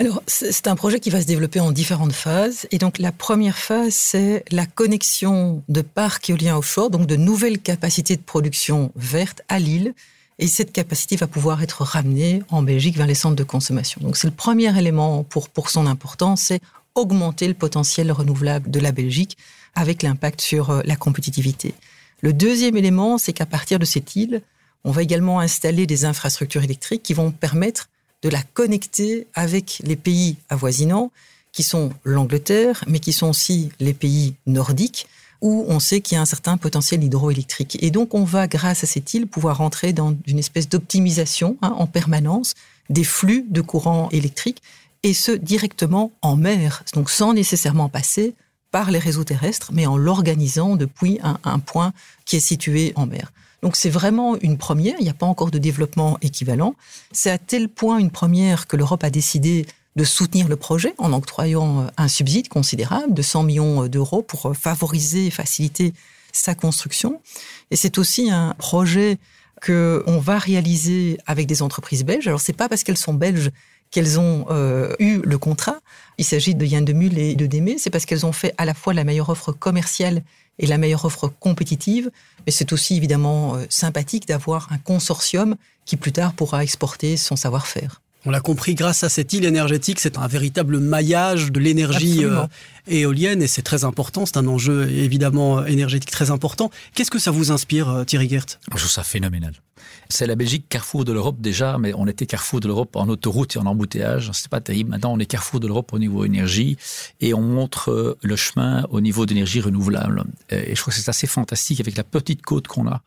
alors, 0.00 0.24
c'est 0.26 0.66
un 0.66 0.74
projet 0.74 0.98
qui 0.98 1.10
va 1.10 1.20
se 1.22 1.26
développer 1.26 1.60
en 1.60 1.70
différentes 1.70 2.14
phases. 2.14 2.66
Et 2.72 2.78
donc, 2.78 2.98
la 2.98 3.12
première 3.12 3.56
phase, 3.56 3.94
c'est 3.94 4.44
la 4.50 4.66
connexion 4.66 5.62
de 5.68 5.82
parcs 5.82 6.28
éoliens 6.28 6.56
offshore, 6.56 6.90
donc 6.90 7.06
de 7.06 7.14
nouvelles 7.14 7.60
capacités 7.60 8.16
de 8.16 8.22
production 8.22 8.90
verte 8.96 9.42
à 9.48 9.60
l'île. 9.60 9.94
Et 10.40 10.48
cette 10.48 10.72
capacité 10.72 11.14
va 11.14 11.28
pouvoir 11.28 11.62
être 11.62 11.84
ramenée 11.84 12.42
en 12.48 12.64
Belgique 12.64 12.96
vers 12.96 13.06
les 13.06 13.14
centres 13.14 13.36
de 13.36 13.44
consommation. 13.44 14.00
Donc, 14.02 14.16
c'est 14.16 14.26
le 14.26 14.32
premier 14.34 14.76
élément 14.76 15.22
pour, 15.22 15.48
pour 15.48 15.70
son 15.70 15.86
importance, 15.86 16.42
c'est 16.42 16.60
augmenter 16.96 17.46
le 17.46 17.54
potentiel 17.54 18.10
renouvelable 18.10 18.68
de 18.68 18.80
la 18.80 18.90
Belgique 18.90 19.38
avec 19.76 20.02
l'impact 20.02 20.40
sur 20.40 20.70
euh, 20.70 20.80
la 20.84 20.96
compétitivité. 20.96 21.72
Le 22.20 22.32
deuxième 22.32 22.76
élément, 22.76 23.16
c'est 23.16 23.32
qu'à 23.32 23.46
partir 23.46 23.78
de 23.78 23.84
cette 23.84 24.16
île, 24.16 24.42
on 24.82 24.90
va 24.90 25.02
également 25.02 25.38
installer 25.38 25.86
des 25.86 26.04
infrastructures 26.04 26.64
électriques 26.64 27.04
qui 27.04 27.14
vont 27.14 27.30
permettre 27.30 27.88
de 28.24 28.30
la 28.30 28.42
connecter 28.42 29.28
avec 29.34 29.80
les 29.84 29.96
pays 29.96 30.36
avoisinants, 30.48 31.12
qui 31.52 31.62
sont 31.62 31.90
l'Angleterre, 32.02 32.82
mais 32.88 32.98
qui 32.98 33.12
sont 33.12 33.28
aussi 33.28 33.70
les 33.78 33.94
pays 33.94 34.34
nordiques, 34.46 35.06
où 35.40 35.66
on 35.68 35.78
sait 35.78 36.00
qu'il 36.00 36.16
y 36.16 36.18
a 36.18 36.22
un 36.22 36.26
certain 36.26 36.56
potentiel 36.56 37.04
hydroélectrique. 37.04 37.78
Et 37.80 37.90
donc, 37.90 38.14
on 38.14 38.24
va, 38.24 38.48
grâce 38.48 38.82
à 38.82 38.86
cette 38.86 39.12
île, 39.12 39.26
pouvoir 39.26 39.58
rentrer 39.58 39.92
dans 39.92 40.16
une 40.26 40.38
espèce 40.38 40.68
d'optimisation 40.68 41.58
hein, 41.62 41.74
en 41.78 41.86
permanence 41.86 42.54
des 42.88 43.04
flux 43.04 43.44
de 43.48 43.60
courant 43.60 44.08
électrique, 44.10 44.62
et 45.02 45.12
ce, 45.12 45.32
directement 45.32 46.10
en 46.22 46.34
mer, 46.34 46.82
donc 46.94 47.10
sans 47.10 47.34
nécessairement 47.34 47.90
passer 47.90 48.34
par 48.70 48.90
les 48.90 48.98
réseaux 48.98 49.22
terrestres, 49.22 49.70
mais 49.72 49.86
en 49.86 49.98
l'organisant 49.98 50.76
depuis 50.76 51.20
un 51.22 51.58
point 51.60 51.92
qui 52.24 52.36
est 52.36 52.40
situé 52.40 52.92
en 52.96 53.06
mer. 53.06 53.30
Donc 53.64 53.76
c'est 53.76 53.88
vraiment 53.88 54.36
une 54.42 54.58
première, 54.58 54.94
il 54.98 55.04
n'y 55.04 55.10
a 55.10 55.14
pas 55.14 55.24
encore 55.24 55.50
de 55.50 55.56
développement 55.56 56.18
équivalent. 56.20 56.74
C'est 57.12 57.30
à 57.30 57.38
tel 57.38 57.70
point 57.70 57.96
une 57.96 58.10
première 58.10 58.66
que 58.66 58.76
l'Europe 58.76 59.02
a 59.04 59.08
décidé 59.08 59.64
de 59.96 60.04
soutenir 60.04 60.48
le 60.48 60.56
projet 60.56 60.92
en 60.98 61.14
octroyant 61.14 61.80
euh, 61.80 61.86
un 61.96 62.08
subside 62.08 62.48
considérable 62.48 63.14
de 63.14 63.22
100 63.22 63.44
millions 63.44 63.86
d'euros 63.86 64.20
pour 64.20 64.50
euh, 64.50 64.52
favoriser 64.52 65.28
et 65.28 65.30
faciliter 65.30 65.94
sa 66.30 66.54
construction. 66.54 67.22
Et 67.70 67.76
c'est 67.76 67.96
aussi 67.96 68.30
un 68.30 68.54
projet 68.58 69.16
que 69.62 70.04
on 70.06 70.18
va 70.18 70.36
réaliser 70.36 71.16
avec 71.24 71.46
des 71.46 71.62
entreprises 71.62 72.04
belges. 72.04 72.28
Alors 72.28 72.42
c'est 72.42 72.52
pas 72.52 72.68
parce 72.68 72.82
qu'elles 72.82 72.98
sont 72.98 73.14
belges 73.14 73.50
qu'elles 73.90 74.20
ont 74.20 74.44
euh, 74.50 74.94
eu 74.98 75.22
le 75.24 75.38
contrat. 75.38 75.78
Il 76.18 76.26
s'agit 76.26 76.54
de 76.54 76.66
Yann 76.66 76.84
de 76.84 76.92
Mul 76.92 77.16
et 77.16 77.34
de 77.34 77.46
Démé. 77.46 77.78
C'est 77.78 77.88
parce 77.88 78.04
qu'elles 78.04 78.26
ont 78.26 78.32
fait 78.32 78.52
à 78.58 78.66
la 78.66 78.74
fois 78.74 78.92
la 78.92 79.04
meilleure 79.04 79.30
offre 79.30 79.52
commerciale 79.52 80.22
et 80.58 80.66
la 80.66 80.78
meilleure 80.78 81.04
offre 81.04 81.28
compétitive. 81.40 82.10
Mais 82.46 82.52
c'est 82.52 82.72
aussi 82.72 82.96
évidemment 82.96 83.56
euh, 83.56 83.64
sympathique 83.68 84.26
d'avoir 84.26 84.72
un 84.72 84.78
consortium 84.78 85.56
qui 85.84 85.96
plus 85.96 86.12
tard 86.12 86.32
pourra 86.32 86.62
exporter 86.62 87.16
son 87.16 87.36
savoir-faire. 87.36 88.00
On 88.26 88.30
l'a 88.30 88.40
compris, 88.40 88.74
grâce 88.74 89.04
à 89.04 89.10
cette 89.10 89.34
île 89.34 89.44
énergétique, 89.44 90.00
c'est 90.00 90.16
un 90.16 90.26
véritable 90.26 90.78
maillage 90.78 91.52
de 91.52 91.60
l'énergie 91.60 92.24
euh, 92.24 92.46
éolienne 92.88 93.42
et 93.42 93.46
c'est 93.46 93.62
très 93.62 93.84
important. 93.84 94.24
C'est 94.24 94.38
un 94.38 94.46
enjeu 94.46 94.88
évidemment 94.90 95.64
énergétique 95.66 96.10
très 96.10 96.30
important. 96.30 96.70
Qu'est-ce 96.94 97.10
que 97.10 97.18
ça 97.18 97.30
vous 97.30 97.52
inspire, 97.52 97.90
euh, 97.90 98.04
Thierry 98.04 98.28
Gert 98.30 98.46
Je 98.72 98.78
trouve 98.78 98.90
ça 98.90 99.02
phénoménal. 99.02 99.52
C'est 100.08 100.26
la 100.26 100.34
Belgique 100.34 100.68
carrefour 100.68 101.04
de 101.04 101.12
l'Europe 101.12 101.40
déjà, 101.40 101.78
mais 101.78 101.92
on 101.94 102.06
était 102.06 102.26
carrefour 102.26 102.60
de 102.60 102.68
l'Europe 102.68 102.96
en 102.96 103.08
autoroute 103.08 103.56
et 103.56 103.58
en 103.58 103.66
embouteillage. 103.66 104.30
C'est 104.32 104.48
pas 104.48 104.60
terrible. 104.60 104.90
Maintenant, 104.90 105.12
on 105.12 105.18
est 105.18 105.26
carrefour 105.26 105.60
de 105.60 105.66
l'Europe 105.66 105.92
au 105.92 105.98
niveau 105.98 106.24
énergie 106.24 106.76
et 107.20 107.34
on 107.34 107.42
montre 107.42 107.90
euh, 107.90 108.18
le 108.22 108.36
chemin 108.36 108.86
au 108.90 109.00
niveau 109.00 109.26
d'énergie 109.26 109.60
renouvelable. 109.60 110.24
Et 110.50 110.74
je 110.74 110.80
crois 110.80 110.92
que 110.92 110.98
c'est 110.98 111.08
assez 111.08 111.26
fantastique 111.26 111.80
avec 111.80 111.96
la 111.96 112.04
petite 112.04 112.42
côte 112.42 112.68
qu'on 112.68 112.86
a 112.86 113.02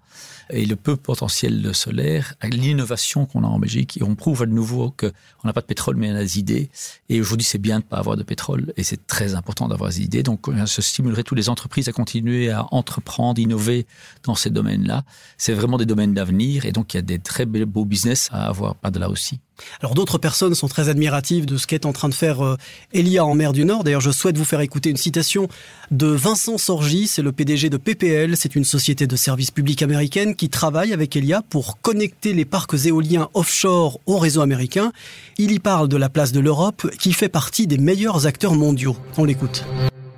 et 0.50 0.66
le 0.66 0.76
peu 0.76 0.96
potentiel 0.96 1.74
solaire, 1.74 2.36
l'innovation 2.44 3.26
qu'on 3.26 3.44
a 3.44 3.48
en 3.48 3.60
Belgique. 3.60 3.98
Et 3.98 4.04
on 4.04 4.16
prouve 4.16 4.44
à 4.44 4.46
nouveau 4.46 4.92
qu'on 4.92 5.12
n'a 5.44 5.54
pas 5.54 5.62
de 5.62 5.66
pétrole, 5.66 5.98
mais 5.98 6.12
on 6.12 6.16
a 6.16 6.22
des 6.22 6.40
idées. 6.40 6.70
Et 7.10 7.20
aujourd'hui, 7.20 7.46
c'est 7.46 7.58
bien 7.58 7.80
de 7.80 7.84
ne 7.84 7.90
pas 7.90 7.98
avoir 7.98 8.16
de 8.16 8.24
pétrole. 8.24 8.74
Et 8.78 8.84
c'est 8.84 9.08
très 9.08 9.36
important 9.36 9.68
d'avoir 9.68 9.90
des 9.90 10.02
idées. 10.02 10.24
Donc, 10.24 10.48
ça 10.66 10.82
stimulerait 10.82 11.24
toutes 11.24 11.38
les 11.38 11.50
entreprises 11.50 11.90
à 11.90 11.92
continuer 11.92 12.50
à 12.50 12.66
entreprendre, 12.74 13.40
innover 13.40 13.86
dans 14.24 14.36
ces 14.36 14.50
domaines-là. 14.50 15.04
C'est 15.38 15.54
vraiment 15.54 15.78
des 15.78 15.86
domaines 15.86 16.14
d'avenir. 16.14 16.57
Et 16.66 16.72
donc, 16.72 16.94
il 16.94 16.98
y 16.98 17.00
a 17.00 17.04
des 17.04 17.20
très 17.20 17.46
beaux 17.46 17.86
business 17.86 18.30
à 18.32 18.48
avoir 18.48 18.76
pas 18.76 18.92
de 18.92 19.00
là 19.00 19.10
aussi. 19.10 19.40
Alors 19.82 19.96
d'autres 19.96 20.18
personnes 20.18 20.56
sont 20.56 20.68
très 20.68 20.90
admiratives 20.90 21.46
de 21.46 21.58
ce 21.58 21.68
qu'est 21.68 21.86
en 21.86 21.94
train 21.94 22.10
de 22.10 22.14
faire 22.14 22.46
euh, 22.46 22.58
Elia 22.94 23.26
en 23.26 23.36
mer 23.36 23.54
du 23.54 23.66
Nord. 23.66 23.84
D'ailleurs, 23.84 24.02
je 24.02 24.12
souhaite 24.12 24.38
vous 24.38 24.46
faire 24.46 24.62
écouter 24.62 24.90
une 24.90 24.98
citation 24.98 25.48
de 25.92 26.08
Vincent 26.08 26.58
Sorgi, 26.58 27.08
c'est 27.08 27.22
le 27.22 27.32
PDG 27.32 27.70
de 27.70 27.78
PPL, 27.78 28.38
c'est 28.38 28.56
une 28.56 28.64
société 28.64 29.08
de 29.08 29.16
services 29.16 29.52
publics 29.52 29.82
américaine 29.82 30.36
qui 30.36 30.50
travaille 30.50 30.94
avec 30.94 31.16
Elia 31.16 31.42
pour 31.42 31.82
connecter 31.82 32.34
les 32.34 32.46
parcs 32.46 32.86
éoliens 32.86 33.30
offshore 33.34 34.00
au 34.06 34.18
réseau 34.18 34.42
américain. 34.42 34.92
Il 35.38 35.52
y 35.52 35.60
parle 35.60 35.88
de 35.88 35.98
la 35.98 36.10
place 36.10 36.32
de 36.32 36.40
l'Europe 36.40 36.90
qui 37.00 37.14
fait 37.14 37.30
partie 37.30 37.68
des 37.68 37.78
meilleurs 37.78 38.28
acteurs 38.28 38.54
mondiaux. 38.54 38.96
On 39.18 39.26
l'écoute. 39.26 39.66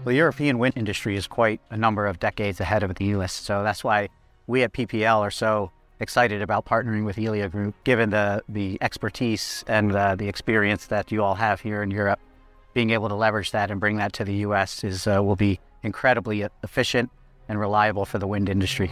The 0.05 0.13
European 0.13 0.57
wind 0.57 0.73
industry 0.75 1.15
is 1.15 1.27
quite 1.27 1.59
a 1.69 1.77
number 1.77 2.07
of 2.07 2.19
decades 2.19 2.59
ahead 2.61 2.83
of 2.83 2.95
the 2.95 3.15
US, 3.15 3.31
so 3.31 3.63
that's 3.63 3.83
why 3.83 4.07
we 4.47 4.63
at 4.63 4.71
PPL 4.71 5.21
are 5.21 5.29
so 5.31 5.71
excited 5.99 6.41
about 6.41 6.65
partnering 6.65 7.05
with 7.05 7.17
Elia 7.17 7.49
Group, 7.49 7.75
given 7.83 8.09
the, 8.09 8.43
the 8.47 8.77
expertise 8.81 9.63
and 9.67 9.91
the 9.91 10.27
experience 10.27 10.87
that 10.87 11.11
you 11.11 11.23
all 11.23 11.35
have 11.35 11.61
here 11.61 11.83
in 11.83 11.91
Europe. 11.91 12.19
Being 12.73 12.91
able 12.91 13.09
to 13.09 13.15
leverage 13.15 13.51
that 13.51 13.71
and 13.71 13.79
bring 13.79 13.97
that 13.97 14.13
to 14.13 14.23
the 14.23 14.33
U.S. 14.35 14.83
is 14.83 15.07
uh, 15.07 15.21
will 15.23 15.35
be 15.35 15.59
incredibly 15.83 16.45
efficient 16.63 17.09
and 17.47 17.59
reliable 17.59 18.05
for 18.05 18.19
the 18.19 18.27
wind 18.27 18.47
industry. 18.47 18.91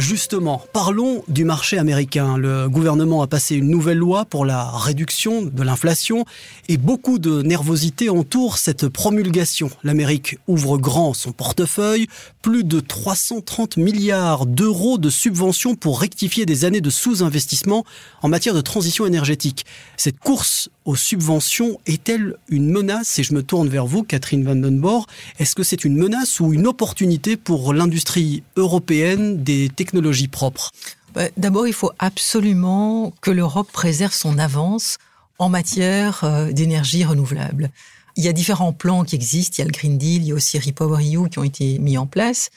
Justement, 0.00 0.62
parlons 0.72 1.22
du 1.28 1.44
marché 1.44 1.76
américain. 1.76 2.38
Le 2.38 2.70
gouvernement 2.70 3.20
a 3.20 3.26
passé 3.26 3.56
une 3.56 3.68
nouvelle 3.68 3.98
loi 3.98 4.24
pour 4.24 4.46
la 4.46 4.70
réduction 4.70 5.42
de 5.42 5.62
l'inflation 5.62 6.24
et 6.68 6.78
beaucoup 6.78 7.18
de 7.18 7.42
nervosité 7.42 8.08
entoure 8.08 8.56
cette 8.56 8.88
promulgation. 8.88 9.68
L'Amérique 9.82 10.38
ouvre 10.48 10.78
grand 10.78 11.12
son 11.12 11.32
portefeuille, 11.32 12.06
plus 12.40 12.64
de 12.64 12.80
330 12.80 13.76
milliards 13.76 14.46
d'euros 14.46 14.96
de 14.96 15.10
subventions 15.10 15.74
pour 15.74 16.00
rectifier 16.00 16.46
des 16.46 16.64
années 16.64 16.80
de 16.80 16.88
sous-investissement 16.88 17.84
en 18.22 18.28
matière 18.28 18.54
de 18.54 18.62
transition 18.62 19.04
énergétique. 19.04 19.66
Cette 19.98 20.18
course 20.18 20.70
aux 20.90 20.96
subventions 20.96 21.80
est-elle 21.86 22.34
une 22.48 22.68
menace 22.68 23.20
Et 23.20 23.22
je 23.22 23.32
me 23.32 23.44
tourne 23.44 23.68
vers 23.68 23.86
vous, 23.86 24.02
Catherine 24.02 24.44
Vandenborg. 24.44 25.06
Est-ce 25.38 25.54
que 25.54 25.62
c'est 25.62 25.84
une 25.84 25.96
menace 25.96 26.40
ou 26.40 26.52
une 26.52 26.66
opportunité 26.66 27.36
pour 27.36 27.72
l'industrie 27.72 28.42
européenne 28.56 29.44
des 29.44 29.68
technologies 29.68 30.26
propres 30.26 30.72
bah, 31.14 31.28
D'abord, 31.36 31.68
il 31.68 31.74
faut 31.74 31.92
absolument 32.00 33.12
que 33.20 33.30
l'Europe 33.30 33.70
préserve 33.70 34.12
son 34.12 34.36
avance 34.36 34.98
en 35.38 35.48
matière 35.48 36.24
euh, 36.24 36.50
d'énergie 36.50 37.04
renouvelable. 37.04 37.70
Il 38.16 38.24
y 38.24 38.28
a 38.28 38.32
différents 38.32 38.72
plans 38.72 39.04
qui 39.04 39.14
existent. 39.14 39.54
Il 39.58 39.60
y 39.60 39.62
a 39.62 39.66
le 39.66 39.70
Green 39.70 39.96
Deal, 39.96 40.22
il 40.22 40.28
y 40.28 40.32
a 40.32 40.34
aussi 40.34 40.58
Repower 40.58 41.04
EU 41.04 41.28
qui 41.28 41.38
ont 41.38 41.44
été 41.44 41.78
mis 41.78 41.98
en 41.98 42.06
place 42.06 42.50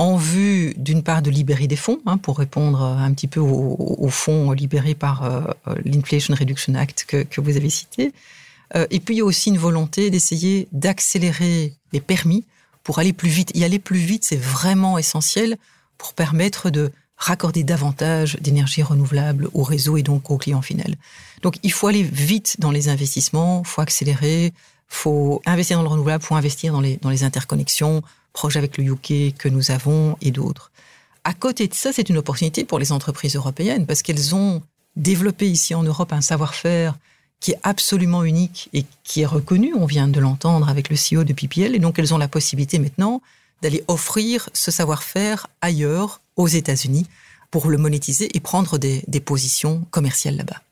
en 0.00 0.16
vue, 0.16 0.72
d'une 0.78 1.02
part, 1.02 1.20
de 1.20 1.30
libérer 1.30 1.66
des 1.66 1.76
fonds, 1.76 2.00
hein, 2.06 2.16
pour 2.16 2.38
répondre 2.38 2.82
un 2.82 3.12
petit 3.12 3.28
peu 3.28 3.38
aux, 3.38 4.08
fonds 4.08 4.50
libérés 4.52 4.94
par 4.94 5.24
euh, 5.24 5.42
l'Inflation 5.84 6.34
Reduction 6.34 6.74
Act 6.74 7.04
que, 7.04 7.40
vous 7.42 7.54
avez 7.58 7.68
cité. 7.68 8.14
Euh, 8.74 8.86
et 8.90 8.98
puis, 8.98 9.16
il 9.16 9.18
y 9.18 9.20
a 9.20 9.26
aussi 9.26 9.50
une 9.50 9.58
volonté 9.58 10.08
d'essayer 10.08 10.68
d'accélérer 10.72 11.74
les 11.92 12.00
permis 12.00 12.46
pour 12.82 12.98
aller 12.98 13.12
plus 13.12 13.28
vite. 13.28 13.52
Y 13.54 13.62
aller 13.62 13.78
plus 13.78 13.98
vite, 13.98 14.24
c'est 14.24 14.40
vraiment 14.40 14.96
essentiel 14.96 15.58
pour 15.98 16.14
permettre 16.14 16.70
de 16.70 16.90
raccorder 17.18 17.62
davantage 17.62 18.38
d'énergie 18.40 18.82
renouvelable 18.82 19.50
au 19.52 19.62
réseau 19.62 19.98
et 19.98 20.02
donc 20.02 20.30
au 20.30 20.38
client 20.38 20.62
final. 20.62 20.94
Donc, 21.42 21.56
il 21.62 21.72
faut 21.72 21.88
aller 21.88 22.04
vite 22.04 22.56
dans 22.58 22.70
les 22.70 22.88
investissements, 22.88 23.64
faut 23.64 23.82
accélérer, 23.82 24.54
faut 24.88 25.42
investir 25.44 25.76
dans 25.76 25.82
le 25.82 25.90
renouvelable, 25.90 26.24
faut 26.24 26.36
investir 26.36 26.72
dans 26.72 27.10
les 27.10 27.22
interconnexions, 27.22 28.02
projet 28.32 28.58
avec 28.58 28.76
le 28.78 28.84
UK 28.84 29.36
que 29.36 29.48
nous 29.48 29.70
avons 29.70 30.16
et 30.20 30.30
d'autres. 30.30 30.70
À 31.24 31.34
côté 31.34 31.68
de 31.68 31.74
ça, 31.74 31.92
c'est 31.92 32.08
une 32.08 32.18
opportunité 32.18 32.64
pour 32.64 32.78
les 32.78 32.92
entreprises 32.92 33.36
européennes 33.36 33.86
parce 33.86 34.02
qu'elles 34.02 34.34
ont 34.34 34.62
développé 34.96 35.48
ici 35.48 35.74
en 35.74 35.82
Europe 35.82 36.12
un 36.12 36.20
savoir-faire 36.20 36.96
qui 37.40 37.52
est 37.52 37.58
absolument 37.62 38.24
unique 38.24 38.68
et 38.72 38.84
qui 39.04 39.22
est 39.22 39.26
reconnu. 39.26 39.74
On 39.74 39.86
vient 39.86 40.08
de 40.08 40.20
l'entendre 40.20 40.68
avec 40.68 40.90
le 40.90 40.96
CEO 40.96 41.24
de 41.24 41.32
PPL 41.32 41.74
et 41.74 41.78
donc 41.78 41.98
elles 41.98 42.14
ont 42.14 42.18
la 42.18 42.28
possibilité 42.28 42.78
maintenant 42.78 43.22
d'aller 43.62 43.84
offrir 43.88 44.48
ce 44.52 44.70
savoir-faire 44.70 45.46
ailleurs, 45.60 46.20
aux 46.36 46.48
États-Unis, 46.48 47.06
pour 47.50 47.68
le 47.68 47.76
monétiser 47.76 48.34
et 48.34 48.40
prendre 48.40 48.78
des, 48.78 49.02
des 49.06 49.20
positions 49.20 49.86
commerciales 49.90 50.36
là-bas. 50.36 50.62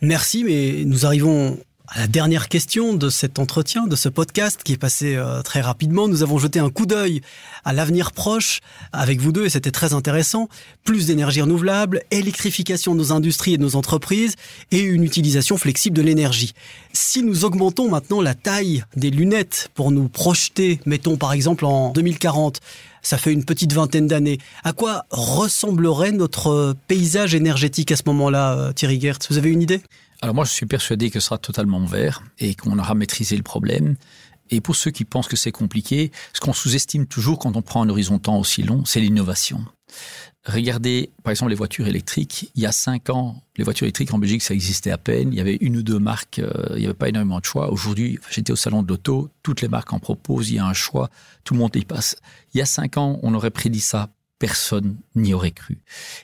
Merci, 0.00 0.44
mais 0.44 0.84
nous 0.84 1.06
arrivons 1.06 1.58
à 1.88 2.00
la 2.00 2.06
dernière 2.06 2.48
question 2.48 2.94
de 2.94 3.10
cet 3.10 3.38
entretien, 3.38 3.86
de 3.86 3.94
ce 3.94 4.08
podcast 4.08 4.62
qui 4.64 4.72
est 4.72 4.78
passé 4.78 5.16
euh, 5.16 5.42
très 5.42 5.60
rapidement. 5.60 6.08
Nous 6.08 6.22
avons 6.22 6.38
jeté 6.38 6.58
un 6.58 6.70
coup 6.70 6.86
d'œil 6.86 7.20
à 7.64 7.74
l'avenir 7.74 8.12
proche 8.12 8.60
avec 8.92 9.20
vous 9.20 9.32
deux 9.32 9.44
et 9.44 9.50
c'était 9.50 9.70
très 9.70 9.92
intéressant. 9.92 10.48
Plus 10.84 11.06
d'énergie 11.06 11.42
renouvelable, 11.42 12.02
électrification 12.10 12.94
de 12.94 13.00
nos 13.00 13.12
industries 13.12 13.54
et 13.54 13.58
de 13.58 13.62
nos 13.62 13.76
entreprises 13.76 14.36
et 14.70 14.80
une 14.80 15.04
utilisation 15.04 15.58
flexible 15.58 15.96
de 15.96 16.02
l'énergie. 16.02 16.54
Si 16.94 17.22
nous 17.22 17.44
augmentons 17.44 17.90
maintenant 17.90 18.22
la 18.22 18.34
taille 18.34 18.84
des 18.96 19.10
lunettes 19.10 19.70
pour 19.74 19.90
nous 19.90 20.08
projeter, 20.08 20.80
mettons 20.86 21.18
par 21.18 21.34
exemple 21.34 21.66
en 21.66 21.90
2040, 21.90 22.60
ça 23.02 23.18
fait 23.18 23.32
une 23.32 23.44
petite 23.44 23.74
vingtaine 23.74 24.06
d'années. 24.06 24.38
À 24.62 24.72
quoi 24.72 25.04
ressemblerait 25.10 26.12
notre 26.12 26.74
paysage 26.88 27.34
énergétique 27.34 27.92
à 27.92 27.96
ce 27.96 28.02
moment-là, 28.06 28.58
euh, 28.58 28.72
Thierry 28.72 28.98
Gertz 28.98 29.28
Vous 29.30 29.36
avez 29.36 29.50
une 29.50 29.60
idée? 29.60 29.82
Alors 30.24 30.34
moi, 30.34 30.46
je 30.46 30.52
suis 30.52 30.64
persuadé 30.64 31.10
que 31.10 31.20
ce 31.20 31.26
sera 31.26 31.36
totalement 31.36 31.84
vert 31.84 32.22
et 32.38 32.54
qu'on 32.54 32.78
aura 32.78 32.94
maîtrisé 32.94 33.36
le 33.36 33.42
problème. 33.42 33.96
Et 34.48 34.62
pour 34.62 34.74
ceux 34.74 34.90
qui 34.90 35.04
pensent 35.04 35.28
que 35.28 35.36
c'est 35.36 35.52
compliqué, 35.52 36.12
ce 36.32 36.40
qu'on 36.40 36.54
sous-estime 36.54 37.06
toujours 37.06 37.38
quand 37.38 37.58
on 37.58 37.60
prend 37.60 37.82
un 37.82 37.90
horizon 37.90 38.18
temps 38.18 38.38
aussi 38.38 38.62
long, 38.62 38.86
c'est 38.86 39.00
l'innovation. 39.00 39.62
Regardez, 40.46 41.10
par 41.22 41.30
exemple, 41.30 41.50
les 41.50 41.56
voitures 41.56 41.86
électriques. 41.88 42.50
Il 42.54 42.62
y 42.62 42.66
a 42.66 42.72
cinq 42.72 43.10
ans, 43.10 43.42
les 43.58 43.64
voitures 43.64 43.84
électriques 43.84 44.14
en 44.14 44.18
Belgique, 44.18 44.42
ça 44.42 44.54
existait 44.54 44.90
à 44.90 44.96
peine. 44.96 45.30
Il 45.30 45.36
y 45.36 45.42
avait 45.42 45.58
une 45.60 45.76
ou 45.76 45.82
deux 45.82 45.98
marques, 45.98 46.38
euh, 46.38 46.68
il 46.70 46.78
n'y 46.78 46.84
avait 46.86 46.94
pas 46.94 47.10
énormément 47.10 47.38
de 47.38 47.44
choix. 47.44 47.70
Aujourd'hui, 47.70 48.18
j'étais 48.30 48.52
au 48.52 48.56
salon 48.56 48.82
de 48.82 48.88
l'auto, 48.88 49.28
toutes 49.42 49.60
les 49.60 49.68
marques 49.68 49.92
en 49.92 49.98
proposent, 49.98 50.48
il 50.48 50.54
y 50.54 50.58
a 50.58 50.64
un 50.64 50.72
choix, 50.72 51.10
tout 51.44 51.52
le 51.52 51.60
monde 51.60 51.76
y 51.76 51.84
passe. 51.84 52.16
Il 52.54 52.58
y 52.58 52.62
a 52.62 52.66
cinq 52.66 52.96
ans, 52.96 53.18
on 53.22 53.34
aurait 53.34 53.50
prédit 53.50 53.80
ça 53.80 54.08
personne 54.44 54.98
n'y 55.14 55.32
aurait 55.32 55.52
cru. 55.52 55.78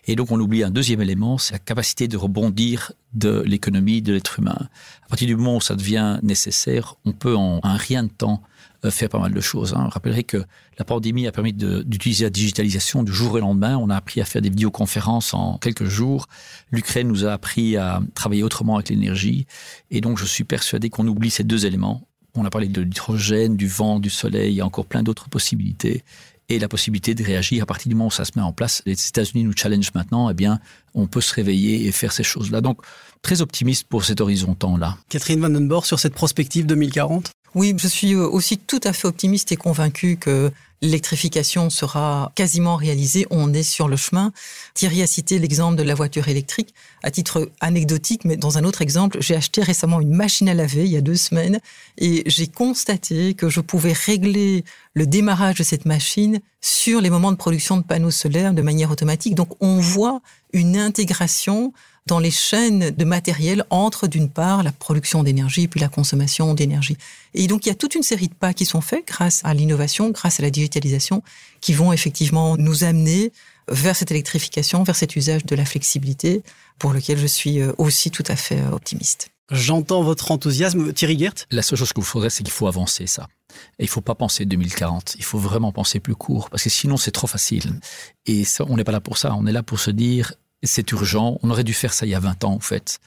Et 0.06 0.14
donc 0.14 0.30
on 0.30 0.38
oublie 0.38 0.62
un 0.62 0.70
deuxième 0.70 1.00
élément, 1.00 1.38
c'est 1.38 1.54
la 1.54 1.58
capacité 1.58 2.06
de 2.06 2.18
rebondir 2.18 2.92
de 3.14 3.42
l'économie 3.46 4.02
de 4.02 4.12
l'être 4.12 4.40
humain. 4.40 4.68
À 5.06 5.08
partir 5.08 5.26
du 5.26 5.36
moment 5.36 5.56
où 5.56 5.60
ça 5.62 5.74
devient 5.74 6.18
nécessaire, 6.22 6.96
on 7.06 7.12
peut 7.12 7.34
en 7.34 7.60
un 7.62 7.78
rien 7.78 8.02
de 8.02 8.10
temps 8.10 8.42
euh, 8.84 8.90
faire 8.90 9.08
pas 9.08 9.18
mal 9.18 9.32
de 9.32 9.40
choses. 9.40 9.72
Hein. 9.72 9.88
Rappellerai 9.90 10.24
que 10.24 10.44
la 10.78 10.84
pandémie 10.84 11.26
a 11.26 11.32
permis 11.32 11.54
d'utiliser 11.54 12.24
la 12.24 12.30
digitalisation 12.30 13.04
du 13.04 13.10
jour 13.10 13.32
au 13.32 13.38
lendemain. 13.38 13.78
On 13.78 13.88
a 13.88 13.96
appris 13.96 14.20
à 14.20 14.26
faire 14.26 14.42
des 14.42 14.50
vidéoconférences 14.50 15.32
en 15.32 15.56
quelques 15.56 15.86
jours. 15.86 16.26
L'Ukraine 16.70 17.08
nous 17.08 17.24
a 17.24 17.32
appris 17.32 17.78
à 17.78 18.02
travailler 18.14 18.42
autrement 18.42 18.74
avec 18.74 18.90
l'énergie. 18.90 19.46
Et 19.90 20.02
donc 20.02 20.18
je 20.18 20.26
suis 20.26 20.44
persuadé 20.44 20.90
qu'on 20.90 21.08
oublie 21.08 21.30
ces 21.30 21.44
deux 21.44 21.64
éléments. 21.64 22.06
On 22.34 22.44
a 22.44 22.50
parlé 22.50 22.68
de 22.68 22.82
l'hydrogène, 22.82 23.56
du 23.56 23.66
vent, 23.66 23.98
du 23.98 24.10
soleil, 24.10 24.52
il 24.52 24.56
y 24.56 24.60
a 24.60 24.66
encore 24.66 24.86
plein 24.86 25.02
d'autres 25.02 25.30
possibilités 25.30 26.04
et 26.50 26.58
la 26.58 26.68
possibilité 26.68 27.14
de 27.14 27.24
réagir 27.24 27.62
à 27.62 27.66
partir 27.66 27.88
du 27.88 27.94
moment 27.94 28.08
où 28.08 28.10
ça 28.10 28.24
se 28.24 28.32
met 28.36 28.42
en 28.42 28.52
place. 28.52 28.82
Les 28.84 28.92
États-Unis 28.92 29.44
nous 29.44 29.52
challenge 29.56 29.92
maintenant, 29.94 30.28
eh 30.28 30.34
bien, 30.34 30.58
on 30.94 31.06
peut 31.06 31.20
se 31.20 31.32
réveiller 31.32 31.86
et 31.86 31.92
faire 31.92 32.12
ces 32.12 32.24
choses-là. 32.24 32.60
Donc, 32.60 32.80
très 33.22 33.40
optimiste 33.40 33.86
pour 33.88 34.04
cet 34.04 34.20
horizon 34.20 34.54
temps-là. 34.54 34.98
Catherine 35.08 35.40
Vandenborg, 35.40 35.86
sur 35.86 35.98
cette 35.98 36.14
prospective 36.14 36.66
2040 36.66 37.30
Oui, 37.54 37.74
je 37.76 37.88
suis 37.88 38.14
euh, 38.14 38.28
aussi 38.28 38.58
tout 38.58 38.80
à 38.84 38.92
fait 38.92 39.08
optimiste 39.08 39.50
et 39.50 39.56
convaincu 39.56 40.16
que 40.16 40.52
l'électrification 40.82 41.68
sera 41.68 42.30
quasiment 42.36 42.76
réalisée. 42.76 43.26
On 43.30 43.52
est 43.52 43.64
sur 43.64 43.88
le 43.88 43.96
chemin. 43.96 44.32
Thierry 44.74 45.02
a 45.02 45.06
cité 45.06 45.38
l'exemple 45.38 45.76
de 45.76 45.82
la 45.82 45.94
voiture 45.94 46.28
électrique. 46.28 46.74
À 47.02 47.10
titre 47.10 47.50
anecdotique, 47.60 48.24
mais 48.24 48.36
dans 48.36 48.56
un 48.56 48.64
autre 48.64 48.82
exemple, 48.82 49.18
j'ai 49.20 49.34
acheté 49.34 49.62
récemment 49.62 50.00
une 50.00 50.14
machine 50.14 50.48
à 50.48 50.54
laver 50.54 50.84
il 50.84 50.92
y 50.92 50.96
a 50.96 51.00
deux 51.00 51.16
semaines 51.16 51.60
et 51.98 52.22
j'ai 52.26 52.46
constaté 52.46 53.34
que 53.34 53.48
je 53.48 53.60
pouvais 53.60 53.92
régler 53.92 54.64
le 54.94 55.06
démarrage 55.06 55.58
de 55.58 55.64
cette 55.64 55.86
machine 55.86 56.40
sur 56.60 57.00
les 57.00 57.10
moments 57.10 57.32
de 57.32 57.36
production 57.36 57.76
de 57.76 57.82
panneaux 57.82 58.10
solaires 58.10 58.54
de 58.54 58.62
manière 58.62 58.90
automatique. 58.90 59.34
Donc 59.34 59.50
on 59.60 59.80
voit 59.80 60.20
une 60.52 60.76
intégration 60.76 61.72
dans 62.10 62.18
les 62.18 62.32
chaînes 62.32 62.90
de 62.90 63.04
matériel 63.04 63.64
entre 63.70 64.08
d'une 64.08 64.28
part 64.28 64.64
la 64.64 64.72
production 64.72 65.22
d'énergie 65.22 65.68
puis 65.68 65.78
la 65.78 65.88
consommation 65.88 66.54
d'énergie. 66.54 66.96
Et 67.34 67.46
donc 67.46 67.64
il 67.64 67.68
y 67.68 67.72
a 67.72 67.76
toute 67.76 67.94
une 67.94 68.02
série 68.02 68.26
de 68.26 68.34
pas 68.34 68.52
qui 68.52 68.66
sont 68.66 68.80
faits 68.80 69.06
grâce 69.06 69.40
à 69.44 69.54
l'innovation, 69.54 70.10
grâce 70.10 70.40
à 70.40 70.42
la 70.42 70.50
digitalisation, 70.50 71.22
qui 71.60 71.72
vont 71.72 71.92
effectivement 71.92 72.56
nous 72.56 72.82
amener 72.82 73.32
vers 73.68 73.94
cette 73.94 74.10
électrification, 74.10 74.82
vers 74.82 74.96
cet 74.96 75.14
usage 75.14 75.46
de 75.46 75.54
la 75.54 75.64
flexibilité, 75.64 76.42
pour 76.80 76.92
lequel 76.92 77.16
je 77.16 77.26
suis 77.26 77.60
euh, 77.60 77.72
aussi 77.78 78.10
tout 78.10 78.24
à 78.26 78.34
fait 78.34 78.58
euh, 78.58 78.72
optimiste. 78.72 79.30
J'entends 79.52 80.02
votre 80.02 80.32
enthousiasme. 80.32 80.92
Thierry 80.92 81.16
Gert 81.16 81.34
La 81.52 81.62
seule 81.62 81.78
chose 81.78 81.92
qu'il 81.92 82.02
faudrait, 82.02 82.30
c'est 82.30 82.42
qu'il 82.42 82.52
faut 82.52 82.66
avancer 82.66 83.06
ça. 83.06 83.28
Et 83.78 83.84
il 83.84 83.88
faut 83.88 84.00
pas 84.00 84.16
penser 84.16 84.46
2040. 84.46 85.14
Il 85.16 85.24
faut 85.24 85.38
vraiment 85.38 85.70
penser 85.70 86.00
plus 86.00 86.16
court, 86.16 86.50
parce 86.50 86.64
que 86.64 86.70
sinon 86.70 86.96
c'est 86.96 87.10
trop 87.12 87.28
facile. 87.28 87.78
Et 88.26 88.44
ça, 88.44 88.64
on 88.68 88.76
n'est 88.76 88.84
pas 88.84 88.92
là 88.92 89.00
pour 89.00 89.18
ça. 89.18 89.32
On 89.36 89.46
est 89.46 89.52
là 89.52 89.62
pour 89.62 89.78
se 89.78 89.92
dire, 89.92 90.34
c'est 90.66 90.90
urgent. 90.92 91.38
On 91.42 91.50
aurait 91.50 91.64
dû 91.64 91.74
faire 91.74 91.92
ça 91.92 92.06
il 92.06 92.10
y 92.10 92.14
a 92.14 92.20
20 92.20 92.44
ans, 92.44 92.52
en 92.52 92.60
fait. 92.60 93.00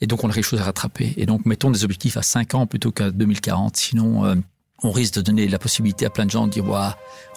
Et 0.00 0.06
donc, 0.06 0.24
on 0.24 0.30
a 0.30 0.32
quelque 0.32 0.44
chose 0.44 0.60
à 0.60 0.64
rattraper. 0.64 1.14
Et 1.16 1.26
donc, 1.26 1.46
mettons 1.46 1.70
des 1.70 1.84
objectifs 1.84 2.16
à 2.16 2.22
5 2.22 2.54
ans 2.54 2.66
plutôt 2.66 2.90
qu'à 2.90 3.10
2040. 3.10 3.76
Sinon, 3.76 4.24
euh, 4.24 4.34
on 4.82 4.90
risque 4.90 5.14
de 5.14 5.20
donner 5.22 5.48
la 5.48 5.58
possibilité 5.58 6.06
à 6.06 6.10
plein 6.10 6.26
de 6.26 6.30
gens 6.30 6.46
de 6.46 6.52
dire, 6.52 6.68
ouais, 6.68 6.88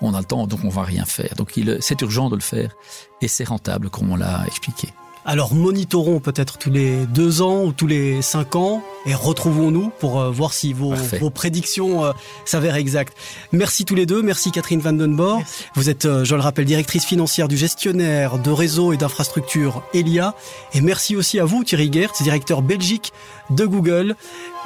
on 0.01 0.13
a 0.13 0.19
le 0.19 0.25
temps, 0.25 0.47
donc 0.47 0.61
on 0.63 0.69
va 0.69 0.83
rien 0.83 1.05
faire. 1.05 1.35
Donc, 1.35 1.59
c'est 1.79 2.01
urgent 2.01 2.29
de 2.29 2.35
le 2.35 2.41
faire. 2.41 2.75
Et 3.21 3.27
c'est 3.27 3.45
rentable, 3.45 3.89
comme 3.89 4.11
on 4.11 4.15
l'a 4.15 4.43
expliqué. 4.47 4.89
Alors 5.29 5.53
monitorons 5.53 6.19
peut-être 6.19 6.57
tous 6.57 6.71
les 6.71 7.05
deux 7.05 7.43
ans 7.43 7.63
ou 7.63 7.71
tous 7.71 7.85
les 7.85 8.23
cinq 8.23 8.55
ans 8.55 8.81
et 9.05 9.13
retrouvons-nous 9.13 9.91
pour 9.99 10.19
euh, 10.19 10.31
voir 10.31 10.53
si 10.53 10.73
vos, 10.73 10.95
prédictions 11.29 12.03
euh, 12.03 12.13
s'avèrent 12.45 12.77
exactes. 12.77 13.15
Merci 13.51 13.85
tous 13.85 13.93
les 13.93 14.07
deux, 14.07 14.23
merci 14.23 14.49
Catherine 14.49 14.79
Vandenborg. 14.79 15.45
Vous 15.75 15.87
êtes, 15.87 16.05
euh, 16.05 16.25
je 16.25 16.33
le 16.33 16.41
rappelle, 16.41 16.65
directrice 16.65 17.05
financière 17.05 17.47
du 17.47 17.57
gestionnaire 17.57 18.39
de 18.39 18.49
réseau 18.49 18.91
et 18.91 18.97
d'infrastructure 18.97 19.83
Elia. 19.93 20.33
Et 20.73 20.81
merci 20.81 21.15
aussi 21.15 21.39
à 21.39 21.45
vous 21.45 21.63
Thierry 21.63 21.93
Gertz, 21.93 22.23
directeur 22.23 22.63
Belgique 22.63 23.13
de 23.51 23.67
Google. 23.67 24.15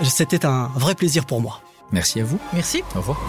C'était 0.01 0.45
un 0.45 0.69
vrai 0.77 0.95
plaisir 0.95 1.25
pour 1.25 1.41
moi. 1.41 1.59
Merci 1.91 2.21
à 2.21 2.23
vous. 2.23 2.39
Merci. 2.53 2.83
Au 2.95 2.99
revoir. 2.99 3.21